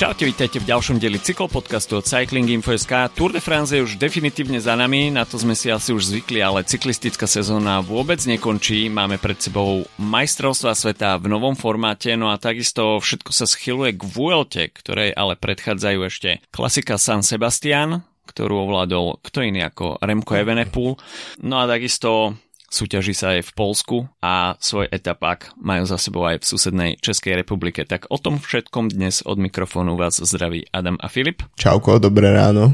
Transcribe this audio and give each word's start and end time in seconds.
Čaute, 0.00 0.24
vítajte 0.24 0.64
v 0.64 0.72
ďalšom 0.72 0.96
dieli 0.96 1.20
cyklopodcastu 1.20 2.00
od 2.00 2.08
Cycling 2.08 2.48
Info.sk. 2.48 3.12
Tour 3.12 3.36
de 3.36 3.40
France 3.44 3.76
je 3.76 3.84
už 3.84 4.00
definitívne 4.00 4.56
za 4.56 4.72
nami, 4.72 5.12
na 5.12 5.28
to 5.28 5.36
sme 5.36 5.52
si 5.52 5.68
asi 5.68 5.92
už 5.92 6.08
zvykli, 6.08 6.40
ale 6.40 6.64
cyklistická 6.64 7.28
sezóna 7.28 7.84
vôbec 7.84 8.16
nekončí. 8.24 8.88
Máme 8.88 9.20
pred 9.20 9.36
sebou 9.36 9.84
majstrovstva 10.00 10.72
sveta 10.72 11.20
v 11.20 11.28
novom 11.28 11.52
formáte, 11.52 12.16
no 12.16 12.32
a 12.32 12.40
takisto 12.40 12.96
všetko 12.96 13.28
sa 13.28 13.44
schyluje 13.44 13.92
k 13.92 14.02
Vuelte, 14.08 14.72
ktorej 14.72 15.12
ale 15.12 15.36
predchádzajú 15.36 16.00
ešte 16.08 16.40
klasika 16.48 16.96
San 16.96 17.20
Sebastian, 17.20 18.00
ktorú 18.24 18.72
ovládol 18.72 19.20
kto 19.20 19.44
iný 19.44 19.68
ako 19.68 20.00
Remco 20.00 20.32
Evenepoel. 20.32 20.96
No 21.44 21.60
a 21.60 21.68
takisto 21.68 22.40
súťaží 22.70 23.12
sa 23.12 23.36
aj 23.36 23.50
v 23.50 23.54
Polsku 23.58 23.96
a 24.22 24.54
svoj 24.62 24.88
etapák 24.88 25.58
majú 25.58 25.84
za 25.84 25.98
sebou 25.98 26.24
aj 26.24 26.40
v 26.40 26.48
susednej 26.48 26.90
Českej 27.02 27.36
republike. 27.36 27.82
Tak 27.82 28.08
o 28.08 28.16
tom 28.16 28.38
všetkom 28.38 28.94
dnes 28.94 29.26
od 29.26 29.36
mikrofónu 29.36 29.98
vás 29.98 30.22
zdraví 30.22 30.70
Adam 30.70 30.96
a 31.02 31.10
Filip. 31.10 31.42
Čauko, 31.58 31.98
dobré 31.98 32.30
ráno. 32.30 32.72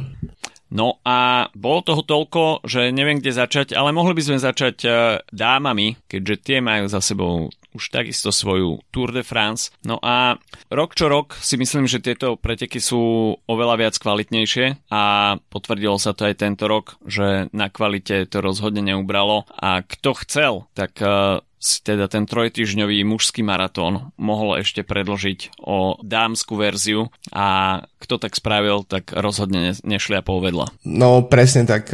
No 0.67 0.99
a 1.07 1.49
bolo 1.55 1.81
toho 1.87 2.03
toľko, 2.03 2.67
že 2.67 2.91
neviem 2.91 3.23
kde 3.23 3.39
začať, 3.39 3.73
ale 3.73 3.95
mohli 3.95 4.19
by 4.19 4.23
sme 4.23 4.39
začať 4.39 4.77
eh, 4.85 4.95
dámami, 5.31 5.97
keďže 6.11 6.37
tie 6.43 6.59
majú 6.61 6.91
za 6.91 6.99
sebou 6.99 7.49
už 7.77 7.93
takisto 7.93 8.33
svoju 8.33 8.81
Tour 8.89 9.13
de 9.13 9.21
France. 9.21 9.71
No 9.85 10.01
a 10.01 10.41
rok 10.73 10.97
čo 10.97 11.13
rok 11.13 11.37
si 11.37 11.61
myslím, 11.61 11.85
že 11.85 12.01
tieto 12.01 12.41
preteky 12.41 12.81
sú 12.81 13.37
oveľa 13.45 13.77
viac 13.77 13.95
kvalitnejšie 14.01 14.89
a 14.89 15.37
potvrdilo 15.53 16.01
sa 16.01 16.17
to 16.17 16.25
aj 16.25 16.41
tento 16.41 16.65
rok, 16.65 16.97
že 17.05 17.53
na 17.53 17.69
kvalite 17.69 18.25
to 18.27 18.41
rozhodne 18.41 18.81
neubralo 18.81 19.45
a 19.53 19.85
kto 19.85 20.11
chcel, 20.25 20.53
tak 20.73 20.97
eh, 21.05 21.45
si 21.57 21.81
teda 21.83 22.07
ten 22.07 22.29
trojtyžňový 22.29 23.03
mužský 23.09 23.41
maratón 23.41 24.13
mohol 24.21 24.61
ešte 24.61 24.85
predložiť 24.85 25.57
o 25.65 25.97
dámsku 26.05 26.53
verziu 26.55 27.09
a 27.33 27.81
kto 27.97 28.21
tak 28.21 28.37
spravil, 28.37 28.85
tak 28.85 29.11
rozhodne 29.17 29.73
nešliapol 29.83 30.45
vedľa. 30.45 30.67
No 30.85 31.25
presne 31.27 31.65
tak. 31.65 31.91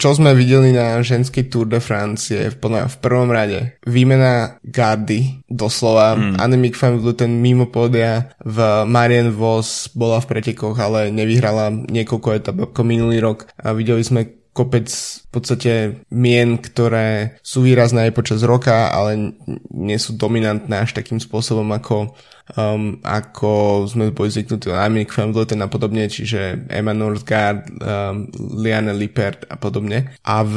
Čo 0.00 0.16
sme 0.16 0.32
videli 0.32 0.72
na 0.72 0.96
ženský 1.04 1.52
Tour 1.52 1.68
de 1.68 1.76
France 1.76 2.32
je 2.32 2.48
v, 2.48 2.56
prvom 3.04 3.28
rade 3.28 3.76
výmena 3.84 4.56
gardy, 4.64 5.44
doslova. 5.44 6.16
Mm. 6.16 6.40
Annemiek 6.40 6.72
van 6.80 6.96
Vleuten 6.96 7.36
mimo 7.36 7.68
pódia, 7.68 8.32
v 8.40 8.88
Marian 8.88 9.28
Vos 9.36 9.92
bola 9.92 10.24
v 10.24 10.28
pretekoch, 10.32 10.80
ale 10.80 11.12
nevyhrala 11.12 11.68
niekoľko 11.92 12.28
etap 12.32 12.56
ako 12.64 12.80
minulý 12.80 13.20
rok. 13.20 13.52
A 13.60 13.76
videli 13.76 14.00
sme 14.00 14.39
kopec 14.60 14.92
v 14.92 15.28
podstate 15.32 15.72
mien, 16.12 16.60
ktoré 16.60 17.40
sú 17.40 17.64
výrazné 17.64 18.12
aj 18.12 18.12
počas 18.12 18.44
roka, 18.44 18.92
ale 18.92 19.32
nie 19.72 19.96
sú 19.96 20.20
dominantné 20.20 20.84
až 20.84 20.92
takým 20.92 21.16
spôsobom 21.16 21.64
ako, 21.72 22.12
um, 22.60 23.00
ako 23.00 23.84
sme 23.88 24.12
boli 24.12 24.28
zvyknutí 24.28 24.68
na 24.68 24.92
van 24.92 25.32
Vleuten 25.32 25.64
a 25.64 25.72
podobne, 25.72 26.12
čiže 26.12 26.68
Emma 26.68 26.92
Northgard, 26.92 27.72
um, 27.80 28.28
Liane 28.60 28.92
Lippert 28.92 29.48
a 29.48 29.56
podobne. 29.56 30.12
A 30.28 30.44
v 30.44 30.56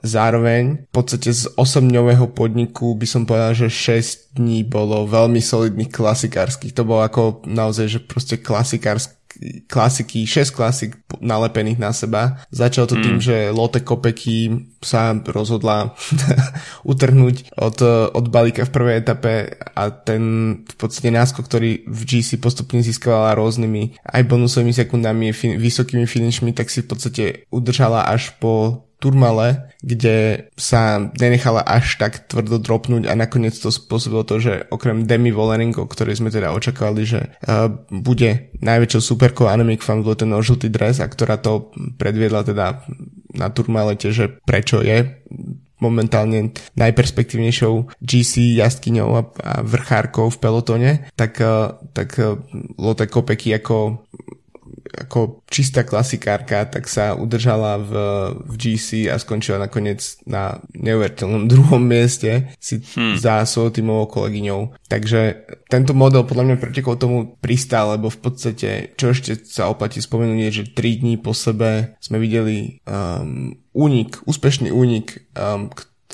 zároveň 0.00 0.88
v 0.88 0.92
podstate 0.92 1.28
z 1.34 1.44
8-dňového 1.60 2.32
podniku 2.32 2.96
by 2.96 3.06
som 3.08 3.28
povedal, 3.28 3.52
že 3.52 3.68
6 3.68 4.40
dní 4.40 4.64
bolo 4.64 5.04
veľmi 5.04 5.42
solidných 5.42 5.92
klasikárskych. 5.92 6.72
To 6.72 6.88
bolo 6.88 7.04
ako 7.04 7.44
naozaj, 7.44 7.86
že 7.98 8.00
proste 8.00 8.40
klasikársk 8.40 9.19
klasiky, 9.70 10.26
6 10.26 10.50
klasik 10.50 10.98
nalepených 11.22 11.78
na 11.78 11.94
seba. 11.94 12.42
Začal 12.50 12.90
to 12.90 12.98
mm. 12.98 13.02
tým, 13.02 13.16
že 13.22 13.36
Lotte 13.54 13.80
Kopecky 13.80 14.68
sa 14.82 15.14
rozhodla 15.14 15.94
utrhnúť 16.90 17.54
od, 17.54 17.78
od 18.10 18.26
balíka 18.28 18.66
v 18.66 18.74
prvej 18.74 18.96
etape 19.00 19.32
a 19.76 19.82
ten 19.94 20.22
v 20.66 20.76
podstate 20.76 21.14
náskok, 21.14 21.46
ktorý 21.46 21.86
v 21.86 22.00
GC 22.04 22.42
postupne 22.42 22.82
získavala 22.82 23.38
rôznymi 23.38 24.02
aj 24.02 24.22
bonusovými 24.26 24.74
sekundami, 24.74 25.30
fin- 25.30 25.56
vysokými 25.56 26.04
finishmi, 26.04 26.50
tak 26.50 26.68
si 26.68 26.82
v 26.82 26.90
podstate 26.90 27.24
udržala 27.54 28.10
až 28.10 28.34
po 28.42 28.84
Turmale, 29.00 29.72
kde 29.80 30.48
sa 30.60 31.00
nenechala 31.16 31.64
až 31.64 31.96
tak 31.96 32.28
tvrdo 32.28 32.60
dropnúť 32.60 33.08
a 33.08 33.16
nakoniec 33.16 33.56
to 33.56 33.72
spôsobilo 33.72 34.28
to, 34.28 34.36
že 34.36 34.68
okrem 34.68 35.08
Demi 35.08 35.32
Vollering, 35.32 35.72
o 35.80 35.88
ktorej 35.88 36.20
sme 36.20 36.28
teda 36.28 36.52
očakávali, 36.52 37.02
že 37.08 37.32
uh, 37.48 37.72
bude 37.88 38.52
najväčšou 38.60 39.00
superkou 39.00 39.48
Annemiek 39.48 39.80
van 39.80 40.04
Vleuten 40.04 40.36
o 40.36 40.44
žltý 40.44 40.68
dres 40.68 41.00
a 41.00 41.08
ktorá 41.08 41.40
to 41.40 41.72
predviedla 41.96 42.44
teda 42.44 42.84
na 43.32 43.48
Turmale, 43.48 43.96
že 43.96 44.28
prečo 44.44 44.84
je 44.84 45.24
momentálne 45.80 46.52
najperspektívnejšou 46.76 48.04
GC 48.04 48.60
jazdkyňou 48.60 49.10
a, 49.16 49.22
a 49.40 49.52
vrchárkou 49.64 50.28
v 50.28 50.38
pelotone, 50.38 50.92
tak, 51.16 51.40
uh, 51.40 51.80
tak 51.96 52.20
uh, 52.20 52.36
Lotte 52.76 53.08
Kopecky 53.08 53.56
ako 53.56 54.04
ako 54.90 55.46
čistá 55.46 55.86
klasikárka, 55.86 56.66
tak 56.66 56.90
sa 56.90 57.14
udržala 57.14 57.78
v, 57.78 57.92
v 58.46 58.54
GC 58.58 59.06
a 59.10 59.16
skončila 59.16 59.62
nakoniec 59.62 60.02
na 60.26 60.58
neuveriteľnom 60.74 61.46
druhom 61.52 61.82
mieste 61.82 62.52
si 62.58 62.82
hmm. 62.82 63.18
za 63.18 63.46
svojou 63.46 63.70
tímovou 63.70 64.06
kolegyňou. 64.10 64.74
Takže 64.90 65.46
tento 65.70 65.94
model 65.94 66.26
podľa 66.26 66.44
mňa 66.50 66.56
pretekol 66.58 66.98
tomu 66.98 67.38
pristál, 67.38 67.94
lebo 67.94 68.10
v 68.10 68.20
podstate, 68.20 68.94
čo 68.98 69.14
ešte 69.14 69.38
sa 69.46 69.70
oplatí 69.70 70.02
spomenúť, 70.02 70.38
je, 70.50 70.50
že 70.62 70.64
3 70.74 71.00
dní 71.02 71.14
po 71.18 71.30
sebe 71.30 71.94
sme 72.02 72.18
videli 72.18 72.82
um, 72.86 73.54
únik, 73.70 74.18
úspešný 74.26 74.74
únik, 74.74 75.30
um, 75.38 75.70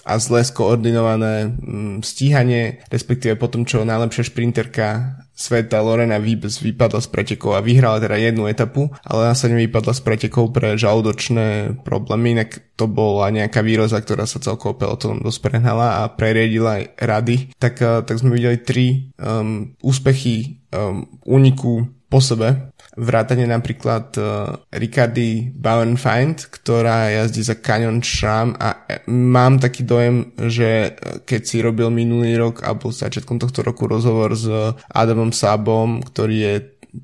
a 0.07 0.23
zle 0.23 0.47
skoordinované 0.47 1.51
um, 1.51 1.99
stíhanie, 1.99 2.79
respektíve 2.95 3.35
potom, 3.35 3.67
čo 3.67 3.83
najlepšia 3.83 4.31
šprinterka 4.31 5.19
sveta 5.37 5.85
Lorena 5.85 6.17
Vibes 6.17 6.65
vypadla 6.65 7.05
z 7.05 7.13
pretekov 7.13 7.55
a 7.55 7.61
vyhrala 7.61 8.01
teda 8.01 8.17
jednu 8.17 8.49
etapu, 8.49 8.89
ale 9.05 9.29
následne 9.29 9.61
vypadla 9.69 9.93
z 9.93 10.01
pretekov 10.01 10.57
pre 10.57 10.81
žalúdočné 10.81 11.77
problémy, 11.85 12.41
inak 12.41 12.65
to 12.75 12.89
bola 12.89 13.29
nejaká 13.29 13.61
výroza, 13.61 14.01
ktorá 14.01 14.25
sa 14.25 14.41
celkovo 14.41 14.81
pelotonom 14.81 15.21
dosť 15.21 15.61
a 15.77 16.09
preriedila 16.09 16.81
aj 16.81 16.85
rady, 16.97 17.37
tak, 17.61 17.85
eh, 17.85 18.01
tak 18.01 18.17
sme 18.17 18.41
videli 18.41 18.59
tri 18.65 18.87
um, 19.21 19.77
úspechy 19.85 20.65
um, 20.73 21.05
úniku 21.29 21.85
po 22.09 22.23
sebe 22.23 22.73
vrátane 22.97 23.45
napríklad 23.45 24.17
uh, 24.17 24.57
Ricardy 24.73 25.53
Bauernfeind, 25.53 26.49
ktorá 26.49 27.13
jazdí 27.13 27.45
za 27.45 27.57
Canyon 27.61 28.01
Shram 28.01 28.57
a 28.57 28.89
e, 28.89 29.05
mám 29.13 29.61
taký 29.61 29.85
dojem, 29.85 30.33
že 30.49 30.97
e, 30.97 31.21
keď 31.23 31.41
si 31.45 31.61
robil 31.61 31.93
minulý 31.93 32.41
rok 32.41 32.65
alebo 32.65 32.89
začiatkom 32.89 33.37
tohto 33.37 33.61
roku 33.61 33.85
rozhovor 33.85 34.33
s 34.33 34.49
Adamom 34.89 35.31
Sabom, 35.31 36.01
ktorý 36.01 36.37
je 36.41 36.55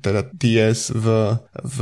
teda 0.01 0.25
TS 0.33 0.89
v, 0.97 1.37
v 1.53 1.79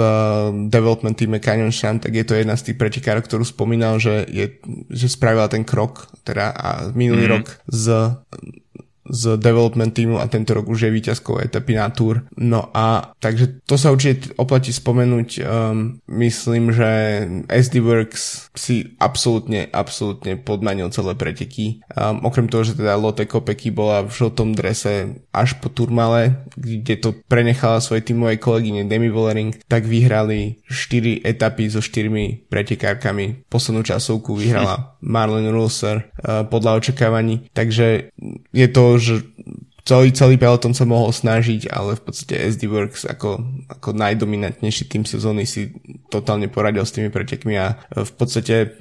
development 0.68 1.16
týme 1.16 1.40
Canyon 1.40 1.72
Shram, 1.72 2.04
tak 2.04 2.12
je 2.12 2.28
to 2.28 2.36
jedna 2.36 2.60
z 2.60 2.72
tých 2.72 2.78
pretekárov, 2.80 3.24
ktorú 3.24 3.48
spomínal, 3.48 4.04
že, 4.04 4.28
je, 4.28 4.60
že 4.92 5.08
spravila 5.08 5.48
ten 5.48 5.64
krok 5.64 6.12
teda 6.28 6.52
a 6.52 6.70
minulý 6.92 7.28
mm-hmm. 7.28 7.36
rok 7.40 7.46
z 7.72 7.86
z 9.12 9.36
development 9.36 9.92
týmu 9.92 10.18
a 10.18 10.26
tento 10.32 10.56
rok 10.56 10.72
už 10.72 10.88
je 10.88 10.96
výťazkou 10.96 11.44
etapy 11.44 11.76
na 11.76 11.92
Tour. 11.92 12.24
No 12.40 12.72
a 12.72 13.12
takže 13.20 13.60
to 13.68 13.76
sa 13.76 13.92
určite 13.92 14.32
oplatí 14.40 14.72
spomenúť. 14.72 15.30
Um, 15.44 16.00
myslím, 16.08 16.72
že 16.72 16.90
SD 17.52 17.84
Works 17.84 18.50
si 18.56 18.96
absolútne, 18.98 19.68
absolútne 19.70 20.40
podmanil 20.40 20.88
celé 20.96 21.14
preteky. 21.20 21.84
Um, 21.92 22.24
okrem 22.24 22.48
toho, 22.48 22.64
že 22.64 22.80
teda 22.80 22.96
Lotte 22.96 23.28
Kopecky 23.28 23.70
bola 23.70 24.08
v 24.08 24.16
žltom 24.16 24.56
drese 24.56 25.20
až 25.36 25.60
po 25.60 25.68
Turmale, 25.68 26.48
kde 26.56 26.96
to 26.96 27.10
prenechala 27.28 27.84
svojej 27.84 28.08
tímovej 28.08 28.40
kolegyne 28.40 28.88
Demi 28.88 29.12
Vollering, 29.12 29.52
tak 29.68 29.84
vyhrali 29.84 30.64
4 30.72 31.28
etapy 31.28 31.68
so 31.68 31.84
4 31.84 32.48
pretekárkami. 32.48 33.44
Poslednú 33.52 33.84
časovku 33.84 34.40
vyhrala 34.40 34.91
Marlene 35.02 35.50
Rulser 35.50 35.98
uh, 35.98 36.46
podľa 36.46 36.78
očakávaní. 36.78 37.50
Takže 37.52 38.14
je 38.54 38.68
to 38.70 38.84
že 38.98 39.16
celý, 39.84 40.14
celý 40.14 40.36
peloton 40.38 40.74
sa 40.74 40.86
mohol 40.86 41.10
snažiť, 41.10 41.70
ale 41.72 41.98
v 41.98 42.02
podstate 42.06 42.38
SD 42.38 42.70
Works 42.70 43.08
ako, 43.10 43.42
ako 43.68 43.90
najdominantnejší 43.98 44.88
tým 44.88 45.04
sezóny 45.08 45.50
si 45.50 45.74
totálne 46.12 46.52
poradil 46.52 46.86
s 46.86 46.94
tými 46.94 47.10
pretekmi 47.10 47.56
a 47.58 47.80
v 47.92 48.12
podstate 48.14 48.78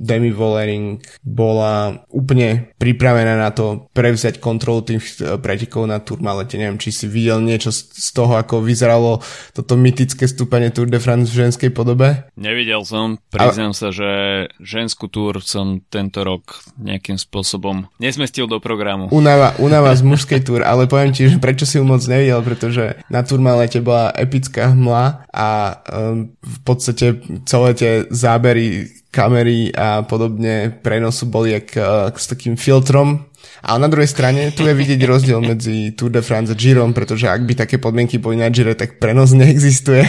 Demi 0.00 0.32
Vollering 0.34 1.00
bola 1.22 2.02
úplne 2.10 2.72
pripravená 2.80 3.36
na 3.36 3.50
to 3.52 3.90
prevziať 3.92 4.42
kontrolu 4.42 4.82
tých 4.82 5.20
eh, 5.20 5.36
pretekov 5.36 5.86
na 5.86 6.02
Turmalete. 6.02 6.56
Neviem, 6.56 6.80
či 6.80 6.90
si 6.90 7.06
videl 7.06 7.44
niečo 7.44 7.70
z 7.74 8.10
toho, 8.16 8.34
ako 8.36 8.64
vyzeralo 8.64 9.22
toto 9.54 9.76
mytické 9.76 10.26
stúpanie 10.26 10.72
Tour 10.72 10.88
de 10.88 10.98
France 10.98 11.30
v 11.30 11.46
ženskej 11.46 11.70
podobe? 11.70 12.26
Nevidel 12.34 12.82
som, 12.82 13.20
priznám 13.30 13.72
a... 13.72 13.76
sa, 13.76 13.88
že 13.92 14.10
ženskú 14.58 15.06
túr 15.06 15.38
som 15.44 15.84
tento 15.92 16.24
rok 16.24 16.64
nejakým 16.80 17.20
spôsobom 17.20 17.88
nesmestil 18.00 18.48
do 18.48 18.58
programu. 18.58 19.12
Unava, 19.12 19.54
unava 19.60 19.92
z 19.92 20.02
mužskej 20.02 20.39
Tour, 20.40 20.64
ale 20.64 20.90
poviem 20.90 21.12
ti, 21.12 21.28
že 21.28 21.38
prečo 21.38 21.64
si 21.68 21.78
ju 21.78 21.84
moc 21.84 22.00
nevidel, 22.04 22.40
pretože 22.42 22.98
na 23.12 23.20
Turmalete 23.24 23.80
bola 23.84 24.12
epická 24.16 24.72
hmla 24.72 25.28
a 25.30 25.48
um, 25.92 26.32
v 26.40 26.58
podstate 26.64 27.20
celé 27.46 27.70
tie 27.76 27.92
zábery 28.10 28.90
kamery 29.10 29.74
a 29.74 30.06
podobne 30.06 30.70
prenosu 30.70 31.26
boli 31.26 31.52
jak, 31.54 31.74
uh, 31.74 32.14
s 32.14 32.30
takým 32.30 32.54
filtrom 32.54 33.30
Ale 33.60 33.78
na 33.84 33.88
druhej 33.92 34.08
strane 34.08 34.52
tu 34.56 34.64
je 34.64 34.72
vidieť 34.72 35.00
rozdiel 35.04 35.40
medzi 35.44 35.92
Tour 35.92 36.08
de 36.08 36.24
France 36.24 36.52
a 36.52 36.56
Girom, 36.56 36.96
pretože 36.96 37.28
ak 37.28 37.44
by 37.44 37.52
také 37.52 37.76
podmienky 37.76 38.16
boli 38.16 38.40
na 38.40 38.48
Gire, 38.48 38.72
tak 38.72 38.96
prenos 38.96 39.36
neexistuje. 39.36 40.00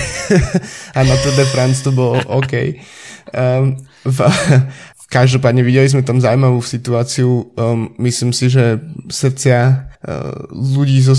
a 0.98 1.00
na 1.04 1.16
Tour 1.20 1.36
de 1.36 1.46
France 1.52 1.84
to 1.84 1.92
bolo 1.92 2.16
OK. 2.32 2.80
Um, 3.36 3.76
v, 4.08 4.18
každopádne 5.12 5.62
videli 5.68 5.92
sme 5.92 6.08
tam 6.08 6.24
zaujímavú 6.24 6.64
situáciu. 6.64 7.52
Um, 7.60 7.92
myslím 8.00 8.32
si, 8.32 8.48
že 8.48 8.80
srdcia 9.12 9.92
Eh, 10.02 10.34
ľudí 10.50 10.98
zo 10.98 11.14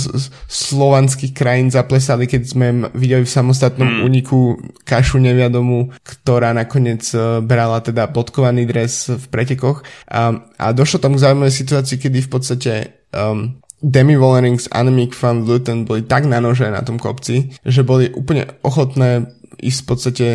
slovanských 0.51 1.31
krajín 1.31 1.71
zaplesali, 1.71 2.27
keď 2.27 2.43
sme 2.43 2.67
videli 2.99 3.23
v 3.23 3.31
samostatnom 3.31 3.87
mm. 3.87 4.01
úniku 4.03 4.59
kašu 4.83 5.23
neviadomu, 5.23 5.95
ktorá 6.03 6.51
nakoniec 6.51 7.07
eh, 7.15 7.39
brala 7.47 7.79
teda 7.79 8.11
podkovaný 8.11 8.67
dres 8.67 9.07
v 9.07 9.23
pretekoch. 9.31 9.87
A, 10.11 10.35
a 10.59 10.75
došlo 10.75 10.99
tam 10.99 11.15
k 11.15 11.23
zaujímavej 11.23 11.55
situácii, 11.63 11.95
kedy 11.95 12.27
v 12.27 12.31
podstate 12.35 12.73
um, 13.15 13.63
Demi 13.79 14.19
Wollerings 14.19 14.67
a 14.75 14.83
Annemiek 14.83 15.15
van 15.15 15.47
Vleuten 15.47 15.87
boli 15.87 16.03
tak 16.03 16.27
na 16.27 16.43
nože 16.43 16.67
na 16.67 16.83
tom 16.83 16.99
kopci, 16.99 17.55
že 17.63 17.87
boli 17.87 18.11
úplne 18.11 18.51
ochotné 18.67 19.31
ísť 19.63 19.79
v 19.79 19.87
podstate 19.87 20.27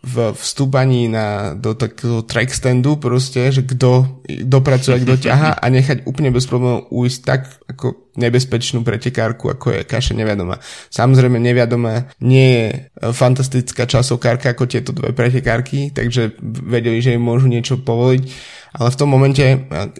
v 0.00 0.32
vstúpaní 0.32 1.12
na, 1.12 1.52
do 1.52 1.76
takého 1.76 2.24
track 2.24 2.56
standu 2.56 2.96
proste, 2.96 3.52
že 3.52 3.68
kto 3.68 4.24
dopracuje, 4.48 5.04
kto 5.04 5.28
ťaha 5.28 5.60
a 5.60 5.66
nechať 5.68 6.08
úplne 6.08 6.32
bez 6.32 6.48
problémov 6.48 6.88
ujsť 6.88 7.20
tak 7.20 7.40
ako 7.68 8.16
nebezpečnú 8.16 8.80
pretekárku, 8.80 9.52
ako 9.52 9.76
je 9.76 9.80
Kaša 9.84 10.16
neviadoma. 10.16 10.56
Samozrejme 10.88 11.36
neviadoma 11.36 12.16
nie 12.24 12.48
je 12.48 12.66
e, 12.72 12.76
fantastická 13.12 13.84
časovkárka 13.84 14.56
ako 14.56 14.64
tieto 14.64 14.96
dve 14.96 15.12
pretekárky, 15.12 15.92
takže 15.92 16.32
vedeli, 16.42 17.04
že 17.04 17.20
im 17.20 17.20
môžu 17.20 17.52
niečo 17.52 17.76
povoliť, 17.84 18.22
ale 18.80 18.88
v 18.88 18.98
tom 18.98 19.08
momente, 19.12 19.44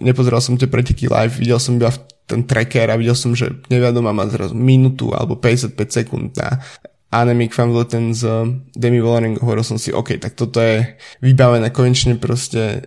nepozeral 0.00 0.41
som 0.41 0.56
tie 0.56 0.70
preteky 0.70 1.12
live, 1.12 1.37
videl 1.37 1.61
som 1.61 1.76
iba 1.76 1.93
ten 2.25 2.47
tracker 2.49 2.88
a 2.88 2.97
videl 2.97 3.19
som, 3.19 3.37
že 3.37 3.52
neviadoma 3.69 4.17
má 4.17 4.25
zrazu 4.31 4.56
minútu 4.56 5.12
alebo 5.12 5.37
55 5.37 5.76
sekúnd 5.91 6.32
na 6.38 6.62
Annemiek 7.11 7.51
van 7.59 7.75
Vleuten 7.75 8.15
z 8.15 8.23
Demi 8.79 9.03
Vollering, 9.03 9.35
hovoril 9.43 9.67
som 9.67 9.83
si, 9.83 9.91
OK, 9.91 10.23
tak 10.23 10.39
toto 10.39 10.62
je 10.62 10.95
vybavené 11.19 11.75
konečne 11.75 12.15
proste 12.15 12.62
e, 12.62 12.81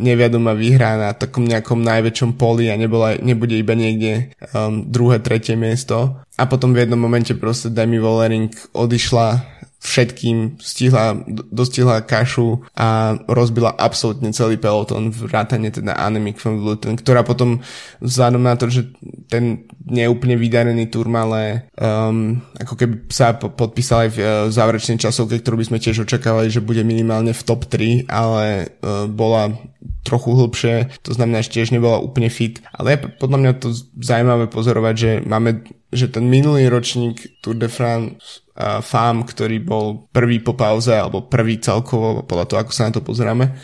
neviadoma 0.00 0.56
výhra 0.56 0.96
na 0.96 1.12
takom 1.12 1.44
nejakom 1.44 1.84
najväčšom 1.84 2.40
poli 2.40 2.72
a 2.72 2.80
nebola, 2.80 3.20
nebude 3.20 3.52
iba 3.52 3.76
niekde 3.76 4.32
um, 4.56 4.88
druhé, 4.88 5.20
tretie 5.20 5.60
miesto. 5.60 6.24
A 6.40 6.48
potom 6.48 6.72
v 6.72 6.88
jednom 6.88 6.96
momente 6.96 7.36
proste 7.36 7.68
Demi 7.68 8.00
Vollering 8.00 8.48
odišla 8.72 9.55
všetkým, 9.86 10.58
stihla, 10.58 11.22
dostihla 11.54 12.02
kašu 12.02 12.66
a 12.74 13.14
rozbila 13.30 13.70
absolútne 13.70 14.34
celý 14.34 14.58
peloton 14.58 15.14
vrátane 15.14 15.70
teda 15.70 15.94
Annemiek 15.94 16.34
van 16.42 16.58
Vleuten, 16.58 16.98
ktorá 16.98 17.22
potom 17.22 17.62
vzhľadom 18.02 18.42
na 18.42 18.58
to, 18.58 18.66
že 18.66 18.90
ten 19.30 19.70
neúplne 19.86 20.34
vydarený 20.34 20.90
turm, 20.90 21.14
ale 21.14 21.70
um, 21.78 22.42
ako 22.58 22.74
keby 22.74 22.94
sa 23.06 23.38
podpísal 23.38 23.98
aj 24.06 24.10
v 24.10 24.18
uh, 24.18 24.28
záverečnej 24.50 24.98
časovke, 24.98 25.38
ktorú 25.38 25.62
by 25.62 25.68
sme 25.70 25.78
tiež 25.78 26.02
očakávali, 26.02 26.50
že 26.50 26.58
bude 26.58 26.82
minimálne 26.82 27.30
v 27.30 27.44
top 27.46 27.70
3, 27.70 28.10
ale 28.10 28.74
uh, 28.82 29.06
bola 29.06 29.54
trochu 30.02 30.34
hlbšie, 30.34 30.74
to 31.02 31.14
znamená, 31.14 31.42
že 31.42 31.54
tiež 31.54 31.74
nebola 31.74 32.02
úplne 32.02 32.30
fit, 32.30 32.62
ale 32.74 32.94
je 32.94 32.98
podľa 33.18 33.38
mňa 33.38 33.52
to 33.58 33.68
zaujímavé 34.02 34.46
pozorovať, 34.50 34.94
že 34.94 35.10
máme, 35.26 35.66
že 35.96 36.12
ten 36.12 36.28
minulý 36.28 36.68
ročník 36.68 37.40
Tour 37.40 37.56
de 37.56 37.66
France 37.72 38.44
uh, 38.54 38.84
FAM, 38.84 39.24
ktorý 39.24 39.58
bol 39.64 40.06
prvý 40.12 40.38
po 40.44 40.52
pauze, 40.54 40.92
alebo 40.92 41.26
prvý 41.26 41.58
celkovo, 41.58 42.22
podľa 42.22 42.46
toho, 42.46 42.58
ako 42.60 42.72
sa 42.72 42.86
na 42.88 42.94
to 42.94 43.02
pozeráme, 43.02 43.56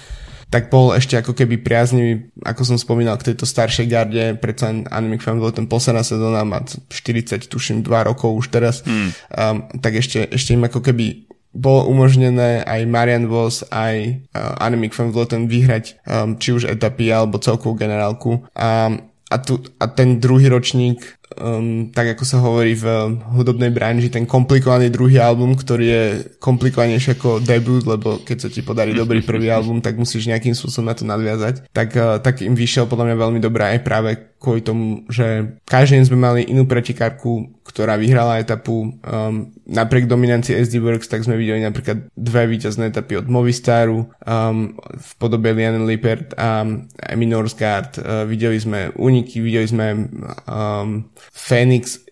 tak 0.52 0.68
bol 0.68 0.92
ešte 0.92 1.16
ako 1.16 1.32
keby 1.32 1.64
priaznivý, 1.64 2.28
ako 2.44 2.62
som 2.68 2.76
spomínal, 2.76 3.16
k 3.16 3.32
tejto 3.32 3.48
staršej 3.48 3.88
garde, 3.88 4.36
predsa 4.36 4.68
Annemiek 4.68 5.24
van 5.24 5.40
ten 5.48 5.64
posledná 5.64 6.04
sezóna, 6.04 6.44
má 6.44 6.60
40, 6.60 7.48
tuším, 7.48 7.80
2 7.80 7.88
rokov 8.12 8.36
už 8.36 8.52
teraz, 8.52 8.84
hmm. 8.84 9.08
um, 9.32 9.56
tak 9.80 9.96
ešte, 9.96 10.28
ešte 10.28 10.52
im 10.52 10.68
ako 10.68 10.84
keby 10.84 11.24
bolo 11.52 11.88
umožnené 11.88 12.64
aj 12.64 12.80
Marian 12.84 13.28
Vos, 13.28 13.64
aj 13.68 14.24
uh, 14.32 14.56
Annemiek 14.60 14.92
van 14.92 15.12
Vleuten 15.12 15.48
vyhrať 15.48 16.00
um, 16.04 16.36
či 16.36 16.52
už 16.52 16.68
etapy 16.68 17.12
alebo 17.12 17.40
celkovú 17.40 17.76
generálku. 17.76 18.44
A, 18.56 18.92
a, 19.28 19.36
tu, 19.40 19.60
a 19.76 19.84
ten 19.88 20.16
druhý 20.20 20.48
ročník 20.48 21.20
um, 21.38 21.88
tak 21.92 22.16
ako 22.16 22.24
sa 22.24 22.38
hovorí 22.40 22.76
v 22.76 23.16
hudobnej 23.36 23.72
branži, 23.72 24.12
ten 24.12 24.28
komplikovaný 24.28 24.92
druhý 24.92 25.20
album, 25.20 25.56
ktorý 25.56 25.84
je 25.86 26.04
komplikovanejší 26.38 27.18
ako 27.18 27.40
debut, 27.42 27.84
lebo 27.84 28.20
keď 28.22 28.36
sa 28.44 28.48
ti 28.48 28.60
podarí 28.64 28.92
dobrý 28.92 29.24
prvý 29.24 29.48
album, 29.48 29.80
tak 29.80 29.96
musíš 29.96 30.28
nejakým 30.28 30.52
spôsobom 30.56 30.88
na 30.90 30.96
to 30.96 31.04
nadviazať. 31.08 31.70
Tak, 31.72 31.88
uh, 31.96 32.18
tak 32.20 32.44
im 32.44 32.56
vyšiel 32.56 32.86
podľa 32.86 33.12
mňa 33.12 33.16
veľmi 33.16 33.40
dobré 33.40 33.76
aj 33.76 33.80
práve 33.86 34.32
kvôli 34.42 34.58
tomu, 34.58 35.06
že 35.06 35.54
každý 35.70 36.02
deň 36.02 36.04
sme 36.10 36.18
mali 36.18 36.40
inú 36.42 36.66
pretekárku, 36.66 37.62
ktorá 37.62 37.94
vyhrala 37.94 38.42
etapu. 38.42 38.98
Um, 39.06 39.54
napriek 39.70 40.10
dominancii 40.10 40.58
SD 40.58 40.82
Works, 40.82 41.06
tak 41.06 41.22
sme 41.22 41.38
videli 41.38 41.62
napríklad 41.62 42.10
dve 42.18 42.50
víťazné 42.50 42.90
etapy 42.90 43.22
od 43.22 43.30
Movistaru 43.30 44.10
um, 44.26 44.74
v 44.82 45.10
podobe 45.22 45.54
Liane 45.54 45.86
Lippert 45.86 46.34
a 46.34 46.66
Emi 47.06 47.30
Norsgaard. 47.30 48.02
Uh, 48.02 48.26
videli 48.26 48.58
sme 48.58 48.90
úniky, 48.98 49.38
videli 49.38 49.70
sme 49.70 50.10
um, 50.50 51.06
Phoenix 51.30 52.02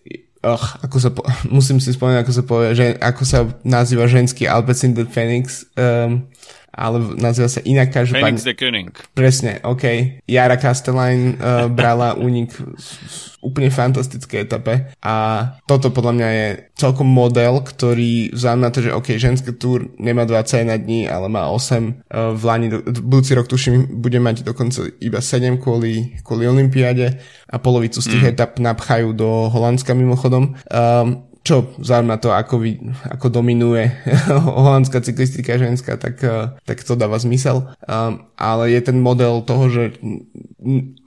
Och, 0.41 0.81
ako 0.81 0.97
sa 0.97 1.09
po, 1.13 1.21
musím 1.57 1.77
si 1.77 1.93
spomenúť, 1.93 2.25
ako 2.25 2.33
sa 2.33 2.43
povie, 2.43 2.69
že, 2.73 2.85
ako 2.97 3.23
sa 3.29 3.39
nazýva 3.61 4.09
ženský 4.09 4.49
Alpecin 4.49 4.97
the 4.97 5.05
Phoenix. 5.05 5.69
Um, 5.77 6.33
ale 6.71 7.19
nazýva 7.19 7.51
sa 7.51 7.61
inak 7.67 7.91
každopádne. 7.91 8.39
Phoenix 8.39 8.47
the 8.47 8.55
König. 8.55 8.95
Presne, 9.11 9.59
OK. 9.67 10.17
Jara 10.25 10.55
Castelline 10.55 11.35
uh, 11.35 11.67
brala 11.67 12.15
únik 12.15 12.55
úplne 13.41 13.73
fantastické 13.73 14.45
etape 14.45 14.93
a 15.01 15.15
toto 15.65 15.89
podľa 15.89 16.13
mňa 16.13 16.29
je 16.29 16.47
celkom 16.77 17.09
model, 17.09 17.65
ktorý 17.65 18.31
vzhľadom 18.37 18.61
na 18.61 18.69
to, 18.69 18.79
že 18.85 18.93
OK, 18.93 19.17
ženský 19.17 19.57
túr 19.57 19.89
nemá 19.97 20.29
20 20.29 20.69
na 20.69 20.77
dní, 20.77 21.09
ale 21.09 21.27
má 21.27 21.49
8 21.49 21.57
uh, 21.57 22.31
v 22.37 22.41
Lani, 22.45 22.67
budúci 23.01 23.33
rok 23.33 23.49
tuším, 23.49 23.99
bude 23.99 24.21
mať 24.21 24.45
dokonca 24.45 24.87
iba 25.01 25.19
7 25.19 25.57
kvôli, 25.57 26.21
kvôli 26.21 26.45
Olympiáde 26.45 27.17
a 27.49 27.57
polovicu 27.59 27.99
z 27.99 28.15
tých 28.15 28.23
mm. 28.23 28.31
etap 28.31 28.51
napchajú 28.61 29.11
do 29.11 29.51
Holandska 29.51 29.91
mimochodom. 29.91 30.55
Um, 30.69 31.30
čo 31.51 31.67
vzhľadom 31.83 32.07
na 32.07 32.15
to, 32.15 32.31
ako, 32.31 32.63
vy, 32.63 32.79
ako 33.11 33.27
dominuje 33.27 33.91
holandská 34.55 35.03
cyklistika 35.03 35.59
ženská, 35.59 35.99
tak, 35.99 36.23
eh, 36.23 36.55
tak 36.63 36.79
to 36.87 36.95
dáva 36.95 37.19
zmysel. 37.19 37.67
Um, 37.83 38.23
ale 38.39 38.71
je 38.71 38.79
ten 38.79 38.95
model 39.03 39.43
toho, 39.43 39.67
že 39.67 39.99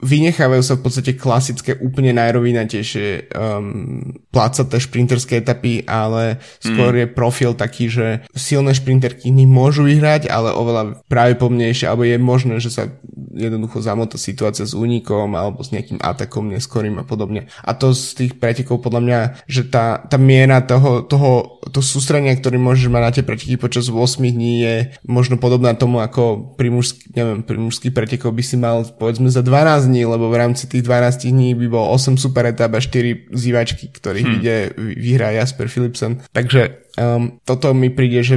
vynechávajú 0.03 0.63
sa 0.63 0.75
v 0.75 0.83
podstate 0.83 1.11
klasické 1.15 1.79
úplne 1.79 2.11
najrovinatejšie 2.11 3.31
um, 3.31 4.11
plácaté 4.27 4.83
šprinterské 4.83 5.39
etapy, 5.39 5.87
ale 5.87 6.43
skôr 6.59 6.91
mm. 6.91 6.99
je 6.99 7.07
profil 7.15 7.51
taký, 7.55 7.87
že 7.87 8.27
silné 8.35 8.75
šprinterky 8.75 9.31
môžu 9.31 9.87
vyhrať, 9.87 10.27
ale 10.27 10.51
oveľa 10.51 11.07
pravdepodobnejšie, 11.07 11.87
alebo 11.87 12.03
je 12.03 12.17
možné, 12.19 12.59
že 12.59 12.73
sa 12.73 12.91
jednoducho 13.35 13.79
zamotá 13.79 14.19
situácia 14.19 14.67
s 14.67 14.75
únikom 14.75 15.35
alebo 15.35 15.63
s 15.63 15.71
nejakým 15.71 16.03
atakom 16.03 16.51
neskorým 16.51 16.99
a 16.99 17.07
podobne. 17.07 17.47
A 17.63 17.71
to 17.75 17.95
z 17.95 18.15
tých 18.15 18.33
pretekov 18.39 18.83
podľa 18.83 19.01
mňa, 19.03 19.19
že 19.47 19.67
tá, 19.71 20.03
tá 20.03 20.19
miera 20.19 20.59
toho, 20.63 21.03
toho 21.07 21.63
to 21.71 21.79
sústrenia, 21.79 22.35
ktorý 22.35 22.59
môžeš 22.59 22.87
mať 22.91 23.01
na 23.03 23.11
tie 23.11 23.23
preteky 23.23 23.55
počas 23.55 23.87
8 23.87 24.19
dní 24.19 24.53
je 24.63 24.75
možno 25.07 25.39
podobná 25.39 25.75
tomu, 25.75 25.99
ako 26.03 26.55
pri, 26.59 26.71
mužský, 26.71 27.15
neviem, 27.15 27.39
pri 27.43 27.57
mužských 27.59 27.93
pretekov 27.95 28.35
by 28.35 28.43
si 28.43 28.55
mal 28.59 28.83
povedzme 28.83 29.27
za 29.27 29.44
12 29.45 29.85
dní, 29.85 30.03
lebo 30.09 30.33
v 30.33 30.41
rámci 30.41 30.65
tých 30.65 30.81
12 30.81 31.29
dní 31.29 31.53
by 31.53 31.67
bol 31.69 31.85
8 31.93 32.17
super 32.17 32.49
etap 32.49 32.73
a 32.73 32.81
4 32.81 33.29
zývačky, 33.31 33.93
ktorých 33.93 34.27
hmm. 34.27 34.37
ide 34.41 34.55
vyhrá 34.97 35.31
Jasper 35.31 35.69
Philipsen. 35.69 36.25
Takže 36.33 36.89
um, 36.97 37.37
toto 37.45 37.71
mi 37.77 37.93
príde, 37.93 38.25
že 38.25 38.35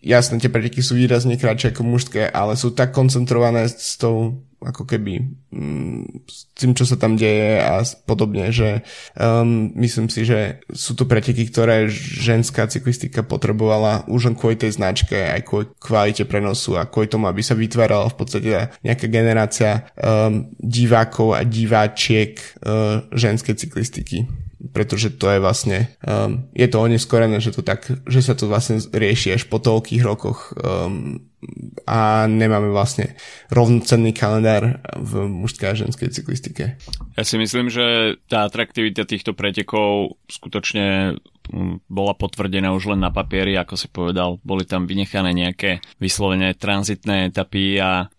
jasné, 0.00 0.40
tie 0.40 0.52
preteky 0.52 0.80
sú 0.80 0.96
výrazne 0.96 1.36
kratšie 1.36 1.76
ako 1.76 1.82
mužské, 1.84 2.26
ale 2.26 2.56
sú 2.56 2.72
tak 2.72 2.96
koncentrované 2.96 3.68
s 3.68 4.00
tou 4.00 4.40
ako 4.60 4.84
keby 4.84 5.24
mm, 5.52 6.28
s 6.28 6.52
tým, 6.52 6.76
čo 6.76 6.84
sa 6.84 7.00
tam 7.00 7.16
deje 7.16 7.60
a 7.64 7.80
podobne, 8.04 8.52
že 8.52 8.84
um, 9.16 9.72
myslím 9.80 10.12
si, 10.12 10.28
že 10.28 10.60
sú 10.68 10.92
to 10.92 11.08
preteky, 11.08 11.48
ktoré 11.48 11.88
ženská 11.92 12.68
cyklistika 12.68 13.24
potrebovala 13.24 14.04
už 14.06 14.32
len 14.32 14.36
kvôli 14.36 14.60
tej 14.60 14.76
značke, 14.76 15.16
aj 15.16 15.48
kvôli 15.48 15.66
kvalite 15.80 16.28
prenosu 16.28 16.76
a 16.76 16.84
kvôli 16.84 17.08
tomu, 17.08 17.24
aby 17.26 17.40
sa 17.40 17.56
vytvárala 17.56 18.12
v 18.12 18.16
podstate 18.20 18.50
nejaká 18.84 19.08
generácia 19.08 19.88
um, 19.96 20.52
divákov 20.60 21.40
a 21.40 21.40
diváčiek 21.40 22.36
uh, 22.60 23.08
ženskej 23.16 23.56
cyklistiky 23.56 24.28
pretože 24.72 25.16
to 25.16 25.32
je 25.32 25.38
vlastne, 25.40 25.88
um, 26.04 26.44
je 26.52 26.68
to 26.68 26.84
oneskorené, 26.84 27.40
že 27.40 27.56
to 27.56 27.64
tak, 27.64 27.88
že 28.04 28.20
sa 28.20 28.36
to 28.36 28.44
vlastne 28.44 28.76
rieši 28.76 29.32
až 29.40 29.48
po 29.48 29.56
toľkých 29.56 30.02
rokoch 30.04 30.52
um, 30.60 31.24
a 31.88 32.28
nemáme 32.28 32.68
vlastne 32.68 33.16
rovnocenný 33.48 34.12
kalendár 34.12 34.84
v 35.00 35.24
mužskej 35.24 35.72
a 35.72 35.78
ženskej 35.80 36.12
cyklistike. 36.12 36.76
Ja 37.16 37.24
si 37.24 37.40
myslím, 37.40 37.72
že 37.72 38.16
tá 38.28 38.44
atraktivita 38.44 39.08
týchto 39.08 39.32
pretekov 39.32 40.20
skutočne 40.28 41.16
mm, 41.48 41.88
bola 41.88 42.12
potvrdená 42.12 42.76
už 42.76 42.92
len 42.92 43.00
na 43.00 43.08
papieri, 43.08 43.56
ako 43.56 43.74
si 43.80 43.88
povedal. 43.88 44.36
Boli 44.44 44.68
tam 44.68 44.84
vynechané 44.84 45.32
nejaké 45.32 45.80
vyslovené 45.96 46.52
tranzitné 46.60 47.32
etapy 47.32 47.80
a 47.80 48.12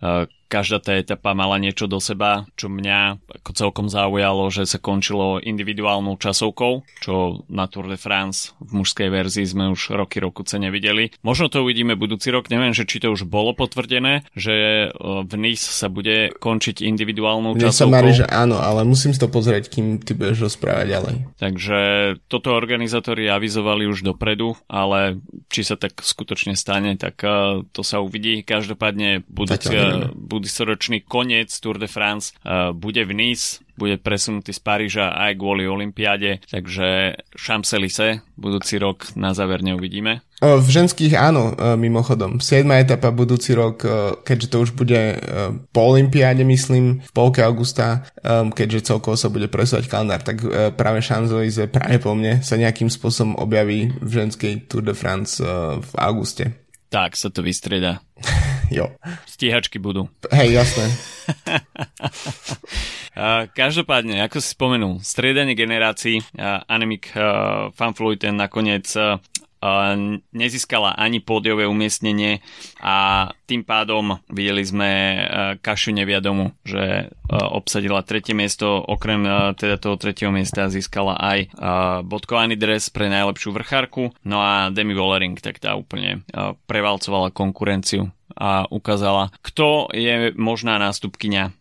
každá 0.51 0.84
tá 0.84 1.00
etapa 1.00 1.31
mala 1.31 1.55
niečo 1.55 1.88
do 1.88 2.03
seba, 2.03 2.43
čo 2.60 2.67
mňa 2.67 3.31
ako 3.39 3.51
celkom 3.55 3.88
zaujalo, 3.88 4.51
že 4.51 4.67
sa 4.67 4.84
končilo 4.84 5.39
individuálnou 5.39 6.20
časovkou, 6.20 6.84
čo 7.00 7.48
na 7.48 7.72
Tour 7.72 7.88
de 7.88 7.96
France 7.96 8.51
v 8.60 8.84
mužskej 8.84 9.08
verzii 9.08 9.48
sme 9.48 9.72
už 9.72 9.96
roky 9.96 10.20
rokuce 10.20 10.60
nevideli. 10.60 11.15
Možno 11.24 11.48
to 11.48 11.63
uvidíme 11.63 11.96
budúci 11.96 12.27
rok, 12.36 12.51
neviem, 12.51 12.75
že 12.75 12.84
či 12.84 13.00
to 13.00 13.15
už 13.15 13.24
bolo 13.24 13.55
potvrdené, 13.55 14.27
že 14.36 14.91
v 15.00 15.34
Nice 15.39 15.72
sa 15.72 15.88
bude 15.88 16.36
končiť 16.36 16.84
individuálnou 16.84 17.55
Mne 17.55 17.72
časovkou. 17.72 17.88
sa 17.88 17.96
marí, 17.96 18.12
že 18.12 18.27
áno, 18.27 18.60
ale 18.60 18.84
musím 18.84 19.15
si 19.15 19.24
to 19.24 19.31
pozrieť, 19.31 19.72
kým 19.72 20.03
ty 20.03 20.12
budeš 20.12 20.51
rozprávať 20.51 20.86
ďalej. 20.91 21.15
Takže 21.39 21.79
toto 22.27 22.51
organizátori 22.51 23.31
avizovali 23.31 23.88
už 23.88 24.03
dopredu, 24.03 24.60
ale 24.67 25.22
či 25.48 25.63
sa 25.63 25.79
tak 25.79 26.01
skutočne 26.01 26.58
stane, 26.58 27.00
tak 27.00 27.24
to 27.72 27.81
sa 27.86 28.01
uvidí. 28.01 28.41
Každopádne 28.41 29.24
budúci, 29.29 29.77
budúcoročný 30.42 31.06
koniec 31.06 31.54
Tour 31.62 31.78
de 31.78 31.86
France 31.86 32.34
uh, 32.42 32.74
bude 32.74 33.06
v 33.06 33.14
Nice, 33.14 33.62
bude 33.78 34.02
presunutý 34.02 34.54
z 34.54 34.62
Paríža 34.62 35.14
aj 35.14 35.38
kvôli 35.38 35.70
Olympiáde, 35.70 36.42
takže 36.50 37.18
Champs-Élysées 37.34 38.26
budúci 38.38 38.82
rok 38.82 39.14
na 39.14 39.34
záver 39.38 39.62
neuvidíme. 39.62 40.22
V 40.42 40.66
ženských 40.66 41.14
áno, 41.18 41.54
e, 41.54 41.78
mimochodom. 41.78 42.42
7. 42.42 42.66
etapa 42.82 43.14
budúci 43.14 43.54
rok, 43.54 43.86
e, 43.86 44.18
keďže 44.26 44.48
to 44.50 44.58
už 44.66 44.72
bude 44.74 44.98
e, 44.98 45.16
po 45.70 45.82
Olympiáde, 45.94 46.42
myslím, 46.42 46.98
v 47.06 47.12
polke 47.14 47.46
augusta, 47.46 48.06
keďže 48.54 48.94
celkovo 48.94 49.14
sa 49.14 49.30
bude 49.30 49.46
presovať 49.50 49.86
kalendár, 49.86 50.26
tak 50.26 50.42
práve 50.78 51.06
Champs-Élysées 51.06 51.70
práve 51.70 52.02
po 52.02 52.18
mne 52.18 52.42
sa 52.42 52.58
nejakým 52.58 52.90
spôsobom 52.90 53.38
objaví 53.38 53.94
v 54.02 54.12
ženskej 54.12 54.66
Tour 54.66 54.82
de 54.82 54.98
France 54.98 55.42
v 55.78 55.94
auguste. 55.98 56.54
Tak 56.90 57.14
sa 57.14 57.30
to 57.30 57.46
vystrieda. 57.46 58.02
jo. 58.72 58.88
Stíhačky 59.28 59.78
budú. 59.78 60.08
Hej, 60.32 60.63
jasné. 60.63 60.86
Každopádne, 63.60 64.24
ako 64.24 64.40
si 64.40 64.56
spomenul, 64.56 65.04
striedanie 65.04 65.51
generácií, 65.51 66.24
Anemic 66.72 67.12
Fanfluiten 67.75 68.40
nakoniec 68.40 68.88
nezískala 70.34 70.98
ani 70.98 71.22
pódiové 71.22 71.70
umiestnenie 71.70 72.42
a 72.82 73.30
tým 73.46 73.62
pádom 73.62 74.18
videli 74.25 74.66
sme 74.66 74.90
Kašu 75.62 75.94
neviadomu, 75.94 76.58
že 76.66 77.13
obsadila 77.30 78.01
tretie 78.01 78.34
miesto, 78.34 78.82
okrem 78.82 79.22
teda 79.54 79.78
toho 79.78 80.01
tretieho 80.01 80.34
miesta 80.34 80.66
získala 80.66 81.13
aj 81.13 81.54
bodkovaný 82.10 82.58
dres 82.58 82.90
pre 82.90 83.06
najlepšiu 83.13 83.54
vrchárku, 83.54 84.10
no 84.25 84.42
a 84.42 84.74
Demi 84.74 84.98
Vollering 84.98 85.38
tak 85.38 85.62
tá 85.62 85.78
úplne 85.78 86.25
prevalcovala 86.66 87.30
konkurenciu 87.30 88.10
a 88.36 88.68
ukázala, 88.72 89.30
kto 89.42 89.92
je 89.96 90.32
možná 90.36 90.78
nástupkyňa 90.80 91.56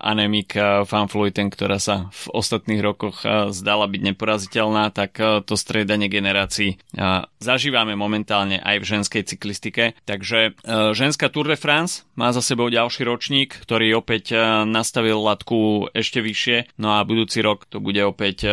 Anemik 0.00 0.56
Van 0.88 1.04
Fluiten, 1.04 1.52
ktorá 1.52 1.76
sa 1.76 2.08
v 2.08 2.24
ostatných 2.32 2.80
rokoch 2.80 3.28
zdala 3.52 3.84
byť 3.92 4.00
neporaziteľná, 4.00 4.88
tak 4.88 5.20
to 5.20 5.52
striedanie 5.52 6.08
generácií 6.08 6.80
zažívame 7.44 7.92
momentálne 7.92 8.56
aj 8.64 8.76
v 8.80 8.88
ženskej 8.88 9.22
cyklistike. 9.28 10.00
Takže 10.08 10.56
ženská 10.96 11.28
Tour 11.28 11.52
de 11.52 11.60
France 11.60 12.08
má 12.16 12.32
za 12.32 12.40
sebou 12.40 12.72
ďalší 12.72 13.04
ročník, 13.04 13.52
ktorý 13.60 14.00
opäť 14.00 14.32
nastavil 14.64 15.20
latku 15.20 15.92
ešte 15.92 16.24
vyššie, 16.24 16.80
no 16.80 16.96
a 16.96 17.04
budúci 17.04 17.44
rok 17.44 17.68
to 17.68 17.84
bude 17.84 18.00
opäť 18.00 18.48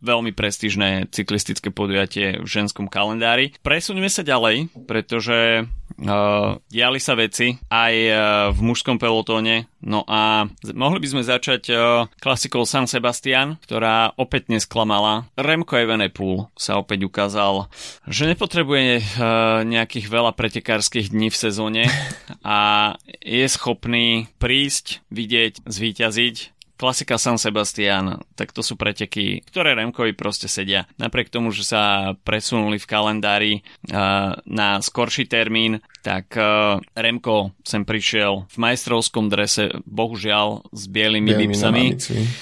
veľmi 0.00 0.32
prestížne 0.32 1.12
cyklistické 1.12 1.68
podujatie 1.68 2.40
v 2.40 2.48
ženskom 2.48 2.88
kalendári. 2.88 3.52
Presuňme 3.60 4.08
sa 4.08 4.24
ďalej, 4.24 4.72
pretože 4.88 5.68
Uh, 5.98 6.62
diali 6.70 7.02
sa 7.02 7.18
veci 7.18 7.58
aj 7.74 7.94
uh, 8.06 8.18
v 8.54 8.60
mužskom 8.62 9.02
pelotóne, 9.02 9.66
no 9.82 10.06
a 10.06 10.46
mohli 10.70 11.02
by 11.02 11.08
sme 11.10 11.22
začať 11.26 11.62
uh, 11.74 12.06
klasikou 12.22 12.62
San 12.62 12.86
Sebastian, 12.86 13.58
ktorá 13.66 14.14
opäť 14.14 14.46
nesklamala. 14.46 15.26
Remco 15.34 15.74
Evenepoel 15.74 16.54
sa 16.54 16.78
opäť 16.78 17.02
ukázal, 17.02 17.66
že 18.06 18.30
nepotrebuje 18.30 19.02
uh, 19.02 19.66
nejakých 19.66 20.06
veľa 20.06 20.38
pretekárskych 20.38 21.10
dní 21.10 21.34
v 21.34 21.40
sezóne 21.50 21.90
a 22.46 22.94
je 23.18 23.46
schopný 23.50 24.30
prísť, 24.38 25.02
vidieť, 25.10 25.66
zvíťaziť 25.66 26.57
klasika 26.78 27.18
San 27.18 27.36
Sebastian, 27.36 28.22
tak 28.38 28.54
to 28.54 28.62
sú 28.62 28.78
preteky, 28.78 29.42
ktoré 29.42 29.74
Remkovi 29.74 30.14
proste 30.14 30.46
sedia. 30.46 30.86
Napriek 30.96 31.28
tomu, 31.28 31.50
že 31.50 31.66
sa 31.66 32.14
presunuli 32.22 32.78
v 32.78 32.86
kalendári 32.86 33.52
uh, 33.90 34.38
na 34.46 34.78
skorší 34.78 35.26
termín, 35.26 35.82
tak 36.06 36.30
uh, 36.38 36.78
Remko 36.94 37.52
sem 37.66 37.82
prišiel 37.82 38.46
v 38.46 38.56
majstrovskom 38.56 39.26
drese, 39.26 39.74
bohužiaľ 39.82 40.70
s 40.70 40.86
bielými 40.86 41.34
lipsami. 41.34 41.98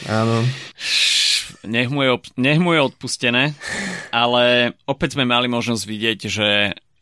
Áno. 0.07 0.45
Nech 1.66 1.88
mu, 1.90 2.05
je, 2.05 2.12
nech 2.38 2.61
mu 2.61 2.76
je 2.76 2.81
odpustené, 2.85 3.57
ale 4.14 4.76
opäť 4.87 5.19
sme 5.19 5.26
mali 5.26 5.50
možnosť 5.50 5.83
vidieť, 5.83 6.19
že 6.28 6.49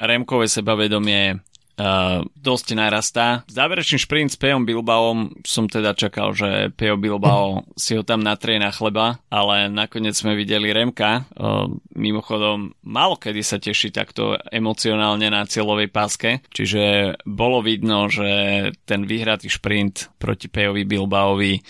Remkové 0.01 0.47
sebavedomie 0.49 1.43
uh, 1.79 2.23
dosť 2.39 2.67
narastá. 2.77 3.43
Záverečný 3.51 3.99
šprint 3.99 4.35
s 4.35 4.39
Pejom 4.39 4.63
Bilbaom 4.67 5.43
som 5.43 5.67
teda 5.67 5.95
čakal, 5.95 6.35
že 6.35 6.71
Pejo 6.75 6.99
Bilbao 6.99 7.63
si 7.83 7.95
ho 7.99 8.03
tam 8.07 8.23
natrie 8.23 8.59
na 8.59 8.71
chleba, 8.71 9.19
ale 9.31 9.71
nakoniec 9.71 10.15
sme 10.15 10.39
videli 10.39 10.71
Remka. 10.71 11.27
Uh, 11.35 11.71
mimochodom, 11.95 12.75
málo 12.87 13.19
kedy 13.19 13.41
sa 13.43 13.59
teší 13.59 13.91
takto 13.95 14.39
emocionálne 14.51 15.31
na 15.31 15.47
cieľovej 15.47 15.89
páske, 15.91 16.43
čiže 16.51 17.17
bolo 17.27 17.63
vidno, 17.65 18.07
že 18.11 18.71
ten 18.87 19.07
vyhratý 19.07 19.51
šprint 19.51 20.15
proti 20.19 20.47
Pejovi 20.51 20.87
Bilbaovi 20.87 21.61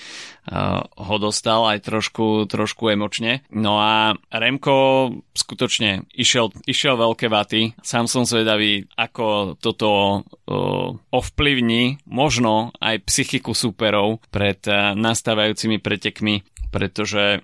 ho 0.84 1.16
dostal 1.16 1.64
aj 1.64 1.88
trošku, 1.88 2.44
trošku 2.44 2.92
emočne. 2.92 3.40
No 3.48 3.80
a 3.80 4.12
Remko 4.28 5.08
skutočne 5.32 6.04
išiel, 6.12 6.52
išiel 6.68 7.00
veľké 7.00 7.32
vaty. 7.32 7.72
Sám 7.80 8.08
som 8.08 8.28
zvedavý, 8.28 8.84
ako 8.92 9.56
toto 9.56 9.88
uh, 10.20 10.92
ovplyvní 11.08 12.04
možno 12.04 12.76
aj 12.76 13.08
psychiku 13.08 13.56
súperov 13.56 14.20
pred 14.28 14.60
uh, 14.68 14.92
nastávajúcimi 14.92 15.80
pretekmi, 15.80 16.44
pretože 16.68 17.40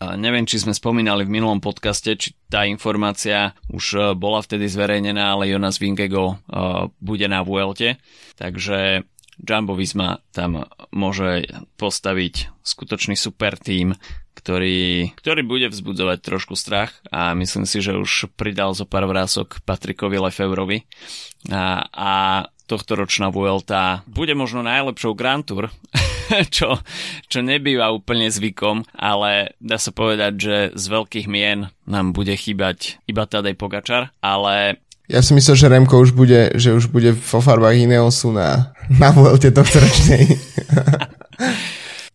neviem, 0.00 0.48
či 0.48 0.56
sme 0.56 0.72
spomínali 0.72 1.28
v 1.28 1.34
minulom 1.36 1.60
podcaste, 1.60 2.16
či 2.16 2.32
tá 2.48 2.64
informácia 2.64 3.52
už 3.68 4.16
bola 4.16 4.40
vtedy 4.40 4.64
zverejnená, 4.64 5.36
ale 5.36 5.52
Jonas 5.52 5.76
Vingego 5.76 6.40
bude 6.96 7.28
na 7.28 7.44
Vuelte. 7.44 8.00
Takže 8.40 9.04
Jumbo 9.40 9.74
Visma 9.74 10.20
tam 10.30 10.68
môže 10.92 11.48
postaviť 11.80 12.52
skutočný 12.60 13.16
super 13.16 13.56
tým, 13.56 13.96
ktorý, 14.36 15.12
ktorý 15.20 15.42
bude 15.44 15.68
vzbudzovať 15.68 16.18
trošku 16.24 16.56
strach 16.56 16.96
a 17.12 17.36
myslím 17.36 17.68
si, 17.68 17.84
že 17.84 17.98
už 17.98 18.32
pridal 18.40 18.72
zo 18.72 18.88
pár 18.88 19.04
vrások 19.04 19.60
Patrikovi 19.68 20.16
Lefevrovi 20.16 20.88
a, 21.52 21.84
a 21.92 22.12
tohto 22.64 22.96
ročná 22.96 23.28
Vuelta 23.28 24.06
bude 24.06 24.32
možno 24.32 24.64
najlepšou 24.64 25.12
Grand 25.12 25.44
Tour, 25.44 25.68
čo, 26.56 26.80
čo 27.26 27.38
nebýva 27.42 27.90
úplne 27.90 28.30
zvykom, 28.30 28.86
ale 28.96 29.58
dá 29.60 29.76
sa 29.76 29.90
povedať, 29.92 30.32
že 30.38 30.56
z 30.78 30.84
veľkých 30.88 31.26
mien 31.26 31.68
nám 31.84 32.16
bude 32.16 32.32
chýbať 32.32 33.02
iba 33.10 33.26
Tadej 33.26 33.58
Pogačar, 33.58 34.14
ale 34.22 34.80
ja 35.10 35.26
si 35.26 35.34
myslím, 35.34 35.58
že 35.58 35.66
Remko 35.66 36.06
už 36.06 36.14
bude, 36.14 36.54
že 36.54 36.70
už 36.70 36.86
bude 36.86 37.10
vo 37.10 37.42
farbách 37.42 37.74
Ineosu 37.74 38.30
na, 38.30 38.70
na 38.90 39.14
Vuelte 39.14 39.54
tohto 39.54 39.78
ročnej. 39.78 40.26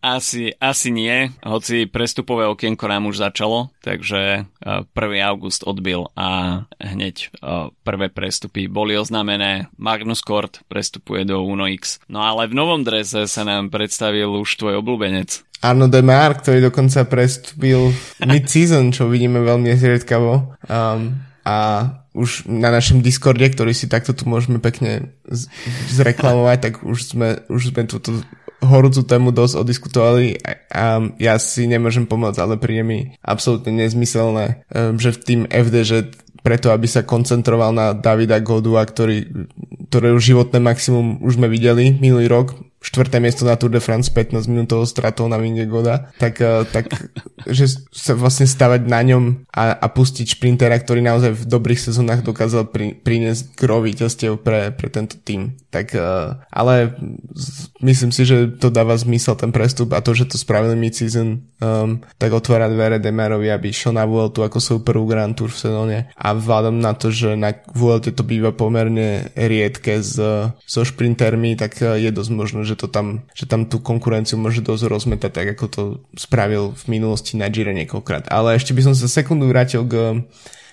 Asi, 0.06 0.54
asi 0.62 0.94
nie, 0.94 1.34
hoci 1.42 1.90
prestupové 1.90 2.46
okienko 2.46 2.86
nám 2.86 3.10
už 3.10 3.26
začalo, 3.26 3.74
takže 3.82 4.46
1. 4.46 4.94
august 5.26 5.66
odbil 5.66 6.06
a 6.14 6.62
hneď 6.78 7.34
prvé 7.82 8.06
prestupy 8.06 8.70
boli 8.70 8.94
oznámené. 8.94 9.66
Magnus 9.74 10.22
Kort 10.22 10.62
prestupuje 10.70 11.26
do 11.26 11.42
Uno 11.42 11.66
X. 11.66 11.98
No 12.06 12.22
ale 12.22 12.46
v 12.46 12.54
novom 12.54 12.86
drese 12.86 13.26
sa 13.26 13.42
nám 13.42 13.74
predstavil 13.74 14.30
už 14.30 14.46
tvoj 14.54 14.78
obľúbenec. 14.78 15.42
Arno 15.66 15.90
Demar, 15.90 16.38
ktorý 16.38 16.70
dokonca 16.70 17.02
prestúpil 17.10 17.90
mid-season, 18.22 18.94
čo 18.94 19.10
vidíme 19.10 19.42
veľmi 19.42 19.74
zriedkavo. 19.74 20.54
Um, 20.70 21.25
a 21.46 21.56
už 22.10 22.50
na 22.50 22.74
našom 22.74 23.06
Discorde, 23.06 23.46
ktorý 23.46 23.70
si 23.70 23.86
takto 23.86 24.10
tu 24.10 24.26
môžeme 24.26 24.58
pekne 24.58 25.14
z- 25.30 25.46
zreklamovať, 25.94 26.58
tak 26.58 26.74
už 26.82 27.14
sme, 27.14 27.38
už 27.46 27.70
sme 27.70 27.86
túto 27.86 28.18
horúcu 28.58 29.06
tému 29.06 29.30
dosť 29.30 29.62
odiskutovali. 29.62 30.42
A 30.74 31.06
ja 31.22 31.38
si 31.38 31.70
nemôžem 31.70 32.08
pomôcť, 32.08 32.40
ale 32.42 32.58
príde 32.58 32.82
mi 32.82 32.98
absolútne 33.22 33.70
nezmyselné, 33.78 34.66
ehm, 34.74 34.98
že 34.98 35.14
v 35.14 35.22
tým 35.22 35.40
FD, 35.46 35.76
že 35.86 35.98
preto, 36.42 36.74
aby 36.74 36.86
sa 36.90 37.06
koncentroval 37.06 37.70
na 37.74 37.94
Davida 37.94 38.38
Godua, 38.42 38.82
ktorý, 38.86 39.26
ktorého 39.90 40.18
životné 40.18 40.58
maximum 40.62 41.18
už 41.22 41.38
sme 41.38 41.50
videli 41.50 41.94
minulý 41.98 42.26
rok, 42.30 42.54
štvrté 42.84 43.18
miesto 43.18 43.42
na 43.48 43.56
Tour 43.56 43.72
de 43.72 43.80
France 43.80 44.12
15 44.12 44.46
minútovou 44.46 44.86
stratou 44.86 45.26
na 45.26 45.40
Vingegoda, 45.40 46.12
tak, 46.20 46.38
uh, 46.38 46.62
tak 46.68 46.86
že 47.48 47.82
sa 47.90 48.12
vlastne 48.14 48.44
stavať 48.44 48.86
na 48.86 49.00
ňom 49.02 49.48
a, 49.50 49.74
a 49.74 49.86
pustiť 49.88 50.36
šprintera, 50.36 50.76
ktorý 50.76 51.00
naozaj 51.00 51.32
v 51.34 51.44
dobrých 51.48 51.80
sezónach 51.80 52.20
dokázal 52.20 52.68
pri, 52.68 52.94
priniesť 53.00 53.56
gro 53.56 53.80
víťazstiev 53.80 54.38
pre, 54.44 54.70
pre 54.76 54.88
tento 54.92 55.16
tým. 55.16 55.56
Tak, 55.72 55.96
uh, 55.96 56.40
ale 56.52 56.94
myslím 57.80 58.12
si, 58.12 58.28
že 58.28 58.52
to 58.60 58.68
dáva 58.68 58.96
zmysel 58.96 59.40
ten 59.40 59.50
prestup 59.50 59.96
a 59.96 60.04
to, 60.04 60.12
že 60.12 60.28
to 60.28 60.36
spravili 60.36 60.76
mid-season, 60.76 61.48
um, 61.60 62.04
tak 62.20 62.36
otvára 62.36 62.68
dvere 62.68 63.00
Demarovi, 63.00 63.48
aby 63.48 63.72
šiel 63.72 63.96
na 63.96 64.04
Vueltu 64.04 64.44
ako 64.44 64.58
svoju 64.60 64.80
prvú 64.84 65.08
Grand 65.08 65.32
Tour 65.32 65.48
v 65.48 65.62
sezóne 65.64 65.98
a 66.12 66.36
vzhľadom 66.36 66.76
na 66.76 66.92
to, 66.92 67.08
že 67.08 67.34
na 67.40 67.56
Vuelte 67.72 68.12
to 68.12 68.22
býva 68.22 68.52
pomerne 68.52 69.32
riedke 69.32 70.00
s, 70.00 70.16
so 70.54 70.80
šprintermi, 70.84 71.56
tak 71.56 71.78
je 71.80 72.10
dosť 72.12 72.30
možné, 72.32 72.60
že 72.66 72.74
to 72.74 72.90
tam, 72.90 73.22
že 73.32 73.46
tam 73.46 73.70
tú 73.70 73.78
konkurenciu 73.78 74.34
môže 74.36 74.60
dosť 74.60 74.90
rozmetať, 74.90 75.30
tak 75.30 75.46
ako 75.54 75.64
to 75.70 75.82
spravil 76.18 76.74
v 76.74 76.84
minulosti 76.98 77.38
na 77.38 77.46
Gire 77.46 77.70
niekoľkrát. 77.70 78.26
Ale 78.28 78.58
ešte 78.58 78.74
by 78.74 78.90
som 78.90 78.94
sa 78.98 79.06
sekundu 79.06 79.46
vrátil 79.46 79.86
k 79.86 80.26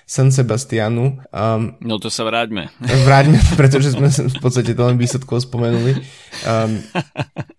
San 0.04 0.28
Sebastianu. 0.28 1.18
Um, 1.32 1.80
no 1.80 1.96
to 1.96 2.12
sa 2.12 2.28
vráťme. 2.28 2.68
Vráťme, 2.80 3.40
pretože 3.60 3.96
sme 3.96 4.12
v 4.12 4.38
podstate 4.38 4.76
to 4.76 4.82
len 4.84 5.00
výsledkov 5.00 5.48
spomenuli. 5.48 5.96
Um, 6.44 6.84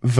v, 0.05 0.17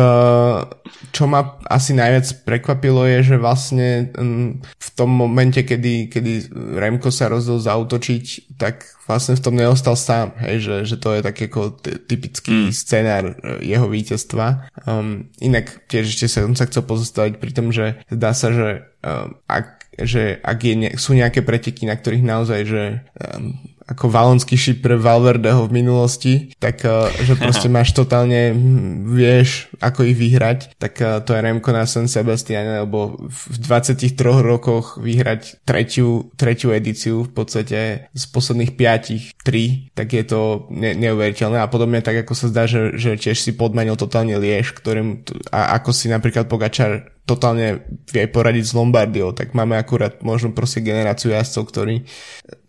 čo 1.13 1.29
ma 1.29 1.61
asi 1.69 1.93
najviac 1.93 2.41
prekvapilo 2.41 3.05
je, 3.05 3.33
že 3.33 3.35
vlastne 3.37 4.09
um, 4.17 4.57
v 4.61 4.89
tom 4.97 5.09
momente, 5.13 5.61
kedy, 5.61 6.09
kedy 6.09 6.49
Remko 6.81 7.13
sa 7.13 7.29
rozdol 7.29 7.61
zautočiť, 7.61 8.57
tak 8.57 8.95
vlastne 9.05 9.37
v 9.37 9.43
tom 9.45 9.53
neostal 9.53 9.93
sám, 9.93 10.33
hej, 10.41 10.65
že, 10.65 10.75
že 10.89 10.95
to 10.97 11.13
je 11.13 11.21
taký 11.21 11.45
ako 11.45 11.77
typický 12.09 12.69
mm. 12.69 12.71
scenár 12.73 13.23
e, 13.37 13.61
jeho 13.61 13.85
víťazstva. 13.85 14.73
Um, 14.89 15.29
inak 15.37 15.85
tiež 15.85 16.09
ešte 16.09 16.25
som 16.25 16.57
sa 16.57 16.65
chcel 16.65 16.89
pozostaviť 16.89 17.37
pri 17.37 17.51
tom, 17.53 17.69
že 17.69 18.01
zdá 18.09 18.33
sa, 18.33 18.49
že 18.49 18.89
um, 19.05 19.37
ak 19.45 19.74
že 19.99 20.39
ak 20.43 20.59
je 20.63 20.75
ne, 20.75 20.89
sú 20.99 21.15
nejaké 21.15 21.41
preteky, 21.41 21.87
na 21.87 21.95
ktorých 21.95 22.25
naozaj, 22.25 22.61
že 22.67 22.83
um, 23.15 23.55
ako 23.85 24.09
valonský 24.09 24.57
šip 24.57 24.81
pre 24.81 24.97
Valverdeho 24.97 25.69
v 25.69 25.75
minulosti, 25.77 26.33
tak 26.57 26.81
uh, 26.83 27.05
že 27.21 27.37
proste 27.41 27.69
máš 27.69 27.93
totálne, 27.93 28.51
hm, 28.51 29.05
vieš, 29.13 29.69
ako 29.77 30.09
ich 30.09 30.17
vyhrať, 30.17 30.75
tak 30.81 30.97
uh, 30.99 31.21
to 31.21 31.37
je 31.37 31.39
Remko 31.45 31.69
na 31.69 31.85
San 31.85 32.09
Sebastiane, 32.09 32.81
lebo 32.81 33.29
v 33.29 33.55
23 33.61 34.09
rokoch 34.41 34.97
vyhrať 34.97 35.61
tretiu, 35.63 36.33
tretiu 36.33 36.73
edíciu 36.73 37.23
v 37.23 37.31
podstate 37.31 38.09
z 38.09 38.23
posledných 38.33 38.73
piatich 38.73 39.37
tri, 39.45 39.93
tak 39.93 40.17
je 40.17 40.25
to 40.25 40.65
ne- 40.73 40.97
neuveriteľné. 40.97 41.61
A 41.61 41.69
podobne 41.69 42.01
tak 42.01 42.25
ako 42.25 42.33
sa 42.33 42.49
zdá, 42.49 42.65
že, 42.65 42.97
že 42.97 43.15
tiež 43.15 43.37
si 43.37 43.53
podmanil 43.53 43.95
totálne 43.95 44.35
Liež, 44.41 44.73
ktorým 44.73 45.21
a 45.53 45.77
ako 45.77 45.93
si 45.93 46.09
napríklad 46.09 46.49
Pogačar 46.49 47.14
totálne 47.25 47.81
vie 48.13 48.29
poradiť 48.29 48.63
s 48.69 48.75
Lombardiou, 48.77 49.33
tak 49.33 49.57
máme 49.57 49.75
akurát 49.81 50.21
možno 50.21 50.53
proste 50.53 50.85
generáciu 50.85 51.33
jazdcov, 51.33 51.73
ktorí, 51.73 51.95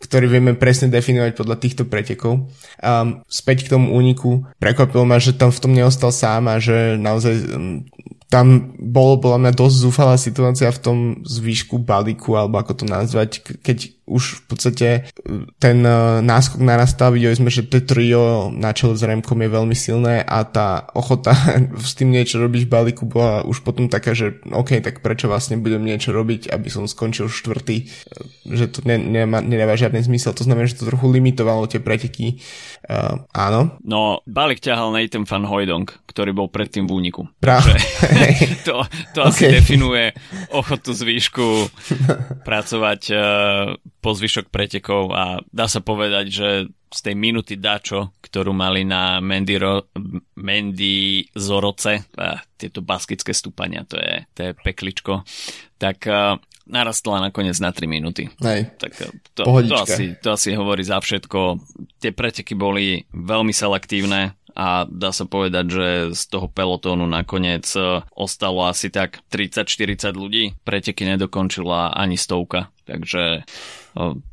ktorí 0.01 0.27
vieme 0.33 0.57
presne 0.57 0.89
definovať 0.89 1.37
podľa 1.37 1.57
týchto 1.61 1.85
pretekov. 1.85 2.49
Um, 2.81 3.21
späť 3.29 3.69
k 3.69 3.77
tomu 3.77 3.93
úniku, 3.93 4.49
prekvapilo 4.57 5.05
ma, 5.05 5.21
že 5.21 5.37
tam 5.37 5.53
v 5.53 5.61
tom 5.61 5.73
neostal 5.77 6.09
sám 6.09 6.49
a 6.49 6.57
že 6.57 6.97
naozaj 6.97 7.35
um, 7.53 7.85
tam 8.27 8.75
bolo 8.75 9.23
bola 9.23 9.39
mňa 9.39 9.53
dosť 9.55 9.77
zúfalá 9.87 10.15
situácia 10.19 10.67
v 10.75 10.83
tom 10.83 10.99
zvýšku 11.23 11.79
balíku, 11.79 12.35
alebo 12.35 12.59
ako 12.59 12.83
to 12.83 12.85
nazvať, 12.85 13.63
keď 13.63 13.95
už 14.07 14.23
v 14.23 14.43
podstate 14.47 14.89
e, 14.91 15.01
ten 15.59 15.83
e, 15.83 16.23
náskok 16.23 16.63
narastal, 16.63 17.15
videli 17.15 17.35
sme, 17.35 17.51
že 17.51 17.67
to 17.67 17.83
trio 17.83 18.55
na 18.55 18.71
čele 18.71 18.95
s 18.95 19.03
Remkom 19.03 19.39
je 19.43 19.51
veľmi 19.51 19.75
silné 19.75 20.23
a 20.23 20.47
tá 20.47 20.87
ochota 20.95 21.35
s 21.91 21.99
tým 21.99 22.15
niečo 22.15 22.39
robiť 22.39 22.67
v 22.67 22.71
balíku 22.71 23.07
bola 23.07 23.43
už 23.43 23.67
potom 23.67 23.91
taká, 23.91 24.15
že 24.15 24.39
OK, 24.51 24.79
tak 24.79 25.03
prečo 25.03 25.27
vlastne 25.27 25.59
budem 25.59 25.83
niečo 25.83 26.15
robiť, 26.15 26.51
aby 26.51 26.69
som 26.71 26.87
skončil 26.87 27.27
štvrtý, 27.27 27.77
e, 27.83 27.87
že 28.55 28.71
to 28.71 28.87
ne, 28.87 28.99
nemá, 28.99 29.43
nedáva 29.43 29.79
žiadny 29.79 30.03
zmysel, 30.03 30.35
to 30.35 30.47
znamená, 30.47 30.71
že 30.71 30.79
to 30.79 30.91
trochu 30.91 31.11
limitovalo 31.11 31.67
tie 31.67 31.83
preteky. 31.83 32.39
Uh, 32.87 33.27
áno. 33.35 33.83
No, 33.83 34.23
balík 34.31 34.63
ťahal 34.63 34.95
Nathan 34.95 35.27
van 35.27 35.43
Hojdong, 35.43 35.91
ktorý 36.07 36.31
bol 36.31 36.47
predtým 36.47 36.87
v 36.87 36.95
úniku. 36.95 37.27
Práve. 37.43 37.75
to, 38.69 38.83
to 39.15 39.21
asi 39.23 39.47
okay. 39.47 39.53
definuje 39.61 40.05
ochotu 40.53 40.93
zvýšku 40.93 41.47
pracovať 42.43 43.03
uh, 43.13 43.21
po 44.01 44.11
zvyšok 44.15 44.51
pretekov 44.51 45.13
a 45.13 45.41
dá 45.51 45.67
sa 45.67 45.81
povedať, 45.83 46.27
že 46.31 46.49
z 46.87 47.01
tej 47.03 47.15
minuty 47.19 47.59
dačo, 47.59 48.15
ktorú 48.23 48.55
mali 48.55 48.87
na 48.87 49.19
Mendy, 49.19 49.59
Ro- 49.59 49.91
Mendy 50.39 51.27
Zoroce, 51.35 52.09
a 52.15 52.39
tieto 52.57 52.81
baskické 52.81 53.35
stúpania, 53.35 53.83
to 53.85 53.99
je, 53.99 54.25
to 54.33 54.41
je 54.49 54.51
pekličko, 54.55 55.27
tak 55.77 56.07
uh, 56.07 56.39
narastla 56.67 57.23
nakoniec 57.23 57.57
na 57.63 57.71
3 57.71 57.87
minúty. 57.87 58.27
Hej, 58.43 58.75
tak 58.77 58.99
to, 59.35 59.47
to, 59.47 59.75
asi, 59.79 60.19
to 60.19 60.35
asi 60.35 60.55
hovorí 60.59 60.83
za 60.83 60.99
všetko. 60.99 61.63
Tie 62.03 62.11
preteky 62.11 62.59
boli 62.59 63.07
veľmi 63.15 63.55
selektívne, 63.55 64.35
a 64.57 64.89
dá 64.89 65.13
sa 65.13 65.29
povedať, 65.29 65.65
že 65.69 65.89
z 66.17 66.23
toho 66.33 66.49
pelotónu 66.49 67.05
nakoniec 67.05 67.69
ostalo 68.17 68.65
asi 68.65 68.89
tak 68.89 69.21
30-40 69.29 70.17
ľudí. 70.17 70.45
Preteky 70.65 71.05
nedokončila 71.05 71.93
ani 71.93 72.17
stovka, 72.17 72.73
takže 72.89 73.45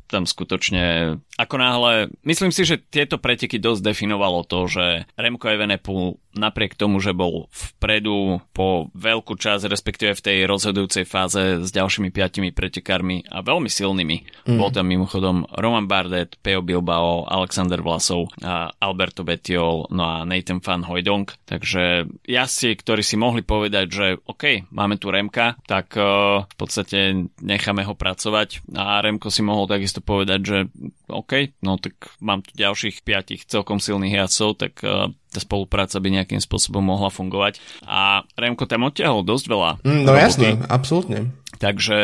tam 0.08 0.28
skutočne, 0.28 1.16
ako 1.36 1.56
náhle, 1.58 1.92
myslím 2.22 2.50
si, 2.54 2.62
že 2.68 2.80
tieto 2.80 3.16
preteky 3.18 3.58
dosť 3.58 3.80
definovalo 3.82 4.44
to, 4.46 4.68
že 4.68 5.08
Remco 5.16 5.46
Evenepoel 5.48 6.20
napriek 6.34 6.74
tomu, 6.74 6.98
že 6.98 7.14
bol 7.14 7.46
vpredu 7.50 8.42
po 8.50 8.90
veľkú 8.92 9.38
časť, 9.38 9.70
respektíve 9.70 10.12
v 10.18 10.24
tej 10.24 10.38
rozhodujúcej 10.50 11.06
fáze 11.06 11.62
s 11.62 11.70
ďalšími 11.70 12.10
piatimi 12.10 12.50
pretekármi 12.50 13.22
a 13.30 13.40
veľmi 13.40 13.70
silnými. 13.70 14.46
Mm. 14.50 14.58
Bol 14.58 14.70
tam 14.74 14.90
mimochodom 14.90 15.46
Roman 15.54 15.86
Bardet, 15.86 16.34
Peo 16.42 16.60
Bilbao, 16.60 17.24
Alexander 17.30 17.78
Vlasov, 17.80 18.34
a 18.42 18.74
Alberto 18.82 19.22
Betiol, 19.22 19.86
no 19.94 20.02
a 20.02 20.26
Nathan 20.26 20.58
Van 20.58 20.82
Hojdong. 20.82 21.30
Takže 21.46 22.10
jazdci, 22.26 22.68
ktorí 22.82 23.02
si 23.06 23.14
mohli 23.14 23.46
povedať, 23.46 23.86
že 23.88 24.06
OK, 24.26 24.68
máme 24.74 24.98
tu 24.98 25.14
Remka, 25.14 25.54
tak 25.70 25.94
uh, 25.94 26.44
v 26.44 26.56
podstate 26.58 27.30
necháme 27.40 27.86
ho 27.86 27.94
pracovať 27.94 28.66
a 28.74 28.98
Remko 29.00 29.30
si 29.30 29.46
mohol 29.46 29.70
takisto 29.70 29.93
povedať, 30.00 30.40
že 30.42 30.58
OK, 31.06 31.54
no 31.62 31.76
tak 31.76 32.16
mám 32.18 32.40
tu 32.40 32.56
ďalších 32.56 33.04
piatich 33.04 33.44
celkom 33.46 33.78
silných 33.78 34.24
jazdcov, 34.24 34.50
tak 34.56 34.72
uh, 34.82 35.12
tá 35.30 35.38
spolupráca 35.42 35.98
by 35.98 36.08
nejakým 36.10 36.38
spôsobom 36.38 36.82
mohla 36.82 37.10
fungovať. 37.10 37.58
A 37.84 38.22
Remko 38.38 38.70
tam 38.70 38.86
odtiahol 38.86 39.26
dosť 39.26 39.44
veľa. 39.50 39.70
Mm, 39.82 40.02
no 40.06 40.10
roboty. 40.14 40.24
jasné, 40.24 40.48
absolútne. 40.70 41.18
Takže 41.54 41.98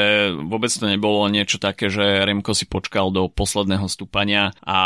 vôbec 0.47 0.71
to 0.71 0.87
nebolo 0.87 1.27
niečo 1.27 1.59
také, 1.59 1.91
že 1.91 2.23
Remko 2.23 2.55
si 2.55 2.71
počkal 2.71 3.11
do 3.11 3.27
posledného 3.27 3.87
stúpania 3.91 4.55
a 4.63 4.79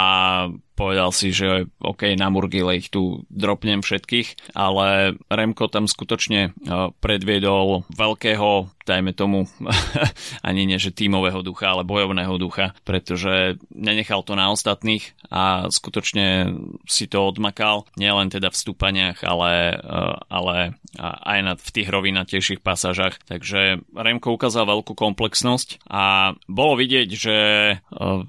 povedal 0.75 1.15
si, 1.15 1.31
že 1.31 1.71
OK, 1.79 2.19
na 2.19 2.29
Murgile 2.29 2.79
ich 2.79 2.91
tu 2.91 3.23
dropnem 3.31 3.81
všetkých, 3.81 4.55
ale 4.59 5.19
Remko 5.31 5.71
tam 5.71 5.87
skutočne 5.87 6.51
e, 6.51 6.51
predviedol 6.99 7.87
veľkého, 7.95 8.75
dajme 8.85 9.15
tomu, 9.15 9.47
ani 10.49 10.67
nie 10.67 10.77
že 10.77 10.91
tímového 10.93 11.41
ducha, 11.41 11.73
ale 11.73 11.87
bojovného 11.87 12.35
ducha, 12.37 12.75
pretože 12.83 13.57
nenechal 13.71 14.27
to 14.27 14.35
na 14.35 14.51
ostatných 14.51 15.15
a 15.31 15.71
skutočne 15.71 16.53
si 16.85 17.07
to 17.07 17.25
odmakal, 17.25 17.87
nielen 17.95 18.29
teda 18.29 18.51
v 18.51 18.61
stúpaniach, 18.61 19.23
ale, 19.23 19.79
e, 19.79 19.97
ale 20.29 20.57
aj 21.01 21.39
na, 21.43 21.53
v 21.59 21.71
tých 21.71 21.89
rovinatejších 21.91 22.61
pasážach. 22.63 23.19
Takže 23.27 23.83
Remko 23.95 24.35
ukázal 24.35 24.67
veľkú 24.67 24.95
komplexnosť 24.95 25.87
a 25.91 26.35
bolo 26.47 26.79
vidieť, 26.79 27.09
že 27.15 27.37
e, 27.75 27.77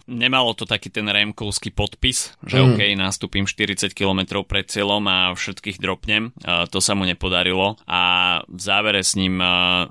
nemalo 0.06 0.54
to 0.54 0.70
taký 0.70 0.94
ten 0.94 1.10
Remkovský 1.10 1.74
podpis, 1.74 2.35
že 2.44 2.60
mm. 2.60 2.66
OK, 2.68 2.82
nastúpim 3.00 3.48
40 3.48 3.96
km 3.96 4.44
pred 4.44 4.68
cieľom 4.68 5.04
a 5.08 5.18
všetkých 5.32 5.80
dropnem. 5.80 6.36
To 6.44 6.80
sa 6.84 6.94
mu 6.98 7.08
nepodarilo 7.08 7.80
a 7.88 8.04
v 8.50 8.60
závere 8.60 9.00
s 9.00 9.16
ním 9.16 9.40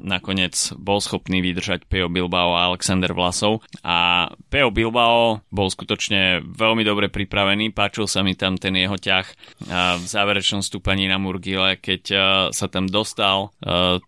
nakoniec 0.04 0.76
bol 0.76 1.00
schopný 1.00 1.40
vydržať 1.40 1.88
Peo 1.88 2.12
Bilbao 2.12 2.52
a 2.58 2.68
Alexander 2.68 3.14
Vlasov 3.16 3.64
a 3.80 4.28
Peo 4.52 4.68
Bilbao 4.68 5.40
bol 5.48 5.68
skutočne 5.72 6.44
veľmi 6.44 6.84
dobre 6.84 7.08
pripravený, 7.08 7.72
páčil 7.72 8.04
sa 8.10 8.20
mi 8.20 8.36
tam 8.36 8.60
ten 8.60 8.76
jeho 8.76 8.98
ťah 8.98 9.26
v 10.00 10.04
záverečnom 10.04 10.60
stúpaní 10.60 11.08
na 11.08 11.16
Murgile, 11.16 11.80
keď 11.80 12.02
sa 12.50 12.66
tam 12.68 12.90
dostal 12.90 13.54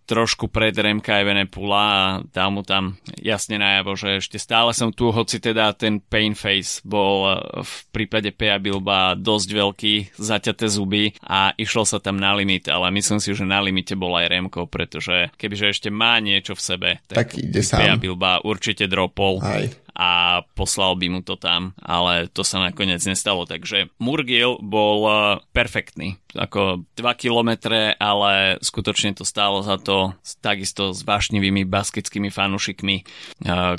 trošku 0.05 0.51
pred 0.51 0.75
Remka 0.77 1.23
Evenepula 1.23 1.85
a 1.87 2.03
dal 2.35 2.51
mu 2.51 2.67
tam 2.67 2.99
jasne 3.21 3.61
najavo, 3.61 3.95
že 3.95 4.19
ešte 4.19 4.41
stále 4.41 4.73
som 4.73 4.91
tu, 4.91 5.13
hoci 5.13 5.39
teda 5.39 5.77
ten 5.77 6.01
pain 6.03 6.35
face 6.35 6.83
bol 6.83 7.31
v 7.63 7.75
prípade 7.95 8.33
Pea 8.37 8.61
Bilba 8.61 9.17
dosť 9.17 9.49
veľký, 9.49 9.95
zaťaté 10.21 10.69
zuby 10.69 11.17
a 11.25 11.57
išlo 11.57 11.89
sa 11.89 11.99
tam 11.99 12.21
na 12.21 12.37
limit, 12.37 12.69
ale 12.69 12.93
myslím 12.93 13.19
si, 13.19 13.33
že 13.33 13.49
na 13.49 13.65
limite 13.65 13.97
bol 13.97 14.13
aj 14.13 14.29
Remko, 14.29 14.69
pretože 14.69 15.33
kebyže 15.41 15.73
ešte 15.73 15.89
má 15.89 16.21
niečo 16.21 16.53
v 16.53 16.63
sebe, 16.63 16.91
tak, 17.09 17.33
tak 17.33 17.41
ide 17.41 17.65
sám. 17.65 17.81
Pea 17.81 17.95
Bilba 17.97 18.45
určite 18.45 18.85
dropol. 18.85 19.41
Aj 19.41 19.86
a 19.97 20.45
poslal 20.53 20.93
by 21.01 21.09
mu 21.09 21.21
to 21.25 21.41
tam, 21.41 21.73
ale 21.81 22.29
to 22.29 22.45
sa 22.45 22.61
nakoniec 22.61 23.01
nestalo, 23.09 23.49
takže 23.49 23.89
Murgil 23.97 24.61
bol 24.61 25.09
perfektný. 25.57 26.21
Ako 26.37 26.85
2 27.01 27.01
kilometre, 27.17 27.97
ale 27.97 28.61
skutočne 28.61 29.17
to 29.17 29.25
stálo 29.25 29.65
za 29.65 29.81
to 29.81 30.13
takisto 30.45 30.93
s 30.93 31.01
vášnivými 31.01 31.65
baskickými 31.65 32.29
fanúšikmi, 32.29 33.09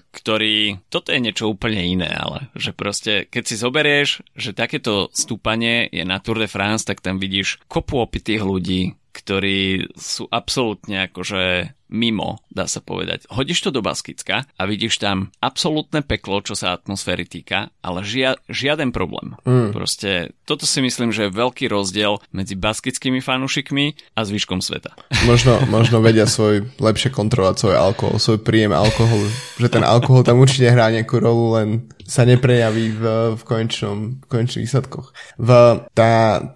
ktorí, 0.09 0.81
toto 0.89 1.13
je 1.13 1.21
niečo 1.21 1.53
úplne 1.53 1.85
iné, 1.85 2.09
ale 2.09 2.49
že 2.57 2.73
proste, 2.73 3.29
keď 3.29 3.43
si 3.45 3.55
zoberieš, 3.61 4.09
že 4.33 4.57
takéto 4.57 5.13
stúpanie 5.13 5.85
je 5.93 6.01
na 6.01 6.17
Tour 6.17 6.41
de 6.41 6.49
France, 6.49 6.81
tak 6.81 7.05
tam 7.05 7.21
vidíš 7.21 7.61
kopu 7.69 8.01
opitých 8.01 8.41
ľudí, 8.41 8.97
ktorí 9.17 9.89
sú 9.97 10.29
absolútne 10.29 11.09
akože 11.09 11.73
mimo, 11.87 12.43
dá 12.51 12.67
sa 12.67 12.83
povedať. 12.83 13.25
Hodíš 13.31 13.63
to 13.63 13.71
do 13.71 13.79
Baskicka 13.79 14.43
a 14.43 14.61
vidíš 14.67 14.99
tam 14.99 15.31
absolútne 15.39 16.03
peklo, 16.03 16.43
čo 16.43 16.53
sa 16.53 16.75
atmosféry 16.75 17.23
týka, 17.23 17.71
ale 17.79 18.03
žia, 18.03 18.35
žiaden 18.51 18.91
problém. 18.91 19.39
Mm. 19.47 19.71
Proste 19.71 20.35
toto 20.43 20.67
si 20.67 20.83
myslím, 20.83 21.15
že 21.15 21.27
je 21.27 21.37
veľký 21.39 21.71
rozdiel 21.71 22.19
medzi 22.35 22.59
baskickými 22.59 23.23
fanúšikmi 23.23 23.95
a 24.19 24.27
zvyškom 24.27 24.59
sveta. 24.59 24.93
Možno, 25.23 25.63
možno 25.71 26.03
vedia 26.03 26.27
svoj 26.27 26.67
lepšie 26.77 27.11
kontrolovať 27.11 27.55
svoj 27.55 27.75
alkohol, 27.79 28.19
svoj 28.19 28.39
príjem 28.43 28.75
alkoholu, 28.75 29.27
že 29.55 29.71
ten 29.71 29.83
alkohol 29.87 30.27
tam 30.27 30.43
určite 30.43 30.67
hrá 30.67 30.91
nejakú 30.91 31.23
rolu, 31.23 31.55
len 31.55 31.67
sa 32.07 32.23
neprejaví 32.23 32.95
v, 32.95 33.03
v, 33.35 33.41
konečnom, 33.43 34.23
v 34.23 34.25
konečných 34.31 34.63
výsledkoch. 34.63 35.11
V, 35.35 35.49
tá, 35.91 36.11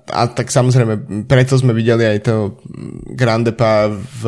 a 0.07 0.21
tak 0.31 0.47
samozrejme, 0.47 1.27
preto 1.27 1.59
sme 1.59 1.75
videli 1.75 2.07
aj 2.07 2.19
to 2.23 2.63
Grandepa 3.11 3.91
v 3.91 4.23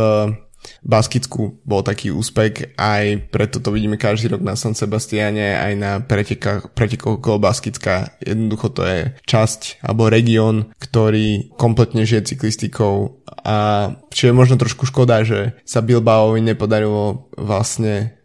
Baskicku 0.84 1.64
bol 1.64 1.84
taký 1.84 2.12
úspech, 2.12 2.76
aj 2.80 3.32
preto 3.32 3.60
to 3.60 3.72
vidíme 3.72 4.00
každý 4.00 4.36
rok 4.36 4.44
na 4.44 4.56
San 4.56 4.76
Sebastiane, 4.76 5.60
aj 5.60 5.74
na 5.76 5.92
pretekoch, 6.04 7.20
okolo 7.20 7.40
Baskicka. 7.40 8.20
Jednoducho 8.24 8.72
to 8.72 8.84
je 8.84 9.00
časť 9.28 9.84
alebo 9.84 10.12
región, 10.12 10.72
ktorý 10.80 11.56
kompletne 11.56 12.08
žije 12.08 12.36
cyklistikou 12.36 13.24
a 13.44 13.92
čo 14.12 14.32
je 14.32 14.34
možno 14.36 14.56
trošku 14.56 14.88
škoda, 14.88 15.28
že 15.28 15.60
sa 15.68 15.84
Bilbaovi 15.84 16.40
nepodarilo 16.40 17.28
vlastne 17.36 18.23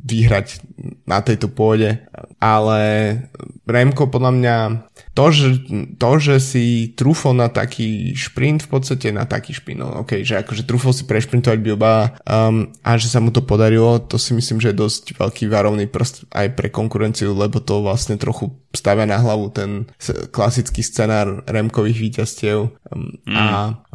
vyhrať 0.00 0.60
na 1.08 1.24
tejto 1.24 1.48
pôde, 1.48 2.04
ale 2.40 2.80
Remko 3.64 4.12
podľa 4.12 4.32
mňa 4.36 4.56
to, 5.14 5.26
že, 5.34 5.48
to, 5.98 6.10
že 6.22 6.36
si 6.38 6.64
trúfol 6.94 7.34
na 7.34 7.50
taký 7.50 8.14
šprint, 8.14 8.66
v 8.66 8.70
podstate 8.70 9.10
na 9.10 9.26
taký 9.26 9.56
šprint, 9.56 9.80
no 9.82 10.04
ok, 10.04 10.22
že 10.22 10.40
akože 10.40 10.64
trúfol 10.64 10.94
si 10.94 11.04
prešprintovať 11.04 11.58
Bilba 11.58 12.14
um, 12.24 12.70
a 12.84 12.96
že 13.00 13.10
sa 13.10 13.18
mu 13.18 13.34
to 13.34 13.42
podarilo, 13.42 13.98
to 14.00 14.16
si 14.16 14.36
myslím, 14.36 14.62
že 14.62 14.70
je 14.70 14.80
dosť 14.80 15.04
veľký 15.18 15.44
varovný 15.50 15.90
prst 15.90 16.30
aj 16.30 16.54
pre 16.54 16.68
konkurenciu, 16.70 17.34
lebo 17.34 17.58
to 17.58 17.82
vlastne 17.82 18.20
trochu 18.20 18.54
stavia 18.70 19.04
na 19.04 19.18
hlavu 19.18 19.50
ten 19.50 19.90
klasický 20.30 20.84
scenár 20.84 21.42
Remkových 21.48 21.98
víťazstiev 21.98 22.58
um, 22.94 23.18
mm. 23.26 23.34
a 23.34 23.46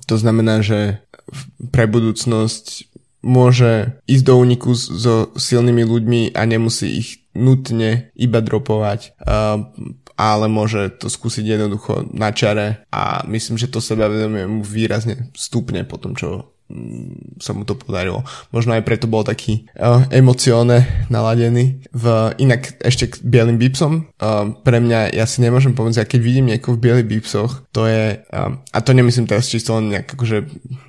to 0.05 0.15
znamená, 0.19 0.61
že 0.61 1.01
pre 1.73 1.89
budúcnosť 1.89 2.94
môže 3.25 3.97
ísť 4.05 4.23
do 4.23 4.35
úniku 4.37 4.77
so 4.77 5.33
silnými 5.33 5.81
ľuďmi 5.81 6.21
a 6.37 6.45
nemusí 6.45 7.01
ich 7.01 7.09
nutne 7.33 8.13
iba 8.15 8.39
dropovať, 8.39 9.17
uh, 9.19 9.65
ale 10.15 10.45
môže 10.47 10.95
to 10.95 11.11
skúsiť 11.11 11.43
jednoducho 11.43 12.07
na 12.15 12.31
čare 12.31 12.87
a 12.93 13.25
myslím, 13.27 13.59
že 13.59 13.67
to 13.67 13.83
sebavedomie 13.83 14.47
mu 14.47 14.61
výrazne 14.63 15.33
stupne 15.35 15.83
po 15.83 15.99
tom, 15.99 16.15
čo 16.15 16.54
sa 17.37 17.53
mu 17.53 17.61
to 17.61 17.77
podarilo. 17.77 18.25
Možno 18.49 18.73
aj 18.73 18.81
preto 18.81 19.05
bol 19.05 19.21
taký 19.21 19.69
uh, 19.77 20.01
emocióne 20.09 21.05
naladený. 21.13 21.85
V, 21.93 22.05
inak 22.41 22.81
ešte 22.81 23.13
k 23.13 23.21
bielým 23.21 23.61
bipsom. 23.61 24.09
Uh, 24.17 24.57
pre 24.65 24.81
mňa, 24.81 25.13
ja 25.13 25.29
si 25.29 25.45
nemôžem 25.45 25.77
povedať, 25.77 26.01
ja 26.01 26.09
keď 26.09 26.21
vidím 26.25 26.49
niekoho 26.49 26.73
v 26.73 26.89
bielých 26.89 27.09
bipsoch, 27.09 27.69
to 27.69 27.85
je, 27.85 28.17
uh, 28.17 28.57
a 28.57 28.77
to 28.81 28.97
nemyslím 28.97 29.29
teraz 29.29 29.45
čisto 29.45 29.77
len 29.77 29.93
nejak 29.93 30.17
akože 30.17 30.37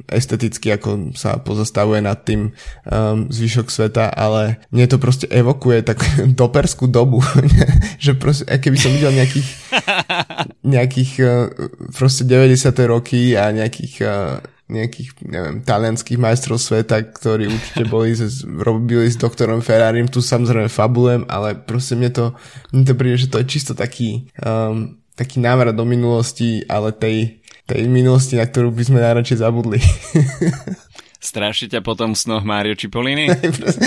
esteticky, 0.09 0.73
ako 0.73 1.12
sa 1.12 1.37
pozastavuje 1.45 2.01
nad 2.01 2.25
tým 2.25 2.57
um, 2.89 3.29
zvyšok 3.29 3.69
sveta, 3.69 4.09
ale 4.09 4.65
mne 4.73 4.89
to 4.89 4.97
proste 4.97 5.29
evokuje 5.29 5.85
tak 5.85 6.01
doperskú 6.41 6.89
dobu, 6.89 7.21
že 8.05 8.17
proste, 8.17 8.49
keby 8.49 8.81
som 8.81 8.97
videl 8.97 9.12
nejakých 9.12 9.49
nejakých 10.77 11.12
uh, 11.21 11.53
proste 11.93 12.25
90. 12.25 12.65
roky 12.89 13.37
a 13.37 13.53
nejakých 13.53 13.95
uh, 14.01 14.41
nejakých, 14.67 15.23
neviem, 15.23 15.63
talianských 15.63 16.19
majstrov 16.19 16.59
sveta, 16.59 16.99
ktorí 17.15 17.47
určite 17.47 17.87
boli, 17.87 18.19
robili 18.59 19.07
s 19.07 19.15
doktorom 19.15 19.63
Ferrarim, 19.63 20.11
tu 20.11 20.19
samozrejme 20.19 20.67
fabulujem, 20.67 21.23
ale 21.31 21.55
proste 21.55 21.95
mne 21.95 22.11
to, 22.11 22.25
mne 22.75 22.83
to 22.83 22.95
príde, 22.99 23.17
že 23.27 23.31
to 23.31 23.39
je 23.43 23.47
čisto 23.47 23.79
taký, 23.79 24.27
um, 24.43 24.99
taký 25.15 25.39
návrat 25.39 25.71
do 25.71 25.87
minulosti, 25.87 26.67
ale 26.67 26.91
tej, 26.91 27.47
tej 27.71 27.87
minulosti, 27.87 28.35
na 28.35 28.47
ktorú 28.47 28.75
by 28.75 28.83
sme 28.83 28.99
najradšej 28.99 29.39
zabudli. 29.39 29.79
Straší 31.23 31.71
ťa 31.71 31.87
potom 31.87 32.15
v 32.15 32.19
snoch 32.19 32.43
Mario 32.43 32.75
Cipollini? 32.75 33.31
presne, 33.63 33.87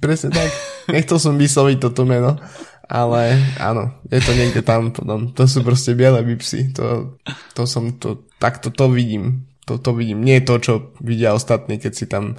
presne 0.00 0.28
tak. 0.36 0.48
Nechcel 0.92 1.16
som 1.16 1.40
vysloviť 1.40 1.80
toto 1.80 2.04
meno, 2.04 2.36
ale 2.88 3.40
áno, 3.56 4.04
je 4.12 4.20
to 4.20 4.36
niekde 4.36 4.60
tam 4.60 4.92
potom. 4.92 5.32
To 5.32 5.48
sú 5.48 5.64
proste 5.64 5.96
biele 5.96 6.20
bipsy. 6.20 6.76
To, 6.76 7.16
to 7.56 7.64
som, 7.64 7.96
to, 7.96 8.28
takto 8.36 8.68
to 8.68 8.92
vidím 8.92 9.48
to, 9.64 9.80
to 9.80 9.90
vidím. 9.96 10.20
Nie 10.20 10.40
je 10.40 10.46
to, 10.46 10.54
čo 10.60 10.72
vidia 11.00 11.32
ostatní, 11.32 11.80
keď 11.80 11.92
si 11.92 12.04
tam 12.04 12.36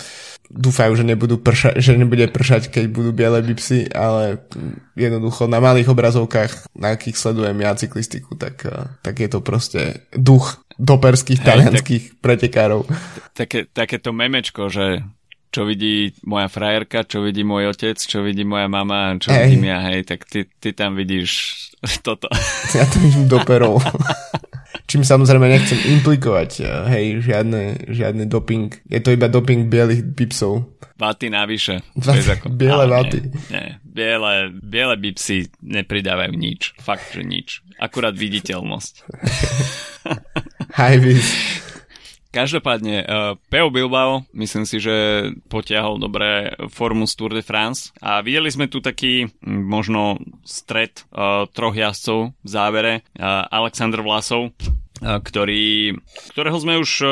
dúfajú, 0.50 0.94
že, 0.94 1.06
nebudú 1.06 1.42
prša- 1.42 1.78
že 1.82 1.98
nebude 1.98 2.30
pršať, 2.30 2.70
keď 2.70 2.86
budú 2.94 3.12
biele 3.12 3.42
bipsy, 3.42 3.90
ale 3.90 4.46
jednoducho 4.94 5.50
na 5.50 5.58
malých 5.58 5.90
obrazovkách, 5.90 6.70
na 6.78 6.94
akých 6.94 7.18
sledujem 7.18 7.58
ja 7.66 7.74
cyklistiku, 7.74 8.38
tak, 8.38 8.62
eh, 8.70 8.94
tak 9.02 9.18
je 9.18 9.30
to 9.30 9.42
proste 9.42 10.06
duch 10.14 10.62
doperských 10.78 11.42
talianských 11.42 12.04
tak, 12.14 12.20
pretekárov. 12.22 12.86
Také, 13.34 13.66
takéto 13.66 14.14
memečko, 14.14 14.70
že 14.70 15.02
čo 15.56 15.64
vidí 15.64 16.12
moja 16.28 16.52
frajerka, 16.52 17.08
čo 17.08 17.24
vidí 17.24 17.48
môj 17.48 17.72
otec, 17.72 17.96
čo 17.96 18.20
vidí 18.20 18.44
moja 18.44 18.68
mama, 18.68 19.16
čo 19.16 19.32
hey. 19.32 19.48
vidím 19.48 19.72
ja, 19.72 19.80
hej, 19.88 20.04
tak 20.04 20.28
ty, 20.28 20.44
ty 20.60 20.76
tam 20.76 21.00
vidíš 21.00 21.32
toto. 22.06 22.28
Ja 22.76 22.84
to 22.92 23.00
vidím 23.00 23.32
doperov. 23.32 23.80
Čím 24.84 25.08
samozrejme 25.08 25.48
nechcem 25.48 25.80
implikovať, 25.98 26.52
eh, 26.60 26.68
hej, 26.92 27.06
žiadne, 27.24 27.88
žiadny 27.88 28.28
doping. 28.28 28.76
Je 28.92 29.00
to 29.00 29.16
iba 29.16 29.32
doping 29.32 29.72
bielých 29.72 30.04
bipsov. 30.04 30.76
Vaty 30.96 31.28
navyše. 31.28 31.84
Ako, 32.00 32.52
biele 32.52 32.88
vaty. 32.88 33.32
Nie, 33.52 33.52
nie. 33.52 33.68
Biele, 33.84 34.52
biele 34.52 34.96
bipsy 34.96 35.52
nepridávajú 35.60 36.36
nič. 36.36 36.76
Fakt, 36.80 37.12
že 37.12 37.24
nič. 37.24 37.64
Akurát 37.80 38.16
viditeľnosť. 38.16 38.94
High 40.80 41.00
vis. 41.04 41.28
Každopádne, 42.36 43.08
uh, 43.08 43.40
Peo 43.48 43.72
Bilbao, 43.72 44.28
myslím 44.36 44.68
si, 44.68 44.84
že 44.84 45.32
potiahol 45.48 46.04
dobré 46.04 46.52
formu 46.68 47.08
z 47.08 47.16
Tour 47.16 47.32
de 47.32 47.40
France 47.40 47.96
a 48.04 48.20
videli 48.20 48.52
sme 48.52 48.68
tu 48.68 48.84
taký 48.84 49.32
možno 49.48 50.20
stred 50.44 51.08
uh, 51.16 51.48
troch 51.48 51.72
jazdcov 51.72 52.36
v 52.36 52.50
závere. 52.52 52.94
Uh, 53.16 53.48
Alexander 53.48 54.04
Vlasov, 54.04 54.52
uh, 54.52 55.24
ktorý, 55.24 55.96
ktorého 56.36 56.60
sme 56.60 56.76
už 56.76 56.92
uh, 57.08 57.10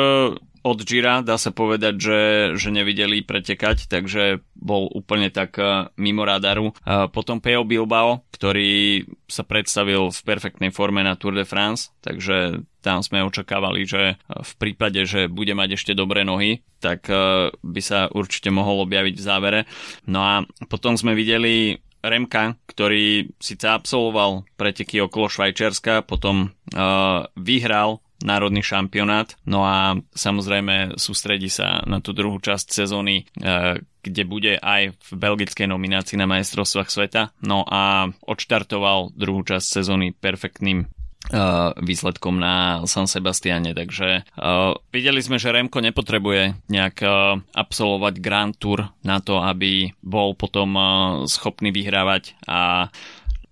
od 0.64 0.80
Gira 0.80 1.20
dá 1.20 1.36
sa 1.36 1.52
povedať, 1.52 1.94
že, 2.00 2.20
že 2.56 2.72
nevideli 2.72 3.20
pretekať, 3.20 3.84
takže 3.86 4.40
bol 4.56 4.88
úplne 4.88 5.28
tak 5.28 5.60
e, 5.60 5.92
mimo 6.00 6.24
radaru. 6.24 6.72
Potom 7.12 7.44
Peo 7.44 7.68
Bilbao, 7.68 8.24
ktorý 8.32 9.04
sa 9.28 9.44
predstavil 9.44 10.08
v 10.08 10.20
perfektnej 10.24 10.72
forme 10.72 11.04
na 11.04 11.20
Tour 11.20 11.36
de 11.36 11.44
France, 11.44 11.92
takže 12.00 12.64
tam 12.80 13.04
sme 13.04 13.24
očakávali, 13.24 13.84
že 13.84 14.16
v 14.28 14.52
prípade, 14.56 15.04
že 15.04 15.28
bude 15.28 15.52
mať 15.52 15.76
ešte 15.76 15.92
dobré 15.92 16.24
nohy, 16.24 16.64
tak 16.80 17.12
e, 17.12 17.52
by 17.52 17.80
sa 17.84 18.08
určite 18.08 18.48
mohol 18.48 18.88
objaviť 18.88 19.14
v 19.20 19.24
závere. 19.24 19.60
No 20.08 20.24
a 20.24 20.34
potom 20.72 20.96
sme 20.96 21.12
videli 21.12 21.76
Remka, 22.04 22.60
ktorý 22.68 23.32
síce 23.40 23.64
absolvoval 23.64 24.44
preteky 24.60 25.00
okolo 25.00 25.32
Švajčiarska, 25.32 26.04
potom 26.04 26.52
uh, 26.76 27.24
vyhral 27.32 28.03
národný 28.22 28.62
šampionát. 28.62 29.34
No 29.48 29.66
a 29.66 29.98
samozrejme 30.14 30.94
sústredí 31.00 31.50
sa 31.50 31.82
na 31.88 31.98
tú 31.98 32.14
druhú 32.14 32.38
časť 32.38 32.70
sezóny, 32.70 33.24
e, 33.40 33.82
kde 34.04 34.22
bude 34.28 34.52
aj 34.60 34.94
v 34.94 35.10
belgickej 35.16 35.66
nominácii 35.66 36.20
na 36.20 36.28
majstrovstvách 36.28 36.92
sveta. 36.92 37.34
No 37.42 37.64
a 37.66 38.12
odštartoval 38.22 39.16
druhú 39.16 39.42
časť 39.42 39.66
sezóny 39.82 40.12
perfektným 40.14 40.86
Uh, 41.32 41.72
výsledkom 41.80 42.36
na 42.36 42.84
San 42.84 43.08
Sebastiane, 43.08 43.72
takže 43.72 44.28
uh, 44.36 44.76
videli 44.92 45.24
sme, 45.24 45.40
že 45.40 45.56
Remko 45.56 45.80
nepotrebuje 45.80 46.68
nejak 46.68 47.00
uh, 47.00 47.40
absolvovať 47.56 48.20
Grand 48.20 48.52
Tour 48.52 48.92
na 49.00 49.24
to, 49.24 49.40
aby 49.40 49.88
bol 50.04 50.36
potom 50.36 50.76
uh, 50.76 50.84
schopný 51.24 51.72
vyhrávať 51.72 52.36
a 52.44 52.92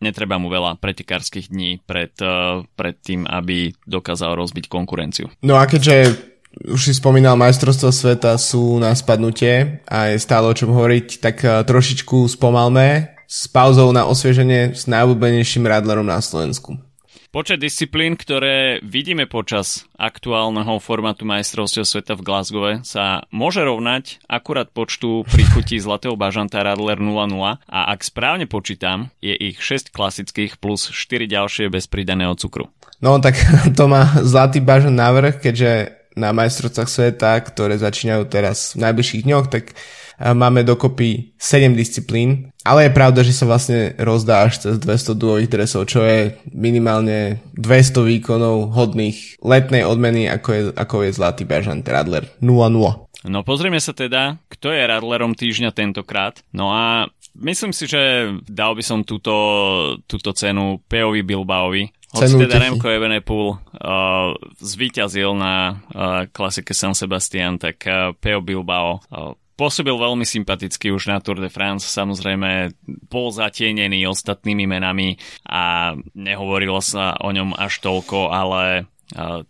netreba 0.02 0.36
mu 0.36 0.50
veľa 0.50 0.76
pretekárskych 0.82 1.48
dní 1.48 1.78
pred, 1.86 2.12
uh, 2.18 2.66
pred 2.74 2.98
tým, 2.98 3.24
aby 3.24 3.70
dokázal 3.86 4.34
rozbiť 4.34 4.66
konkurenciu. 4.66 5.30
No 5.46 5.56
a 5.56 5.64
keďže 5.70 6.18
už 6.68 6.80
si 6.84 6.92
spomínal, 6.92 7.38
majstrovstvo 7.40 7.88
sveta 7.88 8.36
sú 8.36 8.76
na 8.76 8.92
spadnutie 8.92 9.80
a 9.88 10.12
je 10.12 10.20
stále 10.20 10.44
o 10.44 10.52
čom 10.52 10.74
hovoriť, 10.74 11.06
tak 11.22 11.36
uh, 11.46 11.64
trošičku 11.64 12.28
spomalme 12.28 13.16
s 13.24 13.48
pauzou 13.48 13.88
na 13.96 14.04
osvieženie 14.04 14.76
s 14.76 14.84
najobľúbenejším 14.84 15.64
radlerom 15.64 16.04
na 16.04 16.20
Slovensku. 16.20 16.91
Počet 17.32 17.64
disciplín, 17.64 18.12
ktoré 18.12 18.76
vidíme 18.84 19.24
počas 19.24 19.88
aktuálneho 19.96 20.76
formátu 20.84 21.24
majstrovstiev 21.24 21.88
sveta 21.88 22.12
v 22.12 22.28
Glasgow 22.28 22.84
sa 22.84 23.24
môže 23.32 23.64
rovnať 23.64 24.20
akurát 24.28 24.68
počtu 24.68 25.24
príchutí 25.32 25.80
Zlatého 25.80 26.12
bažanta 26.12 26.60
Radler 26.60 27.00
00 27.00 27.32
a 27.56 27.80
ak 27.88 28.04
správne 28.04 28.44
počítam, 28.44 29.08
je 29.24 29.32
ich 29.32 29.64
6 29.64 29.96
klasických 29.96 30.60
plus 30.60 30.92
4 30.92 31.24
ďalšie 31.24 31.72
bez 31.72 31.88
pridaného 31.88 32.36
cukru. 32.36 32.68
No 33.00 33.16
tak 33.16 33.40
to 33.80 33.88
má 33.88 34.12
Zlatý 34.20 34.60
bažant 34.60 35.00
návrh, 35.00 35.40
keďže 35.40 36.04
na 36.12 36.36
majstrovcách 36.36 36.92
sveta, 36.92 37.40
ktoré 37.48 37.80
začínajú 37.80 38.28
teraz 38.28 38.76
v 38.76 38.84
najbližších 38.84 39.24
dňoch, 39.24 39.48
tak 39.48 39.72
máme 40.18 40.66
dokopy 40.66 41.32
7 41.38 41.72
disciplín, 41.76 42.52
ale 42.62 42.86
je 42.88 42.96
pravda, 42.96 43.20
že 43.26 43.34
sa 43.34 43.48
vlastne 43.48 43.94
rozdá 43.98 44.46
až 44.46 44.62
cez 44.62 44.74
200 44.78 45.18
duových 45.18 45.50
dresov, 45.50 45.90
čo 45.90 46.06
je 46.06 46.38
minimálne 46.54 47.42
200 47.58 48.06
výkonov 48.06 48.70
hodných 48.70 49.42
letnej 49.42 49.82
odmeny, 49.82 50.30
ako 50.30 50.48
je, 50.52 50.62
ako 50.74 50.94
je 51.06 51.10
Zlatý 51.16 51.42
Bežant 51.42 51.82
Radler 51.82 52.30
0-0. 52.38 53.10
No 53.22 53.46
pozrieme 53.46 53.78
sa 53.78 53.94
teda, 53.94 54.38
kto 54.50 54.74
je 54.74 54.82
Radlerom 54.82 55.38
týždňa 55.38 55.70
tentokrát. 55.70 56.42
No 56.50 56.74
a 56.74 57.06
myslím 57.38 57.70
si, 57.70 57.86
že 57.86 58.34
dal 58.46 58.74
by 58.74 58.82
som 58.82 59.06
túto, 59.06 59.34
túto 60.10 60.34
cenu 60.34 60.82
Peovi 60.90 61.22
Bilbaovi, 61.22 61.90
Hoci 62.12 62.36
teda 62.44 62.60
Remco 62.60 62.92
Evenepoel 62.92 63.56
uh, 63.56 64.36
zvíťazil 64.60 65.32
na 65.32 65.54
uh, 65.72 66.28
klasike 66.28 66.76
San 66.76 66.92
Sebastian, 66.92 67.56
tak 67.56 67.88
uh, 67.88 68.12
Peo 68.12 68.44
Bilbao 68.44 69.00
uh, 69.00 69.32
pôsobil 69.62 69.94
veľmi 69.94 70.26
sympaticky 70.26 70.90
už 70.90 71.06
na 71.06 71.22
Tour 71.22 71.38
de 71.38 71.46
France, 71.46 71.86
samozrejme 71.86 72.74
bol 73.06 73.30
zatienený 73.30 74.10
ostatnými 74.10 74.66
menami 74.66 75.14
a 75.46 75.94
nehovorilo 76.18 76.82
sa 76.82 77.14
o 77.22 77.30
ňom 77.30 77.54
až 77.54 77.78
toľko, 77.78 78.34
ale 78.34 78.90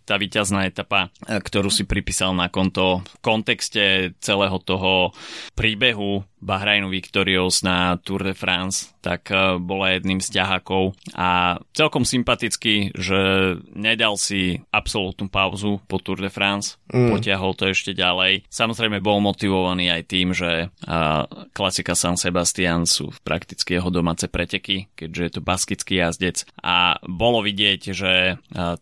tá 0.03 0.15
víťazná 0.19 0.67
etapa, 0.67 1.09
ktorú 1.25 1.71
si 1.71 1.87
pripísal 1.87 2.35
na 2.35 2.51
konto 2.51 3.01
v 3.03 3.15
kontexte 3.23 4.15
celého 4.19 4.59
toho 4.61 5.15
príbehu 5.55 6.23
Bahrajnu 6.43 6.91
Victorious 6.91 7.63
na 7.63 7.95
Tour 8.03 8.27
de 8.27 8.35
France, 8.35 8.91
tak 8.99 9.31
e, 9.31 9.55
bola 9.63 9.95
jedným 9.95 10.19
z 10.19 10.35
ťahákov 10.35 10.91
a 11.15 11.57
celkom 11.71 12.03
sympatický, 12.03 12.91
že 12.91 13.55
nedal 13.71 14.19
si 14.19 14.59
absolútnu 14.75 15.31
pauzu 15.31 15.79
po 15.87 16.03
Tour 16.03 16.19
de 16.19 16.27
France, 16.27 16.75
mm. 16.91 17.15
potiahol 17.15 17.55
to 17.55 17.71
ešte 17.71 17.95
ďalej. 17.95 18.43
Samozrejme 18.51 18.99
bol 18.99 19.23
motivovaný 19.23 19.87
aj 19.95 20.03
tým, 20.03 20.35
že 20.35 20.67
uh, 20.67 21.23
klasika 21.55 21.95
San 21.95 22.19
Sebastian 22.19 22.83
sú 22.83 23.15
prakticky 23.23 23.79
jeho 23.79 23.87
domáce 23.87 24.27
preteky, 24.27 24.91
keďže 24.99 25.21
je 25.23 25.31
to 25.31 25.41
baskický 25.41 26.03
jazdec 26.03 26.43
a 26.59 26.99
bolo 27.07 27.39
vidieť, 27.39 27.81
že 27.95 28.35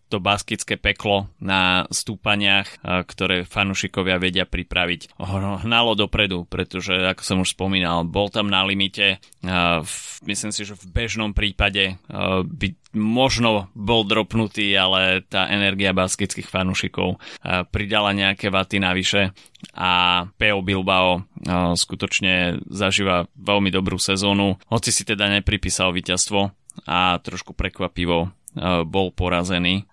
to 0.09 0.17
baskické 0.17 0.70
peklo 0.75 1.31
na 1.39 1.87
stúpaniach, 1.87 2.83
ktoré 3.07 3.47
fanušikovia 3.47 4.19
vedia 4.19 4.45
pripraviť, 4.45 5.17
hnalo 5.65 5.95
dopredu, 5.95 6.45
pretože 6.45 6.93
ako 6.93 7.21
som 7.23 7.37
už 7.41 7.55
spomínal, 7.55 8.03
bol 8.03 8.27
tam 8.29 8.51
na 8.51 8.61
limite. 8.67 9.23
Myslím 10.27 10.51
si, 10.53 10.67
že 10.67 10.77
v 10.77 10.85
bežnom 10.91 11.31
prípade 11.33 11.97
by 12.45 12.67
možno 12.91 13.71
bol 13.71 14.03
dropnutý, 14.03 14.75
ale 14.75 15.23
tá 15.23 15.47
energia 15.47 15.95
baskických 15.95 16.51
fanúšikov 16.51 17.17
pridala 17.71 18.11
nejaké 18.11 18.51
vaty 18.51 18.83
navyše. 18.83 19.31
A 19.77 20.25
Peo 20.35 20.59
Bilbao 20.59 21.23
skutočne 21.73 22.59
zažíva 22.67 23.31
veľmi 23.39 23.71
dobrú 23.71 23.95
sezónu, 23.95 24.59
hoci 24.67 24.91
si 24.91 25.07
teda 25.07 25.31
nepripísal 25.31 25.95
víťazstvo 25.95 26.51
a 26.87 27.19
trošku 27.19 27.51
prekvapivo 27.51 28.31
bol 28.87 29.15
porazený 29.15 29.87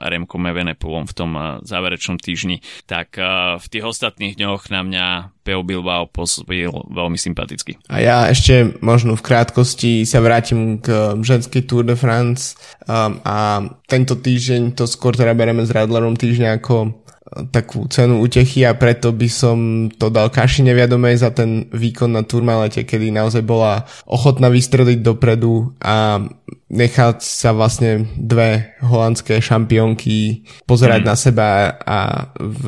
Remkom 0.00 0.42
Evenepulom 0.48 1.04
v 1.04 1.16
tom 1.16 1.30
eh, 1.36 1.42
záverečnom 1.64 2.16
týždni, 2.16 2.64
tak 2.88 3.20
v 3.58 3.66
tých 3.68 3.84
ostatných 3.84 4.36
dňoch 4.38 4.72
na 4.72 4.80
mňa 4.84 5.06
Peo 5.44 5.64
Bilbao 5.64 6.08
pôsobil 6.08 6.68
veľmi 6.68 7.16
sympaticky. 7.16 7.80
A 7.88 8.00
ja 8.00 8.18
ešte 8.28 8.76
možno 8.84 9.16
v 9.16 9.24
krátkosti 9.24 10.04
sa 10.04 10.20
vrátim 10.20 10.80
k 10.80 11.16
ženskej 11.20 11.64
Tour 11.64 11.88
de 11.88 11.96
France 11.96 12.56
a 12.88 13.64
tento 13.88 14.20
týždeň 14.20 14.76
to 14.76 14.84
skôr 14.84 15.16
teda 15.16 15.32
bereme 15.32 15.64
s 15.64 15.72
Radlerom 15.72 16.20
týždňa 16.20 16.60
ako 16.60 17.08
takú 17.52 17.84
cenu 17.92 18.24
utechy 18.24 18.64
a 18.64 18.72
preto 18.72 19.12
by 19.12 19.28
som 19.28 19.88
to 19.92 20.08
dal 20.08 20.32
Kaši 20.32 20.64
neviadomej 20.64 21.20
za 21.20 21.30
ten 21.32 21.68
výkon 21.68 22.16
na 22.16 22.24
turmalete, 22.24 22.88
kedy 22.88 23.12
naozaj 23.12 23.44
bola 23.44 23.84
ochotná 24.08 24.48
vystreliť 24.48 24.98
dopredu 25.04 25.76
a 25.80 26.24
nechať 26.68 27.24
sa 27.24 27.56
vlastne 27.56 28.04
dve 28.16 28.76
holandské 28.84 29.40
šampiónky 29.40 30.44
pozerať 30.68 31.00
mm. 31.00 31.08
na 31.08 31.16
seba 31.16 31.48
a 31.80 31.98
v, 32.36 32.64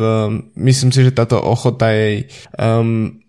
myslím 0.56 0.90
si, 0.90 1.04
že 1.04 1.12
táto 1.12 1.36
ochota 1.36 1.92
jej 1.92 2.24
um, 2.56 3.20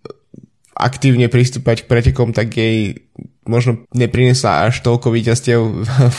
aktívne 0.76 1.28
pristúpať 1.28 1.84
k 1.84 1.90
pretekom, 1.90 2.32
tak 2.32 2.56
jej 2.56 3.08
možno 3.46 3.90
neprinesla 3.92 4.70
až 4.70 4.86
toľko 4.86 5.12
víťazstiev 5.12 5.60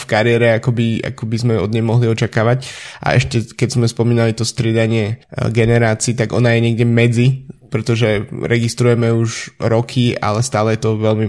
v 0.01 0.03
kariére, 0.05 0.59
ako 0.59 0.75
by, 0.75 0.87
ako 1.13 1.23
by 1.25 1.37
sme 1.39 1.53
od 1.59 1.71
nej 1.71 1.83
mohli 1.83 2.11
očakávať. 2.11 2.67
A 2.99 3.15
ešte 3.15 3.55
keď 3.55 3.69
sme 3.79 3.87
spomínali 3.87 4.35
to 4.35 4.43
stridanie 4.43 5.23
e, 5.23 5.49
generácií, 5.49 6.13
tak 6.13 6.35
ona 6.35 6.53
je 6.55 6.59
niekde 6.61 6.85
medzi, 6.85 7.47
pretože 7.71 8.29
registrujeme 8.29 9.09
už 9.09 9.57
roky, 9.57 10.13
ale 10.13 10.45
stále 10.45 10.77
je 10.77 10.85
to 10.85 10.99
veľmi, 10.99 11.27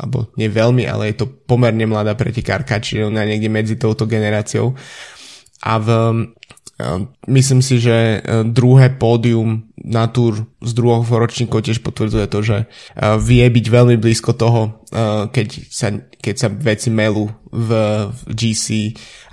alebo 0.00 0.32
nie 0.40 0.48
veľmi, 0.48 0.88
ale 0.88 1.12
je 1.12 1.20
to 1.20 1.26
pomerne 1.28 1.84
mladá 1.84 2.16
pretekárka, 2.16 2.80
čiže 2.80 3.12
ona 3.12 3.26
je 3.26 3.36
niekde 3.36 3.50
medzi 3.52 3.74
touto 3.76 4.08
generáciou. 4.08 4.72
A 5.64 5.80
v 5.80 5.88
Myslím 7.30 7.62
si, 7.62 7.78
že 7.78 8.18
e, 8.18 8.42
druhé 8.42 8.90
pódium 8.90 9.62
na 9.78 10.10
túr 10.10 10.50
z 10.58 10.74
druhého 10.74 11.06
ročníkov 11.06 11.62
tiež 11.62 11.78
potvrdzuje 11.86 12.26
to, 12.26 12.38
že 12.42 12.56
e, 12.58 12.66
vie 13.22 13.46
byť 13.46 13.66
veľmi 13.70 13.96
blízko 14.02 14.34
toho, 14.34 14.82
e, 14.90 15.30
keď 15.30 15.48
sa, 15.70 15.94
keď 16.18 16.34
sa 16.34 16.48
veci 16.50 16.90
melú 16.90 17.30
v, 17.54 17.70
v 18.10 18.20
GC 18.34 18.66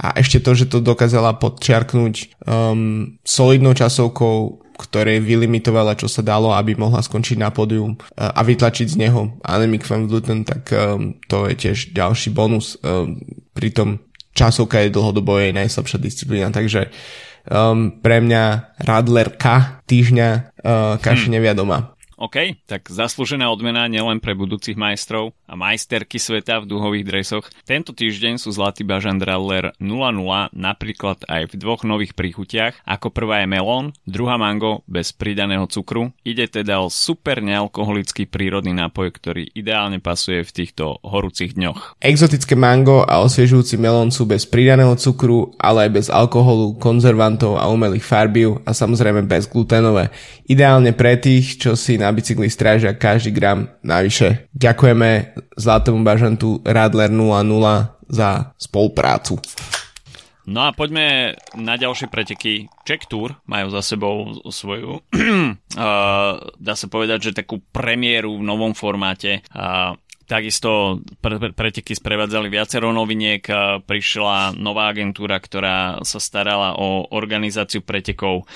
a 0.05 0.21
ešte 0.21 0.37
to, 0.37 0.53
že 0.53 0.69
to 0.69 0.85
dokázala 0.85 1.41
podčiarknúť 1.41 2.45
um, 2.45 3.17
solidnou 3.25 3.73
časovkou, 3.73 4.61
ktoré 4.77 5.17
vylimitovala, 5.17 5.97
čo 5.97 6.05
sa 6.05 6.21
dalo, 6.21 6.53
aby 6.53 6.77
mohla 6.77 7.01
skončiť 7.01 7.41
na 7.41 7.49
pódium 7.49 7.97
a 8.17 8.41
vytlačiť 8.41 8.93
z 8.93 8.99
neho 9.01 9.37
Annemiek 9.41 9.85
van 9.85 10.05
Vleuten, 10.05 10.45
tak 10.45 10.69
um, 10.73 11.17
to 11.25 11.49
je 11.49 11.53
tiež 11.57 11.93
ďalší 11.97 12.33
bonus. 12.33 12.77
Um, 12.81 13.17
pritom 13.57 14.01
časovka 14.37 14.81
je 14.85 14.93
dlhodobo 14.93 15.37
jej 15.37 15.53
najslabšia 15.53 15.97
disciplína, 16.01 16.49
takže 16.53 16.89
um, 17.47 17.93
pre 18.01 18.21
mňa 18.21 18.75
Radlerka 18.81 19.81
týždňa 19.87 20.29
uh, 20.61 20.95
Kaši 21.01 21.27
hmm. 21.29 21.33
nevia 21.33 21.53
doma. 21.55 21.95
OK, 22.21 22.53
tak 22.69 22.85
zaslúžená 22.85 23.49
odmena 23.49 23.89
nielen 23.89 24.21
pre 24.21 24.37
budúcich 24.37 24.77
majstrov 24.77 25.33
a 25.49 25.57
majsterky 25.57 26.21
sveta 26.21 26.61
v 26.61 26.69
duhových 26.69 27.09
dresoch. 27.09 27.49
Tento 27.65 27.97
týždeň 27.97 28.37
sú 28.37 28.53
Zlatý 28.53 28.85
bažant 28.85 29.17
Radler 29.17 29.73
0-0 29.81 30.53
napríklad 30.53 31.25
aj 31.25 31.49
v 31.49 31.53
dvoch 31.57 31.81
nových 31.81 32.13
príchutiach. 32.13 32.85
Ako 32.85 33.09
prvá 33.09 33.41
je 33.41 33.49
melón, 33.49 33.97
druhá 34.05 34.37
mango 34.37 34.85
bez 34.85 35.09
pridaného 35.09 35.65
cukru. 35.65 36.13
Ide 36.21 36.61
teda 36.61 36.85
o 36.85 36.93
super 36.93 37.41
nealkoholický 37.41 38.29
prírodný 38.29 38.77
nápoj, 38.77 39.17
ktorý 39.17 39.49
ideálne 39.57 39.97
pasuje 39.97 40.45
v 40.45 40.53
týchto 40.61 41.01
horúcich 41.01 41.57
dňoch. 41.57 41.97
Exotické 42.05 42.53
mango 42.53 43.01
a 43.01 43.25
osviežujúci 43.25 43.81
melón 43.81 44.13
sú 44.13 44.29
bez 44.29 44.45
pridaného 44.45 44.93
cukru, 44.93 45.57
ale 45.57 45.89
aj 45.89 45.91
bez 45.97 46.07
alkoholu, 46.13 46.77
konzervantov 46.77 47.57
a 47.57 47.65
umelých 47.65 48.05
farbív 48.05 48.61
a 48.61 48.77
samozrejme 48.77 49.25
bez 49.25 49.49
gluténové. 49.49 50.13
Ideálne 50.45 50.93
pre 50.93 51.17
tých, 51.17 51.57
čo 51.57 51.73
si 51.73 51.97
na 51.97 52.10
bicykli 52.11 52.47
strážia 52.51 52.95
každý 52.95 53.31
gram 53.33 53.71
navyše. 53.81 54.47
Ďakujeme 54.55 55.35
Zlatému 55.55 56.03
bažantu 56.05 56.61
Radler 56.63 57.11
00 57.11 58.01
za 58.11 58.51
spoluprácu. 58.59 59.39
No 60.51 60.67
a 60.67 60.73
poďme 60.73 61.37
na 61.53 61.77
ďalšie 61.77 62.09
preteky. 62.09 62.67
Czech 62.83 63.05
Tour 63.05 63.37
majú 63.45 63.71
za 63.71 63.85
sebou 63.85 64.41
svoju, 64.49 64.99
uh, 64.99 66.33
dá 66.57 66.73
sa 66.73 66.87
povedať, 66.89 67.31
že 67.31 67.39
takú 67.45 67.61
premiéru 67.71 68.41
v 68.41 68.43
novom 68.43 68.73
formáte. 68.73 69.45
Uh, 69.53 69.95
Takisto 70.31 71.03
pre, 71.19 71.35
pre, 71.43 71.51
preteky 71.51 71.91
sprevádzali 71.91 72.47
viacero 72.47 72.95
noviniek, 72.95 73.43
prišla 73.83 74.55
nová 74.55 74.87
agentúra, 74.87 75.35
ktorá 75.35 75.99
sa 76.07 76.23
starala 76.23 76.79
o 76.79 77.03
organizáciu 77.11 77.83
pretekov. 77.83 78.47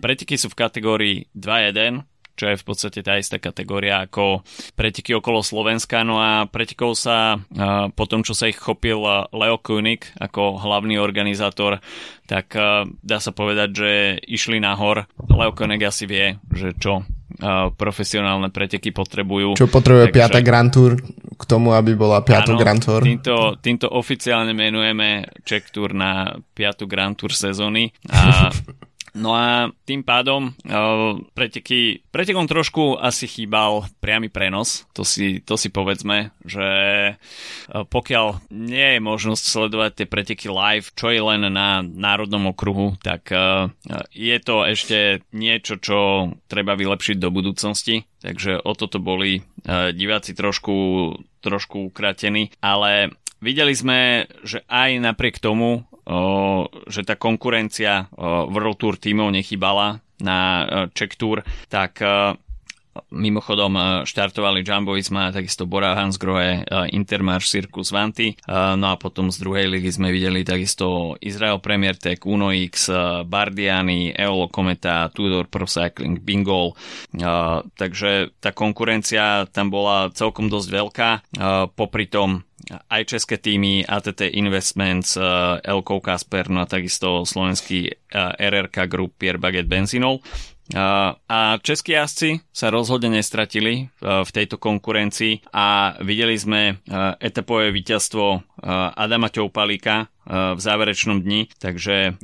Preteky 0.00 0.40
sú 0.40 0.48
v 0.48 0.56
kategórii 0.56 1.16
2.1, 1.36 2.00
čo 2.40 2.48
je 2.48 2.56
v 2.56 2.64
podstate 2.64 3.04
tá 3.04 3.20
istá 3.20 3.36
kategória 3.36 4.00
ako 4.00 4.40
preteky 4.72 5.12
okolo 5.12 5.44
Slovenska. 5.44 6.00
No 6.00 6.16
a 6.16 6.48
pretekov 6.48 6.96
sa 6.96 7.36
po 7.92 8.04
tom, 8.08 8.24
čo 8.24 8.32
sa 8.32 8.48
ich 8.48 8.56
chopil 8.56 8.96
Leo 9.36 9.60
Koenig 9.60 10.08
ako 10.16 10.56
hlavný 10.56 10.96
organizátor, 10.96 11.84
tak 12.24 12.56
dá 13.04 13.18
sa 13.20 13.36
povedať, 13.36 13.68
že 13.76 13.90
išli 14.24 14.56
nahor. 14.56 15.04
Leo 15.28 15.52
Koenig 15.52 15.84
asi 15.84 16.08
vie, 16.08 16.40
že 16.48 16.72
čo 16.80 17.04
profesionálne 17.76 18.48
preteky 18.48 18.90
potrebujú. 18.90 19.60
Čo 19.60 19.68
potrebuje 19.68 20.12
Takže... 20.12 20.40
5. 20.40 20.48
Grand 20.48 20.70
Tour, 20.72 20.96
k 21.36 21.44
tomu, 21.44 21.76
aby 21.76 21.92
bola 21.92 22.24
5. 22.24 22.56
Grand 22.56 22.80
Tour. 22.80 23.00
Týmto, 23.04 23.56
týmto 23.60 23.86
oficiálne 23.92 24.56
menujeme 24.56 25.28
Czech 25.44 25.68
Tour 25.72 25.92
na 25.92 26.40
5. 26.56 26.88
Grand 26.88 27.14
Tour 27.16 27.32
sezóny 27.32 27.92
a 28.10 28.48
No 29.14 29.34
a 29.34 29.74
tým 29.86 30.06
pádom 30.06 30.54
uh, 30.54 31.18
preteky, 31.34 32.06
pretekom 32.14 32.46
trošku 32.46 32.94
asi 32.94 33.26
chýbal 33.26 33.90
priamy 33.98 34.30
prenos, 34.30 34.86
to 34.94 35.02
si, 35.02 35.42
to 35.42 35.58
si 35.58 35.72
povedzme, 35.72 36.30
že 36.46 36.68
uh, 37.14 37.82
pokiaľ 37.86 38.52
nie 38.54 38.98
je 38.98 39.00
možnosť 39.02 39.44
sledovať 39.44 39.90
tie 39.98 40.06
preteky 40.06 40.46
live, 40.46 40.94
čo 40.94 41.10
je 41.10 41.20
len 41.22 41.42
na 41.50 41.82
národnom 41.82 42.54
okruhu, 42.54 42.94
tak 43.02 43.34
uh, 43.34 43.70
je 44.14 44.36
to 44.38 44.62
ešte 44.62 45.26
niečo, 45.34 45.82
čo 45.82 46.30
treba 46.46 46.78
vylepšiť 46.78 47.16
do 47.18 47.34
budúcnosti, 47.34 48.06
takže 48.22 48.62
o 48.62 48.72
toto 48.78 49.02
boli 49.02 49.42
uh, 49.42 49.90
diváci 49.90 50.38
trošku, 50.38 50.76
trošku 51.42 51.90
ukratení, 51.90 52.54
ale 52.62 53.10
Videli 53.40 53.72
sme, 53.72 54.28
že 54.44 54.60
aj 54.68 55.00
napriek 55.00 55.40
tomu, 55.40 55.88
že 56.90 57.06
tá 57.06 57.14
konkurencia 57.14 58.10
World 58.18 58.82
Tour 58.82 58.98
tímov 58.98 59.30
nechybala 59.30 60.02
na 60.18 60.38
Czech 60.90 61.14
Tour, 61.14 61.46
tak 61.70 62.02
Mimochodom 63.14 64.02
štartovali 64.02 64.66
Jumbo 64.66 64.98
Visma, 64.98 65.30
takisto 65.30 65.62
Bora 65.62 65.94
Hansgrohe, 65.94 66.66
Intermarš, 66.90 67.46
Circus 67.46 67.94
Vanti. 67.94 68.34
No 68.50 68.86
a 68.90 68.98
potom 68.98 69.30
z 69.30 69.38
druhej 69.38 69.70
ligy 69.70 69.94
sme 69.94 70.10
videli 70.10 70.42
takisto 70.42 71.14
Israel 71.22 71.62
Premier 71.62 71.94
Tech, 71.94 72.26
Uno 72.26 72.50
X, 72.50 72.90
Bardiani, 73.30 74.10
Eolo 74.10 74.50
Kometa, 74.50 75.06
Tudor 75.14 75.46
Pro 75.46 75.70
Cycling, 75.70 76.18
Bingol. 76.18 76.74
Takže 77.78 78.34
tá 78.42 78.50
konkurencia 78.50 79.46
tam 79.54 79.70
bola 79.70 80.10
celkom 80.10 80.50
dosť 80.50 80.68
veľká. 80.74 81.10
Popri 81.78 82.10
tom 82.10 82.42
aj 82.68 83.02
české 83.04 83.36
týmy, 83.38 83.86
ATT 83.86 84.20
Investments, 84.30 85.16
uh, 85.16 85.58
Elko 85.64 86.00
Kasper, 86.00 86.50
no 86.50 86.62
a 86.62 86.70
takisto 86.70 87.24
slovenský 87.26 87.90
uh, 87.90 88.36
RRK 88.36 88.86
Group 88.86 89.18
Pierre 89.18 89.38
Baget 89.38 89.66
Benzinol. 89.66 90.20
Uh, 90.70 91.18
a 91.26 91.58
českí 91.58 91.98
jazdci 91.98 92.46
sa 92.54 92.70
rozhodne 92.70 93.18
nestratili 93.18 93.90
v 93.98 94.30
tejto 94.30 94.54
konkurencii 94.54 95.50
a 95.50 95.98
videli 95.98 96.38
sme 96.38 96.78
etapové 97.18 97.74
víťazstvo 97.74 98.46
Adama 98.94 99.34
Ťoupalíka 99.34 100.06
v 100.30 100.60
záverečnom 100.62 101.26
dni, 101.26 101.50
takže 101.58 102.14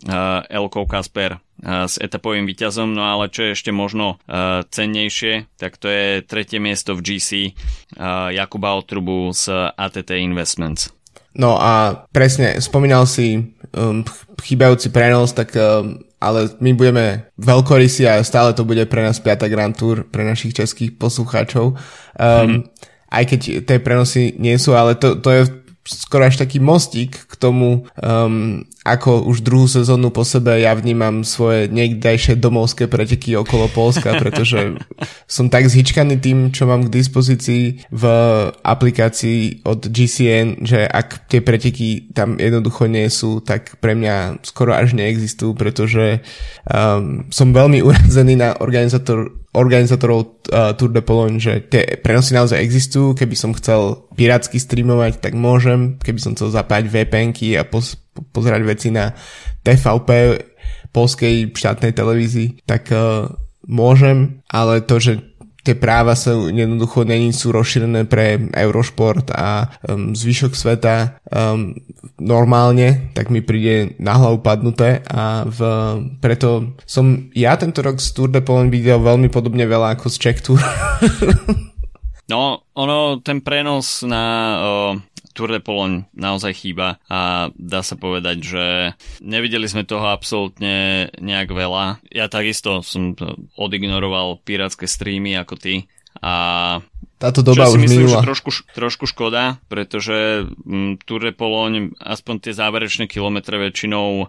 Elko 0.46 0.86
Kasper 0.86 1.42
s 1.64 1.96
etapovým 1.96 2.44
výťazom, 2.44 2.92
no 2.92 3.02
ale 3.04 3.32
čo 3.32 3.48
je 3.48 3.56
ešte 3.56 3.72
možno 3.72 4.20
uh, 4.28 4.60
cennejšie, 4.68 5.48
tak 5.56 5.80
to 5.80 5.88
je 5.88 6.20
tretie 6.20 6.60
miesto 6.60 6.92
v 6.92 7.00
GC 7.00 7.30
uh, 7.96 8.28
Jakuba 8.28 8.76
Otrubu 8.76 9.32
z 9.32 9.72
ATT 9.72 10.20
Investments. 10.20 10.92
No 11.36 11.60
a 11.60 12.04
presne, 12.12 12.56
spomínal 12.64 13.04
si 13.04 13.56
um, 13.76 14.00
chýbajúci 14.40 14.88
prenos, 14.88 15.36
tak 15.36 15.52
um, 15.56 16.00
ale 16.16 16.48
my 16.64 16.72
budeme 16.72 17.28
veľkorysí 17.36 18.08
a 18.08 18.24
stále 18.24 18.56
to 18.56 18.64
bude 18.64 18.80
pre 18.88 19.04
nás 19.04 19.20
5. 19.20 19.52
Grand 19.52 19.76
Tour, 19.76 20.08
pre 20.08 20.24
našich 20.24 20.56
českých 20.56 20.96
poslucháčov. 20.96 21.76
Um, 22.16 22.24
hmm. 22.24 22.60
Aj 23.12 23.24
keď 23.28 23.68
tie 23.68 23.78
prenosy 23.78 24.32
nie 24.40 24.56
sú, 24.56 24.72
ale 24.72 24.96
to, 24.96 25.20
to 25.20 25.28
je 25.30 25.42
skoro 25.86 26.26
až 26.26 26.36
taký 26.36 26.58
mostík 26.58 27.14
k 27.14 27.34
tomu, 27.38 27.86
um, 28.02 28.66
ako 28.86 29.26
už 29.26 29.42
druhú 29.42 29.66
sezónu 29.66 30.14
po 30.14 30.22
sebe 30.22 30.62
ja 30.62 30.74
vnímam 30.74 31.26
svoje 31.26 31.66
niekdajšie 31.70 32.38
domovské 32.38 32.86
preteky 32.86 33.34
okolo 33.34 33.66
Polska, 33.70 34.14
pretože 34.22 34.78
som 35.26 35.50
tak 35.50 35.66
zhyčkaný 35.66 36.18
tým, 36.22 36.38
čo 36.54 36.70
mám 36.70 36.86
k 36.86 36.94
dispozícii 36.94 37.86
v 37.90 38.04
aplikácii 38.62 39.66
od 39.66 39.90
GCN, 39.90 40.62
že 40.62 40.86
ak 40.86 41.26
tie 41.30 41.42
preteky 41.42 42.14
tam 42.14 42.38
jednoducho 42.38 42.86
nie 42.86 43.10
sú, 43.10 43.42
tak 43.42 43.78
pre 43.82 43.98
mňa 43.98 44.46
skoro 44.46 44.74
až 44.74 44.94
neexistujú, 44.94 45.58
pretože 45.58 46.22
um, 46.70 47.26
som 47.30 47.50
veľmi 47.50 47.82
urazený 47.86 48.38
na 48.38 48.54
organizátor 48.58 49.45
organizátorov 49.56 50.46
uh, 50.52 50.76
Tour 50.76 50.92
de 50.92 51.00
Pologne, 51.00 51.40
že 51.40 51.64
tie 51.66 51.96
prenosy 51.96 52.36
naozaj 52.36 52.60
existujú, 52.60 53.16
keby 53.16 53.32
som 53.32 53.56
chcel 53.56 54.06
pirátsky 54.12 54.60
streamovať, 54.60 55.24
tak 55.24 55.32
môžem, 55.32 55.96
keby 55.96 56.20
som 56.20 56.36
chcel 56.36 56.52
zapájať 56.52 56.92
VPNky 56.92 57.56
a 57.56 57.64
pos- 57.64 57.96
pozerať 58.36 58.62
veci 58.68 58.88
na 58.92 59.16
TVP 59.64 60.40
polskej 60.92 61.56
štátnej 61.56 61.96
televízii, 61.96 62.68
tak 62.68 62.92
uh, 62.92 63.32
môžem, 63.64 64.44
ale 64.52 64.84
to, 64.84 65.00
že 65.00 65.35
tie 65.66 65.74
práva 65.74 66.14
sa 66.14 66.30
jednoducho 66.38 67.02
není 67.02 67.34
sú 67.34 67.50
rozšírené 67.50 68.06
pre 68.06 68.38
Eurošport 68.54 69.34
a 69.34 69.74
um, 69.90 70.14
zvyšok 70.14 70.54
sveta 70.54 71.18
um, 71.26 71.74
normálne, 72.22 73.10
tak 73.18 73.34
mi 73.34 73.42
príde 73.42 73.98
na 73.98 74.14
hlavu 74.14 74.38
padnuté 74.46 75.02
a 75.10 75.42
v, 75.42 75.58
preto 76.22 76.78
som 76.86 77.26
ja 77.34 77.58
tento 77.58 77.82
rok 77.82 77.98
z 77.98 78.14
Tour 78.14 78.30
de 78.30 78.40
Pologne 78.40 78.70
videl 78.70 79.02
veľmi 79.02 79.26
podobne 79.26 79.66
veľa 79.66 79.98
ako 79.98 80.06
z 80.06 80.16
Czech 80.22 80.38
Tour. 80.46 80.62
no, 82.32 82.62
ono, 82.78 83.18
ten 83.26 83.42
prenos 83.42 84.06
na 84.06 84.22
Tour 85.36 85.52
de 85.52 85.60
Pologne 85.60 86.08
naozaj 86.16 86.56
chýba 86.56 86.96
a 87.12 87.52
dá 87.52 87.84
sa 87.84 88.00
povedať, 88.00 88.36
že 88.40 88.64
nevideli 89.20 89.68
sme 89.68 89.84
toho 89.84 90.08
absolútne 90.08 91.12
nejak 91.20 91.52
veľa. 91.52 92.00
Ja 92.08 92.32
takisto 92.32 92.80
som 92.80 93.12
odignoroval 93.60 94.40
pirátske 94.40 94.88
streamy 94.88 95.36
ako 95.36 95.60
ty 95.60 95.74
a 96.24 96.32
táto 97.16 97.40
doba 97.40 97.72
už 97.72 97.80
myslím, 97.80 98.08
minula. 98.08 98.20
že 98.20 98.28
trošku, 98.28 98.50
trošku 98.76 99.04
škoda, 99.08 99.56
pretože 99.72 100.44
m, 100.68 101.00
Tour 101.00 101.24
de 101.24 101.32
Pologne 101.32 101.96
aspoň 101.96 102.34
tie 102.44 102.52
záverečné 102.52 103.08
kilometre 103.08 103.56
väčšinou 103.56 104.08
uh, 104.20 104.28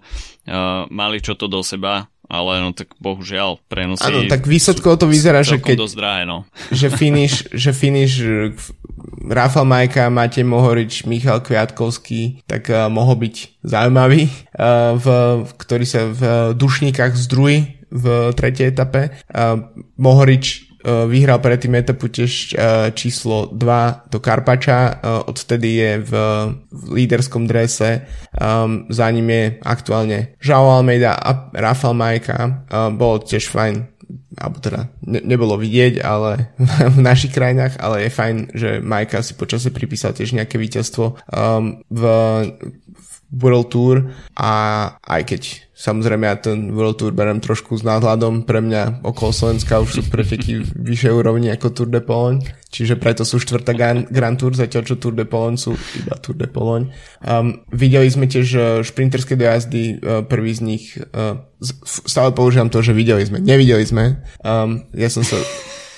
mali 0.87 1.19
čo 1.19 1.35
to 1.35 1.51
do 1.51 1.59
seba 1.67 2.07
ale 2.27 2.59
no 2.59 2.75
tak 2.75 2.91
bohužiaľ 2.99 3.63
prenosy 3.71 4.03
Áno, 4.03 4.27
tak 4.27 4.43
výsledkovo 4.43 4.99
to 4.99 5.07
vyzerá, 5.07 5.41
že 5.41 5.63
keď... 5.63 5.77
Dosť 5.79 5.97
drahé, 5.97 6.21
no. 6.27 6.43
Že 6.79 6.87
finish, 6.93 7.47
že 7.55 7.71
finish 7.71 8.19
Rafa 9.27 9.63
Majka, 9.63 10.11
Matej 10.11 10.43
Mohorič, 10.43 11.07
Michal 11.07 11.39
Kviatkovský, 11.39 12.43
tak 12.47 12.67
uh, 12.67 12.91
mohol 12.91 13.27
byť 13.27 13.35
zaujímavý, 13.63 14.27
uh, 14.27 14.95
v, 14.99 15.07
ktorý 15.55 15.85
sa 15.87 16.07
v 16.11 16.21
dušníkach 16.55 17.15
zdrují 17.15 17.79
v 17.87 18.35
tretej 18.35 18.75
etape. 18.75 19.15
Uh, 19.31 19.71
Mohorič 19.95 20.45
uh, 20.45 20.66
vyhral 20.87 21.43
predtým 21.43 21.75
etapu 21.75 22.07
tiež 22.07 22.55
uh, 22.55 22.89
číslo 22.95 23.51
2 23.51 24.07
do 24.07 24.19
Karpača, 24.23 24.79
uh, 24.79 25.29
odtedy 25.29 25.69
je 25.83 25.91
v, 25.99 26.11
v 26.71 26.83
líderskom 27.03 27.43
drese, 27.43 28.07
um, 28.35 28.87
za 28.87 29.11
ním 29.11 29.27
je 29.29 29.43
aktuálne 29.63 30.39
Joao 30.39 30.79
Almeida 30.79 31.19
a 31.19 31.51
Rafael 31.51 31.93
Majka, 31.93 32.37
uh, 32.71 32.89
bolo 32.95 33.19
tiež 33.19 33.51
fajn 33.51 33.97
alebo 34.37 34.61
teda 34.61 34.87
ne, 35.03 35.19
nebolo 35.25 35.57
vidieť, 35.57 35.99
ale 36.05 36.53
v 36.95 36.99
našich 37.01 37.33
krajinách, 37.33 37.81
ale 37.81 38.07
je 38.07 38.11
fajn, 38.13 38.35
že 38.53 38.69
Majka 38.79 39.25
si 39.25 39.33
počasie 39.33 39.73
pripísal 39.73 40.13
tiež 40.13 40.37
nejaké 40.37 40.61
víťazstvo 40.61 41.05
um, 41.33 41.81
v, 41.89 42.01
v 42.85 43.09
World 43.33 43.67
Tour. 43.73 44.13
A 44.37 44.51
aj 45.01 45.21
keď 45.25 45.41
samozrejme 45.77 46.25
ja 46.25 46.35
ten 46.41 46.73
World 46.73 46.97
Tour 46.97 47.13
berem 47.13 47.37
trošku 47.37 47.77
s 47.77 47.85
náhľadom, 47.85 48.49
pre 48.49 48.65
mňa 48.65 49.05
okolo 49.05 49.29
Slovenska 49.29 49.77
už 49.77 49.89
sú 49.93 50.01
preteky 50.09 50.65
vyššej 50.73 51.13
úrovni 51.13 51.53
ako 51.53 51.69
Tour 51.69 51.89
de 51.93 52.01
Pologne, 52.01 52.41
čiže 52.73 52.97
preto 52.97 53.21
sú 53.21 53.37
štvrtá 53.37 53.77
Grand, 53.77 54.37
Tour, 54.41 54.57
zatiaľ 54.57 54.83
čo 54.89 54.97
Tour 54.97 55.13
de 55.13 55.29
Pologne 55.29 55.61
sú 55.61 55.77
iba 56.01 56.17
Tour 56.17 56.33
de 56.33 56.49
Pologne. 56.49 56.89
Um, 57.21 57.61
videli 57.69 58.09
sme 58.09 58.25
tiež 58.25 58.47
uh, 58.57 58.65
šprinterské 58.81 59.37
dojazdy, 59.37 60.01
uh, 60.01 60.25
prvý 60.25 60.57
z 60.57 60.61
nich, 60.65 60.97
uh, 60.97 61.37
stále 61.85 62.33
používam 62.33 62.73
to, 62.73 62.81
že 62.81 62.97
videli 62.97 63.21
sme, 63.21 63.37
nevideli 63.37 63.85
sme, 63.85 64.25
um, 64.41 64.81
ja 64.97 65.13
som 65.13 65.21
sa 65.21 65.37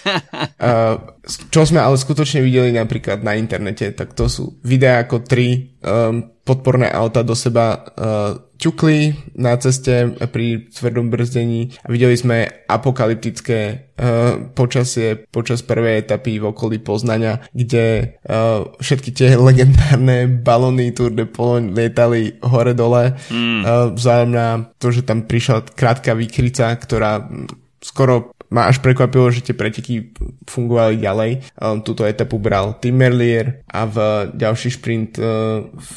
čo 1.54 1.62
sme 1.66 1.80
ale 1.80 1.96
skutočne 2.00 2.44
videli 2.44 2.74
napríklad 2.74 3.22
na 3.22 3.36
internete, 3.36 3.92
tak 3.94 4.16
to 4.16 4.32
sú 4.32 4.58
videá 4.64 5.04
ako 5.04 5.24
tri 5.26 5.78
um, 5.84 6.40
podporné 6.44 6.90
auta 6.90 7.22
do 7.22 7.38
seba 7.38 7.78
uh, 7.78 8.50
ťukli 8.60 9.16
na 9.40 9.56
ceste 9.56 10.12
pri 10.34 10.68
tvrdom 10.68 11.08
brzdení 11.08 11.80
a 11.80 11.88
videli 11.88 12.20
sme 12.20 12.44
apokalyptické 12.68 13.60
uh, 13.96 14.52
počasie 14.52 15.24
počas 15.32 15.64
prvej 15.64 16.04
etapy 16.04 16.44
v 16.44 16.52
okolí 16.52 16.84
Poznania, 16.84 17.40
kde 17.56 18.20
uh, 18.28 18.68
všetky 18.84 19.16
tie 19.16 19.30
legendárne 19.48 20.28
balóny 20.28 20.92
Tour 20.92 21.16
de 21.16 21.24
Pologne 21.24 21.72
lietali 21.72 22.36
hore-dole 22.44 23.16
mm. 23.32 23.62
uh, 23.64 23.96
vzájom 23.96 24.32
na 24.36 24.68
to, 24.76 24.92
že 24.92 25.08
tam 25.08 25.24
prišla 25.24 25.72
krátka 25.72 26.12
výkrica, 26.12 26.76
ktorá 26.76 27.32
skoro 27.80 28.36
ma 28.50 28.66
až 28.66 28.82
prekvapilo, 28.82 29.30
že 29.30 29.46
tie 29.46 29.56
preteky 29.56 30.14
fungovali 30.50 30.98
ďalej. 30.98 31.32
Um, 31.62 31.86
túto 31.86 32.04
etapu 32.06 32.42
bral 32.42 32.78
Tim 32.82 32.98
Merlier 32.98 33.62
a 33.70 33.86
v 33.86 33.98
ďalší 34.34 34.70
šprint 34.74 35.22
uh, 35.22 35.70
v, 35.70 35.94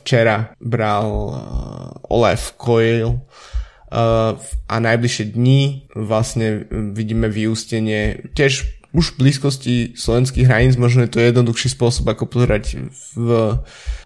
včera 0.00 0.52
bral 0.60 1.08
uh, 1.08 2.12
Olaf 2.12 2.60
Coyle 2.60 3.16
uh, 3.16 4.36
a 4.68 4.74
najbližšie 4.76 5.32
dni 5.32 5.88
vlastne 5.96 6.68
vidíme 6.92 7.32
vyústenie 7.32 8.28
tiež 8.36 8.83
už 8.94 9.18
v 9.18 9.26
blízkosti 9.26 9.74
slovenských 9.98 10.46
hraníc 10.46 10.78
možno 10.78 11.02
je 11.02 11.10
to 11.10 11.18
jednoduchší 11.18 11.74
spôsob, 11.74 12.06
ako 12.06 12.30
pozerať 12.30 12.78
v, 13.18 13.58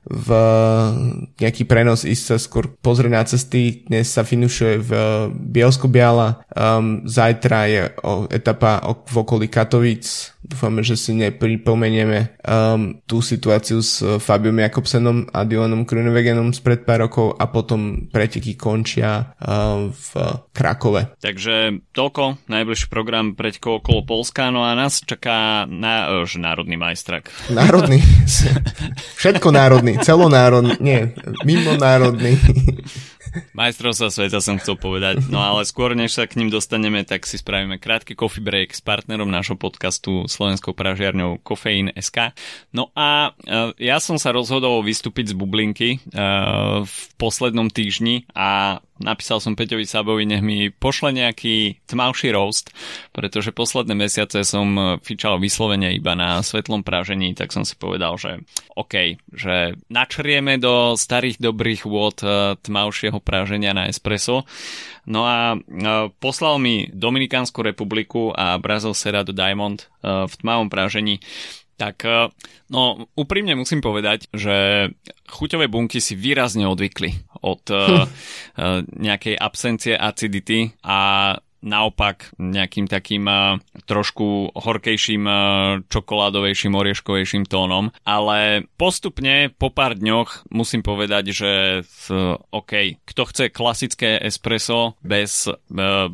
v 0.09 0.28
nejaký 1.36 1.68
prenos 1.68 2.09
ísť 2.09 2.24
sa 2.24 2.36
skôr 2.41 2.72
pozrieť 2.80 3.12
na 3.12 3.22
cesty. 3.28 3.84
Dnes 3.84 4.09
sa 4.09 4.24
finišuje 4.24 4.74
v 4.80 4.91
Bielsko-Biala, 5.53 6.41
um, 6.57 7.05
zajtra 7.05 7.61
je 7.68 7.82
o, 8.01 8.24
etapa 8.32 8.80
o, 8.89 8.97
v 9.05 9.16
okolí 9.20 9.47
Katovíc, 9.53 10.32
Dúfame, 10.49 10.80
že 10.80 10.96
si 10.96 11.12
nepripomenieme 11.12 12.40
um, 12.40 12.96
tú 13.05 13.20
situáciu 13.20 13.84
s 13.84 14.01
uh, 14.01 14.16
Fabiom 14.16 14.57
Jakobsenom 14.57 15.28
a 15.28 15.44
Dylanom 15.44 15.84
Krunewegenom 15.84 16.57
spred 16.57 16.88
pár 16.88 17.05
rokov 17.05 17.36
a 17.36 17.53
potom 17.53 18.09
preteky 18.09 18.57
končia 18.57 19.36
um, 19.44 19.92
v 19.92 20.11
Krakove. 20.57 21.12
Takže 21.20 21.84
toľko, 21.92 22.49
najbližší 22.49 22.88
program 22.88 23.36
pretekov 23.36 23.84
okolo 23.84 24.09
Polska, 24.09 24.49
no 24.49 24.64
a 24.64 24.72
nás 24.72 25.05
čaká 25.05 25.68
na, 25.68 26.24
už 26.24 26.40
národný 26.40 26.80
majstrak. 26.80 27.28
Národný? 27.53 28.01
Všetko 29.20 29.53
národný, 29.53 30.01
celonárodný, 30.01 30.80
nie, 30.80 31.12
mimo 31.44 31.76
národný. 31.76 32.40
Majstrovstva 33.53 34.09
sveta 34.09 34.39
som 34.39 34.57
chcel 34.59 34.79
povedať. 34.79 35.26
No 35.29 35.43
ale 35.43 35.66
skôr, 35.66 35.93
než 35.93 36.16
sa 36.16 36.24
k 36.24 36.39
ním 36.41 36.51
dostaneme, 36.53 37.03
tak 37.03 37.26
si 37.26 37.39
spravíme 37.41 37.81
krátky 37.81 38.14
coffee 38.14 38.45
break 38.45 38.74
s 38.74 38.83
partnerom 38.83 39.29
nášho 39.29 39.59
podcastu 39.59 40.26
Slovenskou 40.31 40.72
pražiarňou 40.72 41.43
Kofeín 41.43 41.93
SK. 41.95 42.33
No 42.72 42.95
a 42.95 43.33
uh, 43.33 43.74
ja 43.76 43.99
som 43.99 44.16
sa 44.16 44.33
rozhodol 44.33 44.81
vystúpiť 44.87 45.33
z 45.33 45.39
bublinky 45.39 45.89
uh, 46.14 46.83
v 46.83 46.97
poslednom 47.18 47.68
týždni 47.68 48.29
a 48.33 48.81
napísal 48.99 49.38
som 49.42 49.55
Peťovi 49.59 49.86
Sabovi, 49.86 50.26
nech 50.26 50.42
mi 50.44 50.68
pošle 50.70 51.14
nejaký 51.14 51.82
tmavší 51.86 52.34
roast, 52.34 52.70
pretože 53.14 53.55
posledné 53.55 53.94
mesiace 53.94 54.42
som 54.44 54.66
eh, 54.76 54.84
fičal 55.03 55.38
vyslovene 55.42 55.94
iba 55.94 56.14
na 56.18 56.42
svetlom 56.42 56.82
pražení, 56.82 57.34
tak 57.34 57.55
som 57.55 57.62
si 57.62 57.74
povedal, 57.74 58.18
že 58.18 58.42
OK, 58.74 59.18
že 59.34 59.78
načrieme 59.90 60.59
do 60.59 60.94
starých 60.94 61.38
dobrých 61.42 61.82
vôd 61.86 62.22
eh, 62.22 62.55
tmavšieho 62.59 63.18
praženia 63.22 63.72
na 63.74 63.88
espresso. 63.90 64.46
No 65.09 65.24
a 65.24 65.57
eh, 65.57 66.11
poslal 66.18 66.61
mi 66.61 66.90
Dominikánsku 66.90 67.62
republiku 67.62 68.34
a 68.34 68.59
Brazil 68.59 68.92
Cerrado 68.92 69.32
Diamond 69.34 69.90
v 69.99 70.30
tmavom 70.30 70.70
pražení 70.70 71.18
tak 71.79 72.03
no 72.68 73.07
úprimne 73.14 73.55
musím 73.55 73.79
povedať, 73.79 74.26
že 74.35 74.91
chuťové 75.31 75.70
bunky 75.70 76.03
si 76.03 76.18
výrazne 76.18 76.66
odvykli 76.66 77.14
od 77.47 77.62
uh, 77.70 78.05
nejakej 78.99 79.39
absencie 79.39 79.95
acidity 79.95 80.74
a 80.83 81.33
naopak 81.59 82.31
nejakým 82.39 82.87
takým 82.87 83.26
trošku 83.87 84.55
horkejším, 84.55 85.26
čokoládovejším, 85.91 86.74
orieškovejším 86.74 87.51
tónom. 87.51 87.91
Ale 88.07 88.66
postupne 88.79 89.51
po 89.59 89.74
pár 89.74 89.99
dňoch 89.99 90.47
musím 90.55 90.87
povedať, 90.87 91.35
že 91.35 91.51
OK, 92.55 93.03
kto 93.03 93.22
chce 93.26 93.45
klasické 93.51 94.22
espresso 94.22 94.95
bez, 95.03 95.51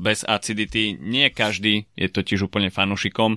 bez 0.00 0.24
acidity, 0.24 0.96
nie 0.96 1.28
každý 1.28 1.84
je 1.92 2.08
totiž 2.08 2.48
úplne 2.48 2.72
fanušikom 2.72 3.36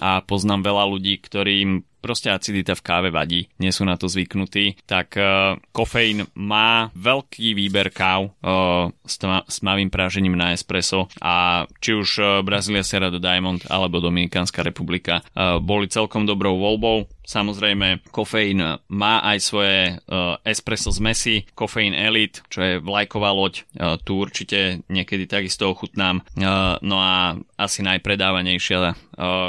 a 0.00 0.24
poznám 0.24 0.64
veľa 0.64 0.84
ľudí, 0.88 1.20
ktorým 1.20 1.84
proste 2.02 2.34
acidita 2.34 2.74
v 2.74 2.82
káve 2.82 3.08
vadí, 3.14 3.46
nie 3.62 3.70
sú 3.70 3.86
na 3.86 3.94
to 3.94 4.10
zvyknutí, 4.10 4.82
tak 4.90 5.14
uh, 5.14 5.54
kofeín 5.70 6.26
má 6.34 6.90
veľký 6.98 7.54
výber 7.54 7.94
káv 7.94 8.34
uh, 8.42 8.90
s, 9.06 9.22
tma, 9.22 9.46
s 9.46 9.62
tmavým 9.62 9.86
prážením 9.86 10.34
na 10.34 10.50
espresso 10.50 11.06
a 11.22 11.64
či 11.78 11.94
už 11.94 12.08
uh, 12.18 12.26
Brazília 12.42 12.82
Serra 12.82 13.06
do 13.06 13.22
Diamond 13.22 13.62
alebo 13.70 14.02
Dominikánska 14.02 14.66
republika 14.66 15.22
uh, 15.22 15.62
boli 15.62 15.86
celkom 15.86 16.26
dobrou 16.26 16.58
voľbou. 16.58 17.06
Samozrejme, 17.22 18.02
kofeín 18.10 18.82
má 18.90 19.14
aj 19.22 19.38
svoje 19.38 19.78
uh, 19.94 20.36
espresso 20.42 20.90
zmesy, 20.90 21.46
kofeín 21.54 21.94
Elite, 21.94 22.42
čo 22.50 22.58
je 22.60 22.72
vlajková 22.82 23.30
loď, 23.30 23.62
uh, 23.62 23.94
tu 24.02 24.18
určite 24.18 24.82
niekedy 24.90 25.30
takisto 25.30 25.70
ochutnám. 25.70 26.26
Uh, 26.34 26.76
no 26.82 26.98
a 26.98 27.38
asi 27.56 27.86
najpredávanejšia 27.86 28.78
uh, 28.82 28.94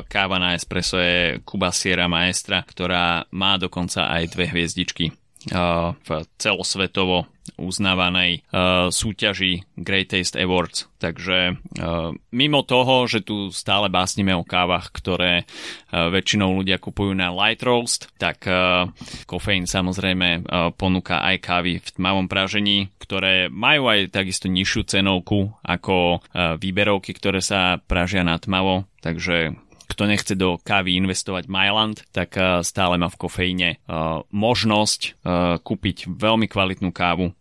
káva 0.06 0.38
na 0.38 0.54
espresso 0.54 1.02
je 1.02 1.42
Cuba 1.42 1.74
Sierra 1.74 2.06
Maestra, 2.06 2.62
ktorá 2.62 3.26
má 3.34 3.58
dokonca 3.58 4.06
aj 4.10 4.38
dve 4.38 4.46
hviezdičky 4.54 5.12
v 5.44 6.10
celosvetovo 6.40 7.28
uznávanej 7.60 8.44
uh, 8.50 8.88
súťaži 8.88 9.68
Great 9.76 10.16
Taste 10.16 10.40
Awards. 10.40 10.88
Takže 10.98 11.60
uh, 11.60 12.16
mimo 12.32 12.64
toho, 12.64 13.04
že 13.12 13.20
tu 13.22 13.52
stále 13.52 13.92
básnime 13.92 14.32
o 14.32 14.48
kávach, 14.48 14.96
ktoré 14.96 15.44
uh, 15.44 16.08
väčšinou 16.08 16.56
ľudia 16.56 16.80
kupujú 16.80 17.12
na 17.12 17.36
light 17.36 17.60
roast, 17.62 18.08
tak 18.16 18.48
uh, 18.48 18.88
kofeín 19.28 19.68
samozrejme 19.68 20.44
uh, 20.44 20.72
ponúka 20.72 21.20
aj 21.20 21.36
kávy 21.44 21.84
v 21.84 21.90
tmavom 22.00 22.32
pražení, 22.32 22.88
ktoré 23.04 23.52
majú 23.52 23.92
aj 23.92 24.16
takisto 24.16 24.48
nižšiu 24.48 24.88
cenovku 24.88 25.52
ako 25.60 26.24
uh, 26.24 26.56
výberovky, 26.56 27.12
ktoré 27.12 27.44
sa 27.44 27.78
pražia 27.84 28.24
na 28.24 28.40
tmavo. 28.40 28.88
Takže 29.04 29.60
kto 29.94 30.10
nechce 30.10 30.34
do 30.34 30.58
kávy 30.58 30.98
investovať 30.98 31.46
Myland, 31.46 32.02
tak 32.10 32.34
stále 32.66 32.98
má 32.98 33.08
v 33.14 33.20
kofeíne 33.22 33.70
možnosť 34.34 35.22
kúpiť 35.62 36.10
veľmi 36.10 36.50
kvalitnú 36.50 36.90
kávu 36.90 37.32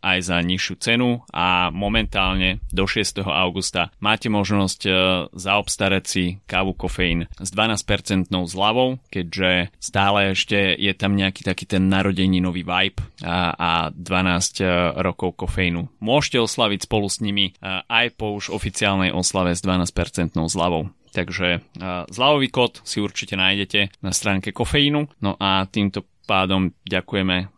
aj 0.00 0.18
za 0.24 0.40
nižšiu 0.40 0.74
cenu 0.80 1.20
a 1.30 1.68
momentálne 1.68 2.64
do 2.72 2.88
6. 2.88 3.20
augusta 3.28 3.92
máte 4.00 4.32
možnosť 4.32 4.88
zaobstarať 5.36 6.04
si 6.08 6.24
kávu 6.48 6.72
kofeín 6.72 7.28
s 7.36 7.52
12% 7.52 8.32
zľavou, 8.32 8.96
keďže 9.12 9.68
stále 9.76 10.32
ešte 10.32 10.56
je 10.80 10.92
tam 10.96 11.12
nejaký 11.12 11.44
taký 11.44 11.68
ten 11.68 11.92
narodeninový 11.92 12.64
vibe 12.64 13.04
a, 13.20 13.52
a 13.52 13.70
12 13.92 14.64
rokov 14.96 15.36
kofeínu. 15.36 15.92
Môžete 16.00 16.40
oslaviť 16.40 16.88
spolu 16.88 17.12
s 17.12 17.20
nimi 17.20 17.52
aj 17.60 18.16
po 18.16 18.40
už 18.40 18.48
oficiálnej 18.56 19.12
oslave 19.12 19.52
s 19.52 19.60
12% 19.60 20.40
zľavou. 20.40 20.88
Takže 21.10 21.66
zľavový 22.06 22.48
kód 22.54 22.86
si 22.86 23.02
určite 23.02 23.34
nájdete 23.34 24.02
na 24.06 24.14
stránke 24.14 24.54
kofeínu. 24.54 25.10
No 25.26 25.34
a 25.42 25.66
týmto 25.66 26.06
pádom 26.30 26.70
ďakujeme 26.86 27.50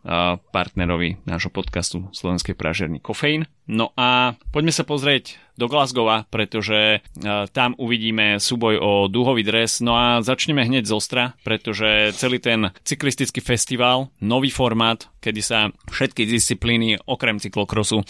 partnerovi 0.49 1.21
nášho 1.29 1.53
podcastu 1.53 2.09
Slovenskej 2.09 2.57
pražerny 2.57 2.97
Kofeín. 2.97 3.45
No 3.69 3.93
a 3.93 4.33
poďme 4.49 4.73
sa 4.73 4.81
pozrieť 4.81 5.37
do 5.53 5.69
Glasgowa, 5.69 6.25
pretože 6.33 7.05
tam 7.53 7.77
uvidíme 7.77 8.41
súboj 8.41 8.81
o 8.81 8.91
dúhový 9.05 9.45
dres. 9.45 9.77
No 9.77 9.93
a 9.93 10.25
začneme 10.25 10.65
hneď 10.65 10.89
z 10.89 10.93
ostra, 10.97 11.23
pretože 11.45 12.17
celý 12.17 12.41
ten 12.41 12.73
cyklistický 12.81 13.45
festival, 13.45 14.09
nový 14.25 14.49
formát, 14.49 15.05
kedy 15.21 15.41
sa 15.45 15.69
všetky 15.93 16.25
disciplíny 16.25 16.97
okrem 17.05 17.37
cyklokrosu 17.37 18.01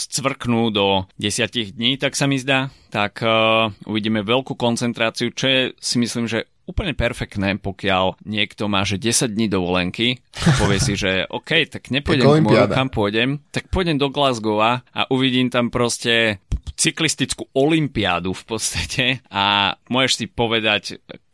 scvrknú 0.00 0.72
do 0.72 1.04
desiatich 1.20 1.76
dní, 1.76 2.00
tak 2.00 2.16
sa 2.16 2.24
mi 2.24 2.40
zdá, 2.40 2.72
tak 2.88 3.20
uvidíme 3.84 4.24
veľkú 4.24 4.56
koncentráciu, 4.56 5.28
čo 5.36 5.44
je 5.44 5.60
si 5.76 6.00
myslím, 6.00 6.24
že 6.24 6.48
úplne 6.68 6.92
perfektné, 6.92 7.56
pokiaľ 7.56 8.20
niekto 8.28 8.68
má 8.68 8.84
že 8.84 9.00
10 9.00 9.32
dní 9.32 9.48
dovolenky 9.48 10.20
a 10.44 10.60
povie 10.60 10.78
si, 10.78 10.92
že 10.94 11.24
OK, 11.38 11.64
tak 11.72 11.88
nepôjdem 11.88 12.44
k 12.44 12.68
kam 12.68 12.92
pôjdem, 12.92 13.40
tak 13.48 13.72
pôjdem 13.72 13.96
do 13.96 14.12
Glasgowa 14.12 14.84
a 14.92 15.08
uvidím 15.08 15.48
tam 15.48 15.72
proste 15.72 16.44
cyklistickú 16.78 17.50
olimpiádu 17.58 18.30
v 18.30 18.44
podstate 18.46 19.04
a 19.32 19.74
môžeš 19.90 20.12
si 20.14 20.26
povedať, 20.30 20.82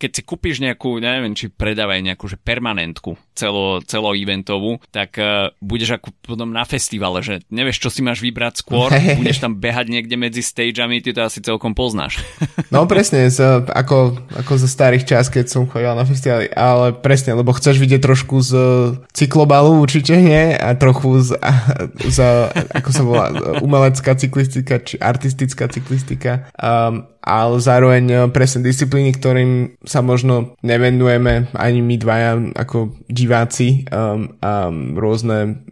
keď 0.01 0.11
si 0.17 0.23
kúpiš 0.25 0.65
nejakú, 0.65 0.97
neviem, 0.97 1.37
či 1.37 1.53
predávaj 1.53 2.01
nejakú 2.01 2.25
že 2.31 2.41
permanentku 2.41 3.21
celo, 3.35 3.83
celo 3.85 4.15
eventovú, 4.15 4.79
tak 4.95 5.19
uh, 5.19 5.51
budeš 5.59 5.99
ako 6.01 6.15
potom 6.23 6.55
na 6.55 6.63
festivale, 6.63 7.21
že 7.21 7.43
nevieš, 7.51 7.83
čo 7.83 7.91
si 7.91 8.01
máš 8.01 8.23
vybrať 8.23 8.63
skôr, 8.63 8.89
budeš 9.21 9.43
tam 9.43 9.59
behať 9.59 9.91
niekde 9.91 10.15
medzi 10.15 10.41
stageami, 10.41 11.03
ty 11.03 11.11
to 11.11 11.21
asi 11.27 11.43
celkom 11.43 11.75
poznáš. 11.75 12.23
no 12.75 12.87
presne, 12.87 13.27
z, 13.29 13.67
ako, 13.67 14.19
ako 14.39 14.53
zo 14.57 14.69
starých 14.71 15.05
čas, 15.05 15.29
keď 15.29 15.51
som 15.51 15.67
chodil 15.67 15.93
na 15.93 16.07
festivaly, 16.07 16.49
ale 16.55 16.95
presne, 16.95 17.35
lebo 17.35 17.53
chceš 17.53 17.77
vidieť 17.83 18.01
trošku 18.01 18.41
z 18.41 18.53
cyklobalu 19.13 19.83
určite, 19.83 20.15
nie? 20.17 20.55
A 20.55 20.73
trochu 20.79 21.21
z, 21.21 21.37
z 22.09 22.19
ako 22.55 22.91
sa 22.95 23.03
volá, 23.03 23.27
umelecká 23.61 24.15
cyklistika, 24.15 24.79
či 24.79 24.97
artistická 25.03 25.67
cyklistika. 25.67 26.49
Um, 26.55 27.14
ale 27.25 27.57
zároveň 27.57 28.05
eh, 28.13 28.19
presne 28.29 28.61
disciplíny, 28.61 29.17
ktorým 29.17 29.81
sa 29.81 30.05
možno 30.05 30.55
nevenujeme 30.61 31.49
ani 31.57 31.81
my 31.81 31.97
dvaja 31.97 32.33
ako 32.53 32.93
diváci 33.09 33.89
um, 33.89 34.37
a 34.45 34.69
rôzne 34.95 35.65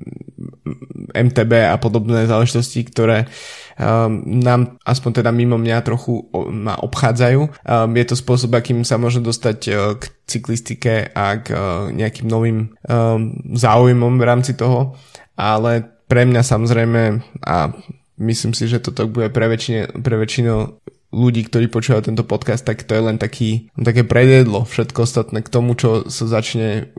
MTB 1.12 1.52
a 1.68 1.76
podobné 1.76 2.24
záležitosti, 2.24 2.88
ktoré 2.88 3.28
um, 3.76 4.24
nám 4.40 4.80
aspoň 4.82 5.22
teda 5.22 5.30
mimo 5.30 5.60
mňa 5.60 5.84
trochu 5.84 6.24
ma 6.32 6.80
obchádzajú. 6.80 7.40
Um, 7.68 7.92
je 8.00 8.04
to 8.08 8.16
spôsob, 8.16 8.56
akým 8.56 8.80
sa 8.82 8.96
môže 8.96 9.20
dostať 9.20 9.58
uh, 9.68 9.76
k 10.00 10.08
cyklistike 10.24 11.12
a 11.12 11.36
k 11.36 11.52
uh, 11.52 11.92
nejakým 11.92 12.26
novým 12.32 12.72
um, 12.88 13.36
záujmom 13.52 14.16
v 14.16 14.24
rámci 14.24 14.56
toho, 14.56 14.96
ale 15.36 15.84
pre 16.08 16.24
mňa 16.24 16.42
samozrejme 16.44 17.02
a 17.44 17.72
myslím 18.20 18.52
si, 18.56 18.68
že 18.68 18.80
to 18.80 18.92
tak 18.92 19.12
bude 19.12 19.28
pre, 19.32 19.48
väčšine, 19.48 20.00
pre 20.00 20.16
väčšinu 20.16 20.80
ľudí, 21.12 21.46
ktorí 21.46 21.68
počúvajú 21.68 22.08
tento 22.08 22.24
podcast, 22.24 22.64
tak 22.64 22.82
to 22.88 22.96
je 22.96 23.02
len 23.04 23.20
taký, 23.20 23.68
také 23.76 24.02
predjedlo 24.02 24.64
všetko 24.64 25.04
ostatné 25.04 25.44
k 25.44 25.52
tomu, 25.52 25.76
čo 25.76 26.08
sa 26.08 26.24
začne 26.24 26.90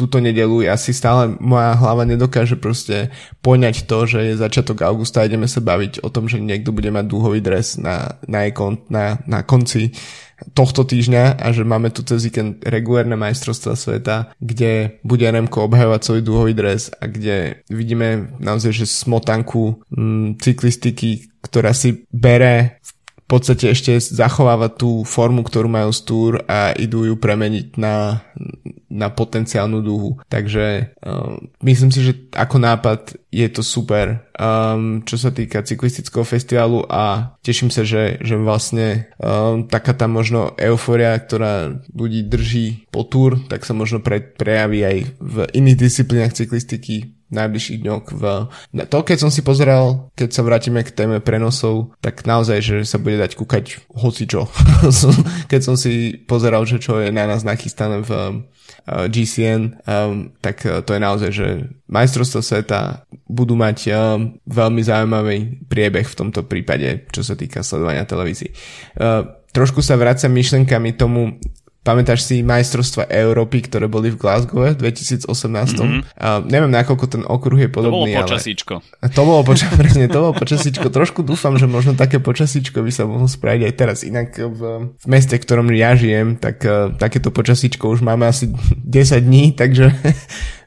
túto 0.00 0.16
nedelu. 0.16 0.64
Ja 0.64 0.80
si 0.80 0.96
stále 0.96 1.36
moja 1.36 1.76
hlava 1.76 2.08
nedokáže 2.08 2.56
proste 2.56 3.12
poňať 3.44 3.84
to, 3.84 4.08
že 4.08 4.18
je 4.32 4.40
začiatok 4.40 4.80
augusta 4.80 5.20
a 5.20 5.28
ideme 5.28 5.44
sa 5.44 5.60
baviť 5.60 6.00
o 6.00 6.08
tom, 6.08 6.24
že 6.24 6.40
niekto 6.40 6.72
bude 6.72 6.88
mať 6.88 7.04
dúhový 7.04 7.44
dres 7.44 7.76
na, 7.76 8.16
na, 8.24 8.48
ekon, 8.48 8.80
na, 8.88 9.20
na 9.28 9.44
konci 9.44 9.92
tohto 10.56 10.88
týždňa 10.88 11.36
a 11.36 11.52
že 11.52 11.68
máme 11.68 11.92
tu 11.92 12.00
cez 12.00 12.24
víkend 12.24 12.64
regulérne 12.64 13.12
majstrovstva 13.12 13.76
sveta, 13.76 14.32
kde 14.40 14.96
bude 15.04 15.28
Remko 15.28 15.68
obhajovať 15.68 16.00
svoj 16.00 16.20
dúhový 16.24 16.56
dres 16.56 16.88
a 16.96 17.04
kde 17.04 17.60
vidíme 17.68 18.40
naozaj, 18.40 18.72
že 18.72 18.86
smotanku 18.88 19.84
mm, 19.92 20.40
cyklistiky, 20.40 21.28
ktorá 21.44 21.76
si 21.76 22.08
bere 22.08 22.80
v 22.80 22.90
podstate 23.30 23.70
ešte 23.70 23.94
zachovávať 24.02 24.72
tú 24.74 24.90
formu, 25.06 25.46
ktorú 25.46 25.70
majú 25.70 25.94
z 25.94 26.00
túr 26.02 26.32
a 26.50 26.74
idú 26.74 27.06
ju 27.06 27.14
premeniť 27.14 27.78
na, 27.78 28.26
na 28.90 29.06
potenciálnu 29.14 29.78
dúhu. 29.78 30.18
Takže 30.26 30.98
um, 30.98 31.38
myslím 31.62 31.94
si, 31.94 32.02
že 32.02 32.12
ako 32.34 32.56
nápad 32.58 33.14
je 33.30 33.46
to 33.46 33.62
super, 33.62 34.26
um, 34.34 35.06
čo 35.06 35.14
sa 35.14 35.30
týka 35.30 35.62
cyklistického 35.62 36.26
festivalu 36.26 36.82
a 36.90 37.38
teším 37.46 37.70
sa, 37.70 37.86
že, 37.86 38.18
že 38.18 38.34
vlastne 38.34 39.06
um, 39.22 39.62
taká 39.70 39.94
tá 39.94 40.10
možno 40.10 40.58
euforia, 40.58 41.14
ktorá 41.14 41.70
ľudí 41.94 42.26
drží 42.26 42.90
po 42.90 43.06
túr, 43.06 43.38
tak 43.46 43.62
sa 43.62 43.78
možno 43.78 44.02
pre, 44.02 44.18
prejaví 44.18 44.82
aj 44.82 44.98
v 45.22 45.36
iných 45.54 45.78
disciplínach 45.78 46.34
cyklistiky 46.34 47.19
najbližších 47.30 47.80
dňoch. 47.82 48.04
V... 48.10 48.22
To, 48.90 48.98
keď 49.06 49.18
som 49.18 49.30
si 49.30 49.40
pozeral, 49.40 50.10
keď 50.18 50.28
sa 50.34 50.42
vrátime 50.42 50.82
k 50.82 50.94
téme 50.94 51.18
prenosov, 51.22 51.94
tak 52.02 52.26
naozaj, 52.26 52.58
že 52.60 52.76
sa 52.82 52.98
bude 52.98 53.16
dať 53.16 53.38
kúkať 53.38 53.80
hocičo. 53.94 54.50
keď 55.50 55.60
som 55.62 55.74
si 55.78 56.18
pozeral, 56.26 56.66
že 56.66 56.82
čo 56.82 56.98
je 56.98 57.14
na 57.14 57.24
nás 57.30 57.46
nachystané 57.46 58.02
v 58.02 58.10
uh, 58.10 59.06
GCN, 59.06 59.80
um, 59.86 60.34
tak 60.42 60.66
uh, 60.66 60.82
to 60.82 60.94
je 60.94 61.00
naozaj, 61.00 61.30
že 61.30 61.46
majstrovstvo 61.86 62.42
sveta 62.42 63.06
budú 63.30 63.54
mať 63.54 63.78
um, 63.90 63.94
veľmi 64.50 64.82
zaujímavý 64.82 65.38
priebeh 65.70 66.06
v 66.06 66.18
tomto 66.18 66.42
prípade, 66.44 67.06
čo 67.14 67.22
sa 67.22 67.38
týka 67.38 67.62
sledovania 67.62 68.02
televízií. 68.02 68.50
Uh, 68.98 69.40
trošku 69.54 69.82
sa 69.82 69.98
vracam 69.98 70.30
myšlenkami 70.34 70.94
tomu, 70.94 71.38
Pamätáš 71.80 72.28
si 72.28 72.44
majstrovstva 72.44 73.08
Európy, 73.08 73.64
ktoré 73.64 73.88
boli 73.88 74.12
v 74.12 74.20
Glasgow 74.20 74.68
v 74.68 74.76
2018? 74.76 75.24
Mm-hmm. 75.24 76.00
Uh, 76.12 76.44
neviem, 76.44 76.68
nakoľko 76.68 77.06
ten 77.08 77.22
okruh 77.24 77.56
je 77.56 77.72
podobný. 77.72 78.12
To 78.12 78.20
bolo 78.20 78.28
počasíčko. 78.28 78.74
Ale... 79.00 79.08
To 79.16 79.22
bolo 79.24 79.40
počasíčko, 79.48 79.74
presne, 79.88 80.04
to 80.12 80.20
bolo 80.20 80.34
počasíčko. 80.36 80.86
Trošku 80.92 81.24
dúfam, 81.24 81.56
že 81.56 81.64
možno 81.64 81.96
také 81.96 82.20
počasíčko 82.20 82.84
by 82.84 82.92
sa 82.92 83.08
mohlo 83.08 83.24
spraviť 83.24 83.62
aj 83.64 83.74
teraz. 83.80 84.04
Inak 84.04 84.36
v, 84.36 84.92
v 84.92 85.06
meste, 85.08 85.40
v 85.40 85.40
ktorom 85.40 85.72
ja 85.72 85.96
žijem, 85.96 86.36
tak 86.36 86.60
uh, 86.68 86.92
takéto 87.00 87.32
počasíčko 87.32 87.88
už 87.88 88.04
máme 88.04 88.28
asi 88.28 88.52
10 88.84 89.24
dní, 89.24 89.56
takže 89.56 89.96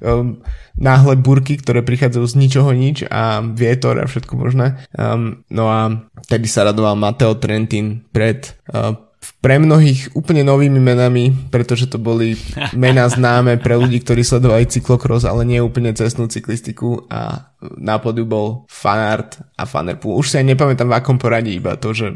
um, 0.02 0.42
náhle 0.90 1.14
burky, 1.22 1.62
ktoré 1.62 1.86
prichádzajú 1.86 2.26
z 2.26 2.36
ničoho 2.42 2.74
nič 2.74 3.06
a 3.06 3.46
vietor 3.46 4.02
a 4.02 4.10
všetko 4.10 4.34
možné. 4.34 4.82
Um, 4.98 5.46
no 5.54 5.70
a 5.70 6.10
tedy 6.26 6.50
sa 6.50 6.66
radoval 6.66 6.98
Mateo 6.98 7.38
Trentin 7.38 8.02
pred 8.10 8.58
uh, 8.74 8.98
pre 9.44 9.60
mnohých 9.60 10.16
úplne 10.16 10.48
novými 10.48 10.80
menami, 10.80 11.52
pretože 11.52 11.92
to 11.92 12.00
boli 12.00 12.40
mená 12.72 13.12
známe 13.12 13.60
pre 13.60 13.76
ľudí, 13.76 14.00
ktorí 14.00 14.24
sledovali 14.24 14.72
cyklokros, 14.72 15.28
ale 15.28 15.44
nie 15.44 15.60
úplne 15.60 15.92
cestnú 15.92 16.32
cyklistiku 16.32 17.04
a 17.12 17.52
na 17.76 18.00
podiu 18.00 18.24
bol 18.24 18.64
Fanart 18.72 19.44
a 19.60 19.68
Fanerpool. 19.68 20.16
Už 20.16 20.32
si 20.32 20.40
aj 20.40 20.48
nepamätám 20.48 20.88
v 20.88 20.96
akom 20.96 21.20
poradí, 21.20 21.60
iba 21.60 21.76
to, 21.76 21.92
že 21.92 22.16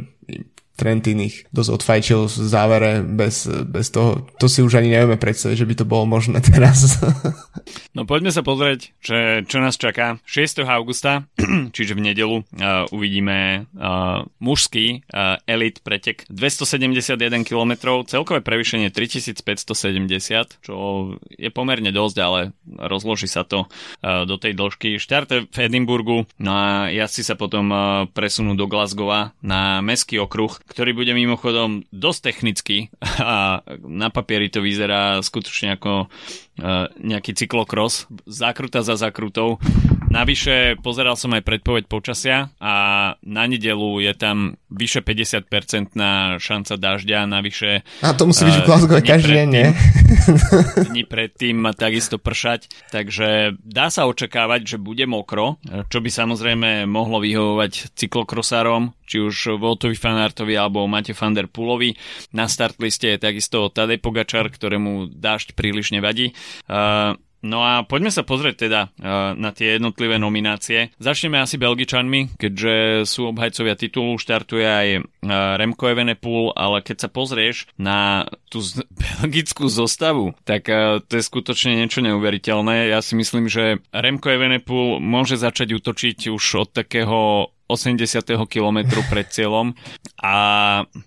Trentin 0.77 1.17
ich 1.25 1.49
dosť 1.49 1.81
odfajčil 1.81 2.29
v 2.29 2.35
závere 2.45 3.01
bez, 3.01 3.49
bez 3.65 3.89
toho. 3.89 4.29
To 4.37 4.45
si 4.45 4.61
už 4.61 4.77
ani 4.77 4.93
nevieme 4.93 5.17
predstaviť, 5.17 5.57
že 5.57 5.65
by 5.65 5.75
to 5.81 5.89
bolo 5.89 6.05
možné 6.05 6.37
teraz. 6.45 7.01
no 7.97 8.05
poďme 8.05 8.29
sa 8.29 8.45
pozrieť, 8.45 8.93
že 9.01 9.41
čo 9.49 9.57
nás 9.57 9.73
čaká. 9.73 10.21
6. 10.29 10.61
augusta, 10.69 11.25
čiže 11.75 11.97
v 11.97 12.13
nedelu, 12.13 12.37
uh, 12.45 12.85
uvidíme 12.93 13.65
uh, 13.73 14.21
mužský 14.37 15.01
uh, 15.09 15.41
elit 15.49 15.81
pretek 15.81 16.29
271 16.29 17.41
km, 17.41 18.05
celkové 18.05 18.45
prevýšenie 18.45 18.93
3570, 18.93 20.61
čo 20.61 20.75
je 21.25 21.49
pomerne 21.49 21.89
dosť, 21.89 22.17
ale 22.21 22.53
rozloží 22.77 23.25
sa 23.25 23.41
to 23.41 23.65
uh, 23.65 24.29
do 24.29 24.37
tej 24.37 24.53
dĺžky. 24.53 25.01
Štart 25.01 25.49
v 25.49 25.57
Edinburgu, 25.57 26.29
no 26.37 26.51
a 26.53 26.93
jazdci 26.93 27.25
sa 27.25 27.33
potom 27.33 27.65
uh, 27.73 27.79
presunú 28.13 28.53
do 28.53 28.69
Glasgowa 28.69 29.33
na 29.41 29.81
meský 29.81 30.21
okruh, 30.21 30.53
ktorý 30.67 30.91
bude 30.93 31.15
mimochodom 31.15 31.87
dosť 31.89 32.19
technický 32.31 32.77
a 33.23 33.63
na 33.81 34.11
papieri 34.11 34.51
to 34.51 34.59
vyzerá 34.59 35.23
skutočne 35.23 35.79
ako 35.79 36.07
uh, 36.07 36.91
nejaký 36.99 37.33
cyklokros, 37.33 38.05
zákruta 38.27 38.83
za 38.83 38.99
zákrutou. 38.99 39.57
Navyše 40.07 40.79
pozeral 40.79 41.19
som 41.19 41.35
aj 41.35 41.43
predpoveď 41.43 41.83
počasia 41.91 42.49
a 42.63 42.73
na 43.21 43.43
nedelu 43.43 43.99
je 43.99 44.13
tam 44.15 44.55
vyše 44.71 45.03
50% 45.03 45.99
na 45.99 46.39
šanca 46.39 46.79
dažďa, 46.79 47.27
navyše... 47.27 47.83
A 48.03 48.15
to 48.15 48.27
musí 48.27 48.47
byť 48.47 48.55
v 48.55 48.65
Glasgow 48.67 48.99
každý 49.03 49.43
deň, 49.43 49.47
nie? 49.51 49.67
Dní 50.91 51.03
predtým 51.03 51.59
takisto 51.75 52.15
pršať, 52.17 52.71
takže 52.91 53.59
dá 53.59 53.91
sa 53.91 54.07
očakávať, 54.07 54.75
že 54.75 54.77
bude 54.79 55.03
mokro, 55.03 55.59
čo 55.91 55.99
by 55.99 56.09
samozrejme 56.09 56.87
mohlo 56.87 57.19
vyhovovať 57.19 57.91
cyklokrosárom, 57.95 58.95
či 59.07 59.23
už 59.23 59.59
Voltovi 59.59 59.95
Fanartovi 59.95 60.55
alebo 60.55 60.87
Mate 60.87 61.15
van 61.15 61.35
der 61.35 61.51
Pulovi. 61.51 61.95
Na 62.31 62.47
start 62.51 62.79
liste 62.79 63.11
je 63.15 63.19
takisto 63.19 63.67
Tadej 63.71 63.99
Pogačar, 63.99 64.51
ktorému 64.51 65.11
dážď 65.11 65.55
príliš 65.55 65.95
nevadí. 65.95 66.35
Uh, 66.67 67.15
No 67.45 67.61
a 67.61 67.85
poďme 67.85 68.09
sa 68.09 68.25
pozrieť 68.25 68.55
teda 68.65 68.81
uh, 68.89 69.37
na 69.37 69.53
tie 69.53 69.77
jednotlivé 69.77 70.17
nominácie. 70.17 70.89
Začneme 70.97 71.37
asi 71.37 71.61
Belgičanmi, 71.61 72.33
keďže 72.35 73.05
sú 73.05 73.29
obhajcovia 73.29 73.77
titulu, 73.77 74.17
štartuje 74.17 74.65
aj 74.65 74.87
uh, 74.97 75.59
Remco 75.61 75.85
Evenepoel, 75.85 76.57
ale 76.57 76.81
keď 76.81 77.05
sa 77.05 77.09
pozrieš 77.13 77.69
na 77.77 78.25
tú 78.49 78.65
belgickú 79.21 79.69
zostavu, 79.69 80.33
tak 80.49 80.65
uh, 80.67 80.97
to 81.05 81.21
je 81.21 81.23
skutočne 81.23 81.77
niečo 81.77 82.01
neuveriteľné. 82.01 82.89
Ja 82.89 83.05
si 83.05 83.13
myslím, 83.13 83.45
že 83.45 83.85
Remco 83.93 84.33
Evenepoel 84.33 84.97
môže 84.97 85.37
začať 85.37 85.77
útočiť 85.77 86.33
už 86.33 86.43
od 86.57 86.69
takého 86.73 87.53
80. 87.67 88.47
kilometru 88.47 89.03
pred 89.11 89.27
cieľom 89.27 89.75
a 90.17 90.35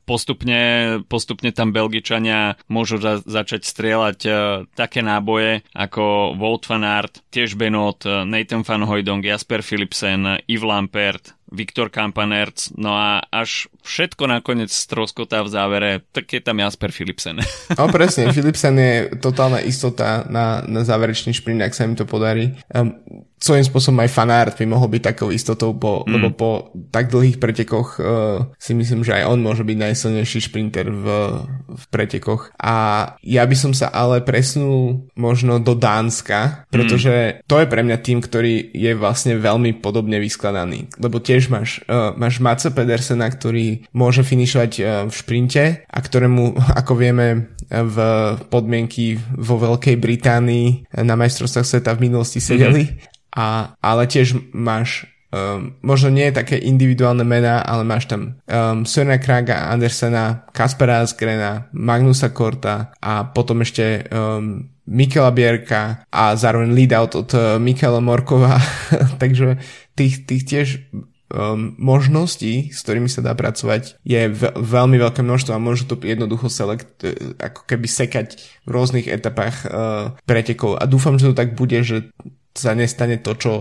postupne, 0.05 0.61
postupne 1.09 1.51
tam 1.51 1.73
Belgičania 1.73 2.61
môžu 2.71 3.01
za- 3.01 3.25
začať 3.25 3.67
strieľať 3.67 4.19
uh, 4.29 4.35
také 4.77 5.01
náboje 5.01 5.65
ako 5.75 6.37
Wout 6.37 6.69
van 6.69 6.85
Aert, 6.85 7.25
tiež 7.33 7.57
Benot, 7.57 8.05
e, 8.05 8.27
Nathan 8.27 8.63
van 8.67 8.85
Hooydonk, 8.85 9.25
Jasper 9.25 9.63
Philipsen, 9.65 10.43
Yves 10.45 10.67
Lampert, 10.67 11.35
Viktor 11.51 11.91
Kampanerc, 11.91 12.71
no 12.79 12.95
a 12.95 13.27
až 13.27 13.67
všetko 13.83 14.31
nakoniec 14.31 14.71
stroskotá 14.71 15.43
v 15.43 15.51
závere, 15.51 15.91
tak 16.15 16.31
je 16.31 16.41
tam 16.43 16.63
Jasper 16.63 16.95
Philipsen. 16.95 17.43
No 17.79 17.89
presne, 17.89 18.31
Philipsen 18.31 18.77
je 18.77 18.95
totálna 19.19 19.63
istota 19.65 20.27
na, 20.29 20.61
na 20.69 20.85
záverečný 20.85 21.33
šprint, 21.33 21.65
ak 21.65 21.73
sa 21.75 21.89
im 21.89 21.97
to 21.97 22.05
podarí. 22.05 22.55
Um, 22.71 22.99
svojím 23.41 23.65
spôsobom 23.65 24.05
aj 24.05 24.13
fanart 24.13 24.55
by 24.61 24.69
mohol 24.69 24.93
byť 24.93 25.03
takou 25.03 25.33
istotou, 25.33 25.73
po, 25.73 26.05
mm. 26.05 26.13
lebo 26.13 26.29
po 26.37 26.51
tak 26.93 27.09
dlhých 27.09 27.41
pretekoch 27.41 27.97
uh, 27.97 28.45
si 28.61 28.77
myslím, 28.77 29.01
že 29.01 29.17
aj 29.17 29.33
on 29.33 29.41
môže 29.41 29.65
byť 29.65 29.77
najsilnejší 29.81 30.39
šprinter 30.45 30.93
v, 30.93 31.07
v 31.65 31.85
pretekoch. 31.89 32.53
A 32.61 32.77
ja 33.25 33.43
by 33.49 33.57
som 33.57 33.73
sa 33.73 33.89
ale 33.89 34.21
presunul 34.21 35.09
možno 35.17 35.57
do 35.57 35.73
Dánska, 35.73 36.69
pretože 36.69 37.41
mm. 37.41 37.49
to 37.49 37.65
je 37.65 37.67
pre 37.67 37.81
mňa 37.81 37.99
tým, 38.05 38.21
ktorý 38.21 38.77
je 38.77 38.93
vlastne 38.93 39.41
veľmi 39.41 39.81
podobne 39.81 40.21
vyskladaný. 40.21 40.93
Lebo 41.01 41.17
tiež 41.17 41.49
máš, 41.49 41.81
uh, 41.89 42.13
máš 42.21 42.45
Mace 42.45 42.69
Pedersena, 42.69 43.25
ktorý 43.25 43.89
môže 43.97 44.21
finišovať 44.21 44.73
uh, 44.79 44.85
v 45.09 45.15
šprinte 45.17 45.65
a 45.89 45.99
ktorému, 45.99 46.61
ako 46.81 46.93
vieme, 46.93 47.57
v 47.71 47.97
podmienky 48.51 49.15
vo 49.39 49.55
Veľkej 49.55 49.95
Británii 49.95 50.91
na 51.07 51.15
majstrovstvách 51.15 51.63
sveta 51.63 51.95
v 51.95 52.11
minulosti 52.11 52.43
sedeli. 52.43 52.83
Mm-hmm 52.83 53.20
a, 53.35 53.75
ale 53.79 54.03
tiež 54.11 54.53
máš 54.53 55.11
um, 55.31 55.75
možno 55.81 56.11
nie 56.11 56.31
také 56.35 56.59
individuálne 56.59 57.23
mená, 57.23 57.63
ale 57.63 57.87
máš 57.87 58.11
tam 58.11 58.39
um, 58.47 58.83
Sörna 58.85 59.19
Kraga, 59.19 59.71
Andersena, 59.71 60.47
Kaspera 60.51 61.03
Asgrena, 61.03 61.71
Magnusa 61.73 62.31
Korta 62.35 62.95
a 62.99 63.25
potom 63.31 63.63
ešte 63.63 64.07
um, 64.11 64.71
Mikela 64.91 65.31
Bierka 65.31 66.03
a 66.11 66.35
zároveň 66.35 66.75
lead 66.75 66.93
out 66.93 67.15
od 67.15 67.31
uh, 67.35 67.63
Mikela 67.63 68.03
Morkova. 68.03 68.59
Takže 69.23 69.63
tých, 69.95 70.27
tých 70.27 70.43
tiež 70.43 70.69
um, 71.31 71.79
možností, 71.79 72.75
s 72.75 72.83
ktorými 72.83 73.07
sa 73.07 73.23
dá 73.23 73.39
pracovať, 73.39 74.03
je 74.03 74.27
v- 74.27 74.55
veľmi 74.59 74.99
veľké 74.99 75.23
množstvo 75.23 75.55
a 75.55 75.63
môžu 75.63 75.87
to 75.87 75.95
jednoducho 76.03 76.51
select, 76.51 76.91
uh, 77.07 77.39
ako 77.39 77.71
keby 77.71 77.87
sekať 77.87 78.29
v 78.67 78.71
rôznych 78.71 79.07
etapách 79.07 79.63
uh, 79.67 79.71
pretekov. 80.27 80.83
A 80.83 80.91
dúfam, 80.91 81.15
že 81.23 81.31
to 81.31 81.39
tak 81.39 81.55
bude, 81.55 81.79
že 81.87 82.11
sa 82.55 82.75
nestane 82.75 83.23
to, 83.23 83.33
čo 83.39 83.53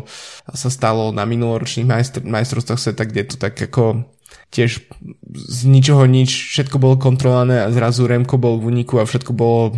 sa 0.50 0.70
stalo 0.70 1.14
na 1.14 1.24
minuloročných 1.26 1.88
majstr- 1.88 2.26
majstrovstvách 2.26 2.82
sveta, 2.82 3.04
kde 3.06 3.22
to 3.30 3.36
tak 3.38 3.56
ako 3.58 4.10
tiež 4.50 4.82
z 5.30 5.60
ničoho 5.70 6.10
nič, 6.10 6.58
všetko 6.58 6.82
bolo 6.82 6.98
kontrolované 6.98 7.62
a 7.62 7.70
zrazu 7.70 8.10
Remko 8.10 8.42
bol 8.42 8.58
v 8.58 8.74
úniku 8.74 8.98
a 8.98 9.06
všetko 9.06 9.32
bolo, 9.34 9.78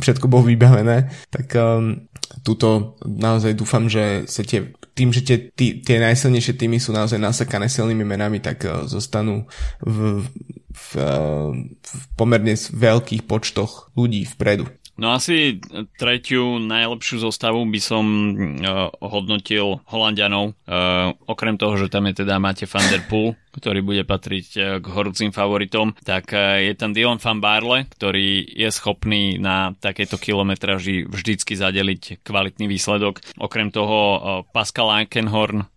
všetko 0.00 0.26
bolo 0.28 0.48
vybavené, 0.48 1.12
tak 1.28 1.52
um, 1.52 2.08
tuto 2.40 2.96
naozaj 3.04 3.52
dúfam, 3.52 3.92
že 3.92 4.24
sa 4.24 4.40
tie, 4.40 4.72
tým, 4.96 5.12
že 5.12 5.20
tie, 5.20 5.52
tie 5.52 5.96
najsilnejšie 6.00 6.56
týmy 6.56 6.80
sú 6.80 6.96
naozaj 6.96 7.20
nasekané 7.20 7.68
silnými 7.68 8.08
menami, 8.08 8.40
tak 8.40 8.64
uh, 8.64 8.88
zostanú 8.88 9.44
v, 9.84 10.24
v, 10.72 10.88
uh, 10.96 11.52
v 11.76 12.02
pomerne 12.16 12.56
veľkých 12.56 13.28
počtoch 13.28 13.92
ľudí 13.92 14.24
vpredu. 14.24 14.64
No 14.96 15.12
asi 15.12 15.60
tretiu 16.00 16.56
najlepšiu 16.56 17.20
zostavu 17.20 17.68
by 17.68 17.80
som 17.80 18.04
uh, 18.32 18.88
hodnotil 19.04 19.84
Holandianov. 19.92 20.56
Uh, 20.64 21.12
okrem 21.28 21.60
toho, 21.60 21.76
že 21.76 21.92
tam 21.92 22.08
je 22.08 22.24
teda 22.24 22.40
máte 22.40 22.64
Van 22.64 22.86
der 22.88 23.04
Poel, 23.04 23.36
ktorý 23.56 23.80
bude 23.82 24.02
patriť 24.04 24.48
uh, 24.56 24.62
k 24.78 24.86
horúcim 24.92 25.30
favoritom, 25.32 25.96
tak 26.04 26.30
uh, 26.30 26.60
je 26.60 26.72
tam 26.76 26.92
Dylan 26.92 27.18
van 27.18 27.40
Barle, 27.40 27.78
ktorý 27.90 28.44
je 28.46 28.68
schopný 28.70 29.40
na 29.40 29.72
takéto 29.80 30.20
kilometraži 30.20 31.08
vždycky 31.08 31.56
zadeliť 31.56 32.20
kvalitný 32.22 32.68
výsledok. 32.68 33.24
Okrem 33.40 33.72
toho 33.72 33.98
uh, 33.98 34.18
Pascal 34.52 34.92
Ankenhorn, 34.92 35.68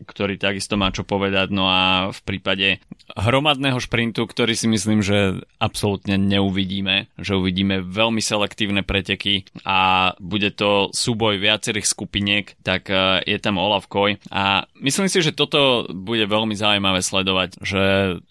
ktorý 0.00 0.40
takisto 0.40 0.80
má 0.80 0.88
čo 0.88 1.04
povedať. 1.04 1.52
No 1.52 1.68
a 1.68 2.08
v 2.08 2.20
prípade 2.24 2.80
hromadného 3.20 3.76
šprintu, 3.76 4.24
ktorý 4.24 4.56
si 4.56 4.64
myslím, 4.64 5.04
že 5.04 5.44
absolútne 5.60 6.16
neuvidíme, 6.16 7.12
že 7.20 7.36
uvidíme 7.36 7.84
veľmi 7.84 8.24
selektívne 8.24 8.80
preteky 8.80 9.44
a 9.60 10.12
bude 10.24 10.56
to 10.56 10.88
súboj 10.88 11.36
viacerých 11.36 11.84
skupiniek, 11.84 12.56
tak 12.64 12.88
je 13.28 13.36
tam 13.36 13.60
Olaf 13.60 13.92
Koj 13.92 14.16
a 14.32 14.64
myslím 14.80 15.12
si, 15.12 15.20
že 15.20 15.36
toto 15.36 15.84
bude 15.92 16.24
veľmi 16.24 16.56
zaujímavé 16.56 16.95
sledovať, 17.00 17.60
že 17.64 17.82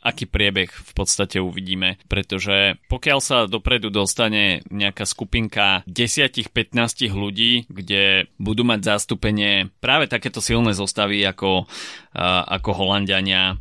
aký 0.06 0.30
priebeh 0.30 0.70
v 0.70 0.92
podstate 0.96 1.42
uvidíme, 1.42 1.98
pretože 2.08 2.78
pokiaľ 2.88 3.20
sa 3.20 3.38
dopredu 3.50 3.90
dostane 3.90 4.62
nejaká 4.70 5.04
skupinka 5.04 5.82
10-15 5.90 7.12
ľudí, 7.12 7.66
kde 7.68 8.30
budú 8.38 8.64
mať 8.64 8.96
zastúpenie 8.96 9.74
práve 9.82 10.06
takéto 10.06 10.40
silné 10.40 10.78
zostavy, 10.78 11.26
ako, 11.26 11.66
ako 12.48 12.70
Holandiania, 12.72 13.58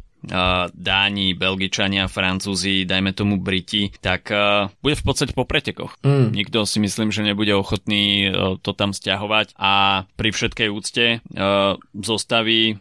Dáni, 0.74 1.36
Belgičania, 1.36 2.08
Francúzi, 2.08 2.88
dajme 2.88 3.12
tomu 3.12 3.36
Briti, 3.40 3.92
tak 4.00 4.30
uh, 4.32 4.70
bude 4.80 4.96
v 4.96 5.04
podstate 5.04 5.32
po 5.36 5.44
pretekoch. 5.44 5.96
Mm. 6.00 6.32
Nikto 6.32 6.64
si 6.64 6.80
myslím, 6.80 7.12
že 7.12 7.26
nebude 7.26 7.52
ochotný 7.52 8.28
uh, 8.28 8.56
to 8.60 8.72
tam 8.72 8.96
stiahovať 8.96 9.56
a 9.58 10.04
pri 10.16 10.30
všetkej 10.32 10.68
úcte 10.72 11.06
uh, 11.20 11.76
zostaví 11.94 12.76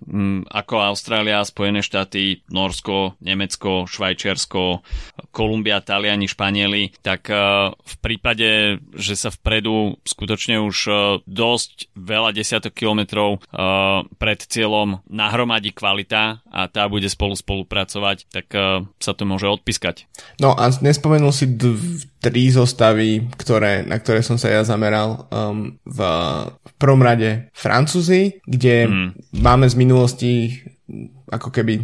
ako 0.49 0.75
Austrália, 0.79 1.43
Spojené 1.43 1.81
štáty, 1.81 2.45
Norsko, 2.49 3.17
Nemecko, 3.19 3.85
Švajčiarsko, 3.89 4.85
Kolumbia, 5.33 5.81
Taliani, 5.81 6.29
Španieli, 6.29 6.93
tak 7.01 7.29
v 7.29 7.95
prípade, 7.99 8.79
že 8.93 9.13
sa 9.17 9.33
vpredu 9.33 9.97
skutočne 10.05 10.61
už 10.61 10.77
dosť 11.25 11.93
veľa 11.97 12.35
desiatok 12.35 12.73
kilometrov 12.73 13.41
pred 14.17 14.39
cieľom 14.45 15.01
nahromadí 15.09 15.73
kvalita 15.73 16.45
a 16.47 16.61
tá 16.69 16.85
bude 16.85 17.09
spolu 17.09 17.32
spolu 17.33 17.63
spolupracovať, 17.63 18.17
tak 18.27 18.47
uh, 18.57 18.83
sa 18.99 19.15
to 19.15 19.23
môže 19.23 19.47
odpískať. 19.47 20.09
No 20.43 20.51
a 20.57 20.67
nespomenul 20.67 21.31
si 21.31 21.47
d- 21.55 21.79
tri 22.19 22.51
zostavy, 22.51 23.31
ktoré, 23.39 23.87
na 23.87 24.01
ktoré 24.01 24.19
som 24.19 24.35
sa 24.35 24.51
ja 24.51 24.61
zameral 24.67 25.29
um, 25.31 25.79
v, 25.87 25.99
v 26.51 26.71
prvom 26.75 26.99
rade 26.99 27.47
Francúzi, 27.55 28.43
kde 28.43 28.89
mm. 28.89 29.09
máme 29.39 29.69
z 29.71 29.75
minulosti 29.79 30.31
ako 31.31 31.49
keby 31.49 31.81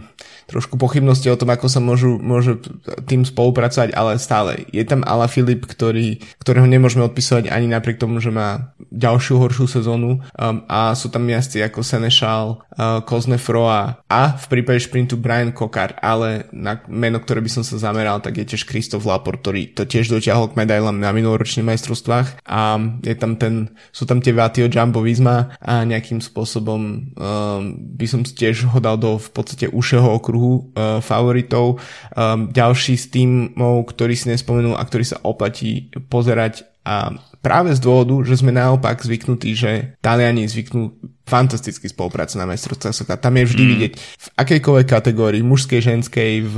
trošku 0.50 0.82
pochybnosti 0.82 1.30
o 1.30 1.38
tom, 1.38 1.54
ako 1.54 1.70
sa 1.70 1.78
môžu, 1.78 2.18
môžu 2.18 2.58
tým 3.06 3.22
spolupracovať, 3.22 3.94
ale 3.94 4.18
stále. 4.18 4.66
Je 4.74 4.82
tam 4.82 5.06
Ala 5.06 5.30
Filip, 5.30 5.70
ktorý, 5.70 6.18
ktorého 6.42 6.66
nemôžeme 6.66 7.06
odpisovať 7.06 7.54
ani 7.54 7.70
napriek 7.70 8.02
tomu, 8.02 8.18
že 8.18 8.34
má 8.34 8.74
ďalšiu 8.90 9.38
horšiu 9.38 9.66
sezónu. 9.70 10.26
Um, 10.34 10.66
a 10.66 10.98
sú 10.98 11.14
tam 11.14 11.30
jazdci 11.30 11.62
ako 11.62 11.86
Senešal, 11.86 12.66
uh, 12.74 13.38
Froa 13.38 14.02
a 14.10 14.22
v 14.34 14.46
prípade 14.50 14.82
šprintu 14.82 15.20
Brian 15.20 15.54
Kokar, 15.54 15.94
ale 16.02 16.50
na 16.50 16.82
meno, 16.90 17.22
ktoré 17.22 17.46
by 17.46 17.52
som 17.52 17.64
sa 17.64 17.78
zameral, 17.78 18.24
tak 18.26 18.42
je 18.42 18.50
tiež 18.50 18.66
Kristof 18.66 19.06
Lapor, 19.06 19.38
ktorý 19.38 19.78
to 19.78 19.86
tiež 19.86 20.10
dotiahol 20.10 20.50
k 20.50 20.58
medailám 20.58 20.98
na 20.98 21.14
minuloročných 21.14 21.68
majstrovstvách. 21.68 22.42
A 22.48 22.80
je 23.06 23.16
tam 23.20 23.38
ten, 23.38 23.76
sú 23.94 24.10
tam 24.10 24.24
tie 24.24 24.34
váty 24.34 24.66
o 24.66 24.72
Jumbo 24.72 25.06
Visma 25.06 25.54
a 25.60 25.84
nejakým 25.84 26.24
spôsobom 26.24 26.82
um, 26.82 27.62
by 27.76 28.06
som 28.08 28.24
tiež 28.24 28.72
ho 28.72 28.80
dal 28.80 28.96
do 28.96 29.20
v 29.20 29.30
podstate 29.36 29.68
užšieho 29.68 30.08
okruhu 30.08 30.39
okruhu 30.40 30.72
uh, 30.72 31.04
favoritov. 31.04 31.84
Um, 32.16 32.48
ďalší 32.56 32.96
z 32.96 33.06
týmov, 33.12 33.92
ktorý 33.92 34.16
si 34.16 34.32
nespomenul 34.32 34.80
a 34.80 34.88
ktorý 34.88 35.04
sa 35.04 35.20
oplatí 35.28 35.92
pozerať 36.08 36.64
a 36.88 37.12
práve 37.44 37.76
z 37.76 37.84
dôvodu, 37.84 38.16
že 38.26 38.40
sme 38.40 38.56
naopak 38.56 39.04
zvyknutí, 39.04 39.52
že 39.54 39.94
Taliani 40.02 40.48
zvyknú 40.48 40.96
fantasticky 41.28 41.86
spoluprácu 41.86 42.42
na 42.42 42.50
majstrovstvách 42.50 42.96
sveta. 42.96 43.22
Tam 43.22 43.38
je 43.38 43.46
vždy 43.46 43.64
mm. 43.64 43.70
vidieť 43.70 43.94
v 44.00 44.28
akejkoľvek 44.42 44.88
kategórii, 44.90 45.46
mužskej, 45.46 45.86
ženskej, 45.86 46.42
v, 46.42 46.58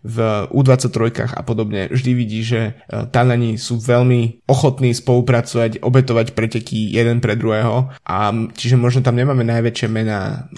v 0.00 0.16
U23 0.48 1.28
a 1.36 1.42
podobne, 1.44 1.92
vždy 1.92 2.10
vidí, 2.16 2.40
že 2.40 2.80
uh, 2.88 3.04
Taliani 3.10 3.60
sú 3.60 3.76
veľmi 3.76 4.48
ochotní 4.48 4.96
spolupracovať, 4.96 5.84
obetovať 5.84 6.32
preteky 6.32 6.88
jeden 6.88 7.20
pre 7.20 7.36
druhého 7.36 7.92
a 8.08 8.18
čiže 8.56 8.80
možno 8.80 9.04
tam 9.04 9.20
nemáme 9.20 9.44
najväčšie 9.44 9.88
mená 9.92 10.48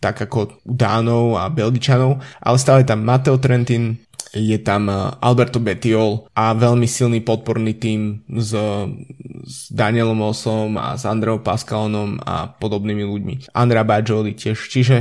tak 0.00 0.24
ako 0.24 0.64
Dánov 0.64 1.36
a 1.36 1.52
Belgičanov, 1.52 2.18
ale 2.40 2.56
stále 2.56 2.82
tam 2.88 3.04
Mateo 3.04 3.36
Trentin, 3.36 4.00
je 4.34 4.58
tam 4.62 4.86
eh, 4.88 4.96
Alberto 5.20 5.58
Betiol 5.58 6.30
a 6.34 6.54
veľmi 6.54 6.86
silný 6.86 7.20
podporný 7.20 7.76
tým 7.76 8.22
s, 8.30 8.54
s 9.44 9.54
Danielom 9.72 10.20
Osom 10.22 10.78
a 10.78 10.94
s 10.94 11.04
Andreou 11.04 11.42
Pascalonom 11.42 12.22
a 12.22 12.50
podobnými 12.50 13.04
ľuďmi. 13.04 13.34
Andrea 13.54 13.82
Bajoli 13.86 14.36
tiež. 14.36 14.56
Čiže 14.56 14.96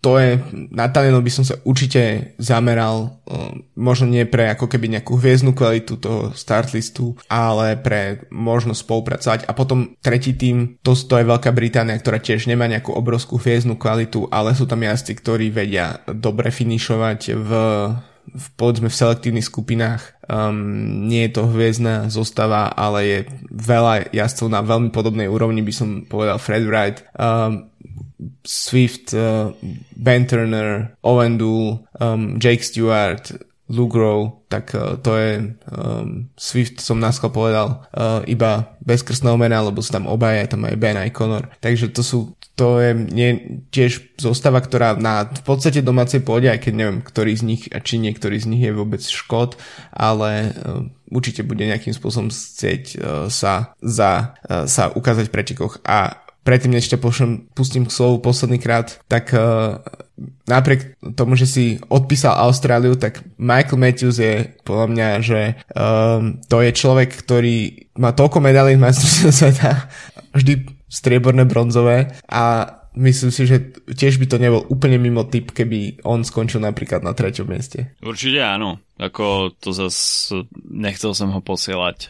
to 0.00 0.18
je, 0.18 0.40
na 0.72 0.88
Talianov 0.90 1.22
by 1.22 1.32
som 1.32 1.44
sa 1.46 1.58
určite 1.62 2.34
zameral, 2.40 3.22
um, 3.28 3.62
možno 3.76 4.10
nie 4.10 4.24
pre 4.26 4.50
ako 4.52 4.66
keby 4.66 4.98
nejakú 4.98 5.18
hviezdnu 5.18 5.52
kvalitu 5.52 5.98
toho 6.00 6.32
startlistu, 6.32 7.14
ale 7.30 7.78
pre 7.78 8.26
možnosť 8.32 8.80
spolupracovať. 8.82 9.40
A 9.46 9.52
potom 9.52 9.94
tretí 10.00 10.34
tým, 10.34 10.78
to, 10.82 10.96
to 10.96 11.14
je 11.20 11.28
Veľká 11.28 11.50
Británia, 11.52 11.98
ktorá 11.98 12.18
tiež 12.18 12.48
nemá 12.50 12.66
nejakú 12.66 12.94
obrovskú 12.94 13.38
hviezdnu 13.38 13.78
kvalitu, 13.78 14.26
ale 14.30 14.56
sú 14.56 14.64
tam 14.64 14.82
jazdci, 14.82 15.12
ktorí 15.18 15.46
vedia 15.52 16.02
dobre 16.10 16.50
finišovať 16.50 17.20
v 17.36 17.50
v, 18.36 18.46
povedzme 18.60 18.92
v 18.92 18.98
selektívnych 19.00 19.48
skupinách 19.48 20.20
um, 20.28 21.08
nie 21.08 21.26
je 21.26 21.40
to 21.40 21.48
hviezdna 21.48 22.12
zostava, 22.12 22.68
ale 22.68 22.98
je 23.08 23.18
veľa 23.48 24.12
jazdcov 24.12 24.46
na 24.52 24.60
veľmi 24.60 24.92
podobnej 24.92 25.26
úrovni, 25.26 25.64
by 25.64 25.72
som 25.72 25.88
povedal 26.04 26.36
Fred 26.36 26.68
Wright, 26.68 27.00
um, 27.16 27.72
Swift, 28.44 29.16
uh, 29.16 29.52
Ben 29.96 30.28
Turner, 30.28 30.94
Owen 31.00 31.40
Dool, 31.40 31.80
um, 31.96 32.36
Jake 32.36 32.62
Stewart, 32.62 33.32
Lugrov, 33.66 34.46
tak 34.46 34.70
uh, 34.78 34.94
to 35.02 35.18
je 35.18 35.30
um, 35.74 36.30
Swift 36.38 36.78
som 36.78 37.02
nás 37.02 37.18
povedal 37.18 37.82
uh, 37.90 38.22
iba 38.30 38.78
bez 38.78 39.02
krstného 39.02 39.34
mena, 39.34 39.58
lebo 39.64 39.82
sú 39.82 39.90
tam 39.90 40.06
obaja, 40.06 40.46
tam 40.46 40.68
aj 40.68 40.76
Ben 40.78 40.94
aj 40.94 41.10
Conor. 41.10 41.50
Takže 41.58 41.90
to 41.90 42.06
sú 42.06 42.18
to 42.56 42.80
je 42.80 42.90
nie, 42.96 43.30
tiež 43.68 44.16
zostava, 44.16 44.64
ktorá 44.64 44.96
na 44.96 45.28
v 45.28 45.42
podstate 45.44 45.84
domácej 45.84 46.24
pôde, 46.24 46.48
aj 46.48 46.64
keď 46.64 46.72
neviem, 46.72 47.00
ktorý 47.04 47.36
z 47.36 47.42
nich 47.44 47.62
a 47.68 47.84
či 47.84 48.00
niektorý 48.00 48.40
z 48.40 48.48
nich 48.48 48.64
je 48.64 48.72
vôbec 48.72 49.04
škod, 49.04 49.60
ale 49.92 50.56
uh, 50.56 50.88
určite 51.12 51.44
bude 51.44 51.68
nejakým 51.68 51.92
spôsobom 51.92 52.32
chcieť 52.32 52.82
uh, 52.96 52.98
sa, 53.28 53.76
za, 53.84 54.40
uh, 54.48 54.64
sa 54.64 54.88
ukázať 54.88 55.28
v 55.28 55.34
pretekoch. 55.36 55.84
A 55.84 56.24
predtým, 56.48 56.72
než 56.72 56.88
ťa 56.88 56.96
pustím 57.52 57.84
k 57.84 57.92
slovu 57.92 58.24
posledný 58.24 58.56
krát, 58.56 59.04
tak 59.04 59.36
uh, 59.36 59.84
napriek 60.48 60.96
tomu, 61.12 61.36
že 61.36 61.44
si 61.44 61.64
odpísal 61.92 62.40
Austráliu, 62.40 62.96
tak 62.96 63.20
Michael 63.36 63.76
Matthews 63.76 64.16
je 64.16 64.48
podľa 64.64 64.86
mňa, 64.88 65.08
že 65.20 65.40
um, 65.76 66.40
to 66.48 66.64
je 66.64 66.72
človek, 66.72 67.12
ktorý 67.20 67.84
má 68.00 68.16
toľko 68.16 68.40
medalí 68.40 68.80
v 68.80 68.84
majstrovstve 68.88 69.28
sveta, 69.28 69.92
vždy 70.32 70.75
strieborné, 70.86 71.44
bronzové 71.44 72.14
a 72.30 72.66
myslím 72.96 73.28
si, 73.28 73.44
že 73.44 73.76
tiež 73.84 74.16
by 74.16 74.26
to 74.26 74.40
nebol 74.40 74.64
úplne 74.72 74.96
mimo 74.96 75.28
typ, 75.28 75.52
keby 75.52 76.00
on 76.08 76.24
skončil 76.24 76.64
napríklad 76.64 77.04
na 77.04 77.12
treťom 77.12 77.44
mieste. 77.44 77.92
Určite 78.00 78.40
áno. 78.40 78.80
Ako 78.96 79.52
to 79.60 79.76
zas 79.76 80.32
nechcel 80.56 81.12
som 81.12 81.28
ho 81.28 81.44
posielať 81.44 82.08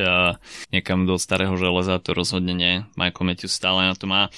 niekam 0.70 1.02
do 1.02 1.18
starého 1.18 1.58
železa, 1.58 1.98
to 1.98 2.14
rozhodne 2.14 2.54
nie. 2.54 2.86
Michael 2.94 3.26
Matthews 3.26 3.58
stále 3.58 3.90
na 3.90 3.98
to 3.98 4.06
má. 4.06 4.30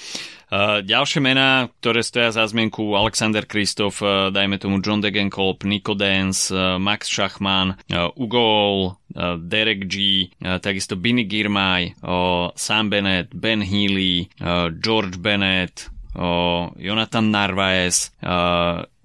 Uh, 0.49 0.81
ďalšie 0.81 1.21
mená, 1.21 1.69
ktoré 1.77 2.01
stoja 2.01 2.33
za 2.33 2.41
zmienku, 2.49 2.97
Alexander 2.97 3.45
Kristof, 3.45 4.01
uh, 4.01 4.33
dajme 4.33 4.57
tomu 4.57 4.81
John 4.81 4.97
Degenkolb, 4.97 5.61
Nico 5.61 5.93
Dance, 5.93 6.49
uh, 6.49 6.81
Max 6.81 7.05
Schachman, 7.05 7.77
Ugo 8.17 8.97
Derek 9.41 9.85
G, 9.89 10.29
takisto 10.61 10.97
Binny 10.97 11.25
Girmay, 11.25 11.97
Sam 12.55 12.89
Bennett, 12.89 13.33
Ben 13.33 13.61
Healy, 13.61 14.29
George 14.79 15.17
Bennett, 15.17 15.89
Jonathan 16.77 17.25
Narvaez, 17.29 18.13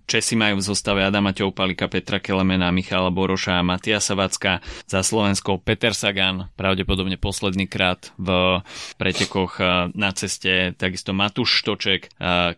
Česi 0.05 0.37
majú 0.37 0.61
v 0.61 0.69
zostave 0.69 1.01
Adama 1.01 1.33
Ťoupalika, 1.33 1.89
Petra 1.89 2.21
Kelemena, 2.21 2.69
Michala 2.69 3.09
Boroša, 3.09 3.65
Matia 3.65 3.99
Savacka, 4.05 4.61
za 4.85 5.01
Slovensko 5.01 5.59
Peter 5.59 5.97
Sagan, 5.97 6.53
pravdepodobne 6.55 7.17
posledný 7.17 7.65
krát 7.65 8.13
v 8.21 8.61
pretekoch 9.01 9.59
na 9.97 10.11
ceste, 10.13 10.77
takisto 10.77 11.17
Matúš 11.17 11.65
Štoček, 11.65 12.13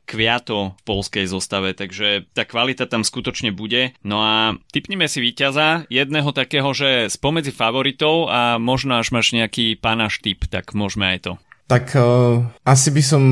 Kviato 0.04 0.74
v 0.74 0.82
polskej 0.82 1.30
zostave, 1.30 1.72
takže 1.72 2.26
tá 2.34 2.42
kvalita 2.42 2.90
tam 2.90 3.06
skutočne 3.06 3.54
bude. 3.54 3.94
No 4.02 4.20
a 4.26 4.58
typnime 4.74 5.06
si 5.06 5.22
víťaza, 5.22 5.86
jedného 5.86 6.34
takého, 6.34 6.66
že 6.74 7.06
spomedzi 7.06 7.54
favoritov 7.54 8.26
a 8.26 8.58
možno 8.58 8.98
až 8.98 9.14
máš 9.14 9.30
nejaký 9.30 9.78
pánaš 9.78 10.18
typ, 10.18 10.44
tak 10.50 10.74
môžeme 10.74 11.14
aj 11.14 11.18
to. 11.22 11.32
Tak 11.66 11.98
uh, 11.98 12.46
asi 12.62 12.94
by 12.94 13.02
som, 13.02 13.22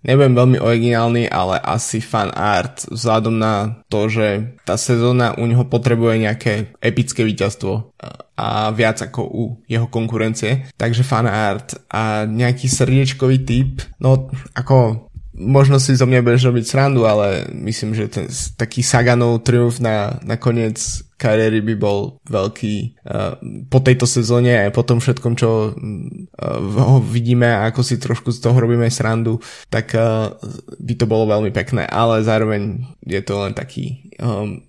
nebudem 0.00 0.32
veľmi 0.32 0.58
originálny, 0.60 1.28
ale 1.28 1.60
asi 1.60 2.00
fan 2.00 2.32
art 2.32 2.88
vzhľadom 2.88 3.36
na 3.36 3.84
to, 3.92 4.08
že 4.08 4.56
tá 4.64 4.80
sezóna 4.80 5.36
u 5.36 5.44
neho 5.44 5.68
potrebuje 5.68 6.24
nejaké 6.24 6.52
epické 6.80 7.28
víťazstvo 7.28 7.92
a 8.40 8.72
viac 8.72 9.04
ako 9.04 9.20
u 9.28 9.44
jeho 9.68 9.84
konkurencie. 9.92 10.72
Takže 10.80 11.04
fan 11.04 11.28
art 11.28 11.76
a 11.92 12.24
nejaký 12.24 12.72
srdiečkový 12.72 13.44
typ, 13.44 13.84
no 14.00 14.32
ako 14.56 15.08
možno 15.34 15.82
si 15.82 15.98
zo 15.98 16.06
mňa 16.06 16.22
budeš 16.22 16.46
robiť 16.48 16.64
srandu, 16.64 17.04
ale 17.04 17.50
myslím, 17.52 17.92
že 17.92 18.06
ten 18.06 18.26
taký 18.54 18.86
Saganov 18.86 19.42
triumf 19.42 19.82
na, 19.82 20.22
na 20.22 20.38
koniec 20.38 20.78
kariéry 21.24 21.64
by 21.64 21.74
bol 21.80 22.20
veľký 22.28 23.00
uh, 23.08 23.40
po 23.72 23.80
tejto 23.80 24.04
sezóne 24.04 24.52
aj 24.60 24.76
po 24.76 24.84
tom 24.84 25.00
všetkom, 25.00 25.32
čo 25.40 25.72
uh, 25.72 26.60
ho 26.76 27.00
vidíme 27.00 27.48
a 27.48 27.72
ako 27.72 27.80
si 27.80 27.96
trošku 27.96 28.28
z 28.28 28.44
toho 28.44 28.60
robíme 28.60 28.84
srandu, 28.92 29.40
tak 29.72 29.96
uh, 29.96 30.36
by 30.76 30.94
to 31.00 31.08
bolo 31.08 31.24
veľmi 31.32 31.48
pekné, 31.48 31.88
ale 31.88 32.20
zároveň 32.20 32.84
je 33.00 33.20
to 33.24 33.40
len 33.40 33.56
taký 33.56 34.04
um, 34.20 34.60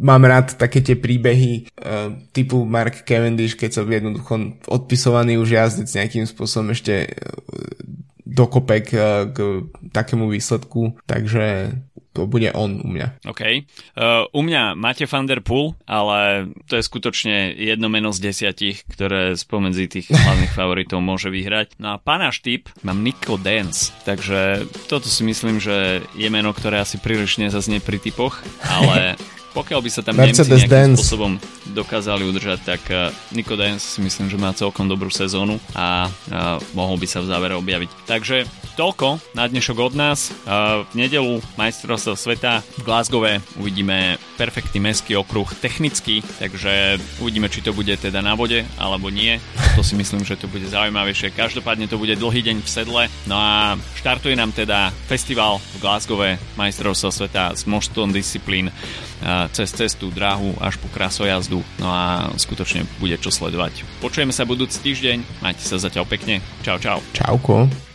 mám 0.00 0.24
rád 0.24 0.56
také 0.56 0.80
tie 0.80 0.96
príbehy 0.96 1.68
uh, 1.84 2.16
typu 2.32 2.64
Mark 2.64 3.04
Cavendish, 3.04 3.52
keď 3.52 3.70
sa 3.76 3.82
jednoducho 3.84 4.56
odpisovaný 4.72 5.36
už 5.36 5.52
jazdec 5.52 5.88
nejakým 5.92 6.24
spôsobom 6.24 6.72
ešte 6.72 7.04
uh, 7.04 7.36
dokopek 8.26 8.90
k 9.32 9.38
takému 9.94 10.26
výsledku, 10.26 10.98
takže 11.06 11.78
to 12.16 12.24
bude 12.24 12.48
on 12.56 12.80
u 12.80 12.88
mňa. 12.88 13.28
OK. 13.28 13.42
Uh, 13.92 14.24
u 14.32 14.40
mňa 14.40 14.72
máte 14.72 15.04
Van 15.04 15.28
Der 15.28 15.44
Poel, 15.44 15.76
ale 15.84 16.48
to 16.64 16.80
je 16.80 16.82
skutočne 16.82 17.52
jedno 17.52 17.92
meno 17.92 18.10
z 18.16 18.32
desiatich, 18.32 18.88
ktoré 18.88 19.36
spomedzi 19.36 19.84
tých 19.86 20.06
hlavných 20.08 20.56
favoritov 20.58 21.04
môže 21.04 21.28
vyhrať. 21.28 21.76
No 21.76 21.94
a 21.94 22.00
panáš 22.00 22.40
typ 22.40 22.72
mám 22.80 23.04
Nico 23.04 23.36
Dance, 23.36 23.92
takže 24.08 24.64
toto 24.88 25.12
si 25.12 25.20
myslím, 25.28 25.60
že 25.60 26.00
je 26.16 26.28
meno, 26.32 26.56
ktoré 26.56 26.80
asi 26.80 26.96
príliš 26.96 27.36
nezaznie 27.36 27.84
pri 27.84 28.00
typoch, 28.00 28.40
ale 28.64 29.20
pokiaľ 29.56 29.80
by 29.80 29.90
sa 29.92 30.00
tam 30.04 30.20
Mercedes 30.20 30.48
Nemci 30.48 30.68
nejakým 30.68 30.72
Dance. 30.72 30.96
spôsobom 31.00 31.32
dokázali 31.72 32.28
udržať, 32.28 32.58
tak 32.64 32.82
uh, 32.92 33.08
Nico 33.32 33.56
Dance 33.56 33.84
si 33.96 34.00
myslím, 34.04 34.28
že 34.28 34.36
má 34.36 34.52
celkom 34.56 34.84
dobrú 34.84 35.08
sezónu 35.08 35.56
a 35.72 36.08
uh, 36.08 36.60
mohol 36.76 36.96
by 37.00 37.08
sa 37.08 37.20
v 37.24 37.28
závere 37.32 37.56
objaviť. 37.56 37.90
Takže 38.04 38.44
toľko 38.76 39.32
na 39.32 39.48
dnešok 39.48 39.76
od 39.80 39.94
nás. 39.96 40.28
V 40.86 40.92
nedelu 40.92 41.40
majstrovstvo 41.56 42.12
sveta 42.12 42.60
v 42.76 42.84
Glasgowe 42.84 43.40
uvidíme 43.56 44.20
perfektný 44.36 44.84
mestský 44.84 45.16
okruh 45.16 45.48
technicky, 45.56 46.20
takže 46.36 47.00
uvidíme, 47.24 47.48
či 47.48 47.64
to 47.64 47.72
bude 47.72 47.96
teda 47.96 48.20
na 48.20 48.36
vode 48.36 48.68
alebo 48.76 49.08
nie. 49.08 49.40
To 49.74 49.82
si 49.82 49.96
myslím, 49.96 50.28
že 50.28 50.36
to 50.36 50.44
bude 50.52 50.68
zaujímavejšie. 50.68 51.32
Každopádne 51.32 51.88
to 51.88 51.96
bude 51.96 52.12
dlhý 52.20 52.44
deň 52.44 52.60
v 52.60 52.68
sedle. 52.68 53.02
No 53.24 53.40
a 53.40 53.80
štartuje 53.96 54.36
nám 54.36 54.52
teda 54.52 54.92
festival 55.08 55.56
v 55.72 55.80
Glasgowe 55.80 56.30
majstrovstvo 56.60 57.08
sveta 57.08 57.56
s 57.56 57.64
množstvom 57.64 58.12
disciplín 58.12 58.68
cez 59.56 59.72
cestu, 59.72 60.12
dráhu 60.12 60.52
až 60.60 60.76
po 60.76 60.92
krasojazdu. 60.92 61.64
No 61.80 61.88
a 61.88 62.28
skutočne 62.36 62.84
bude 63.00 63.16
čo 63.16 63.32
sledovať. 63.32 63.88
Počujeme 64.04 64.36
sa 64.36 64.44
budúci 64.44 64.84
týždeň, 64.84 65.40
majte 65.40 65.64
sa 65.64 65.80
zatiaľ 65.80 66.04
pekne. 66.04 66.44
Čau, 66.60 66.76
čau. 66.76 67.00
Čauko. 67.16 67.85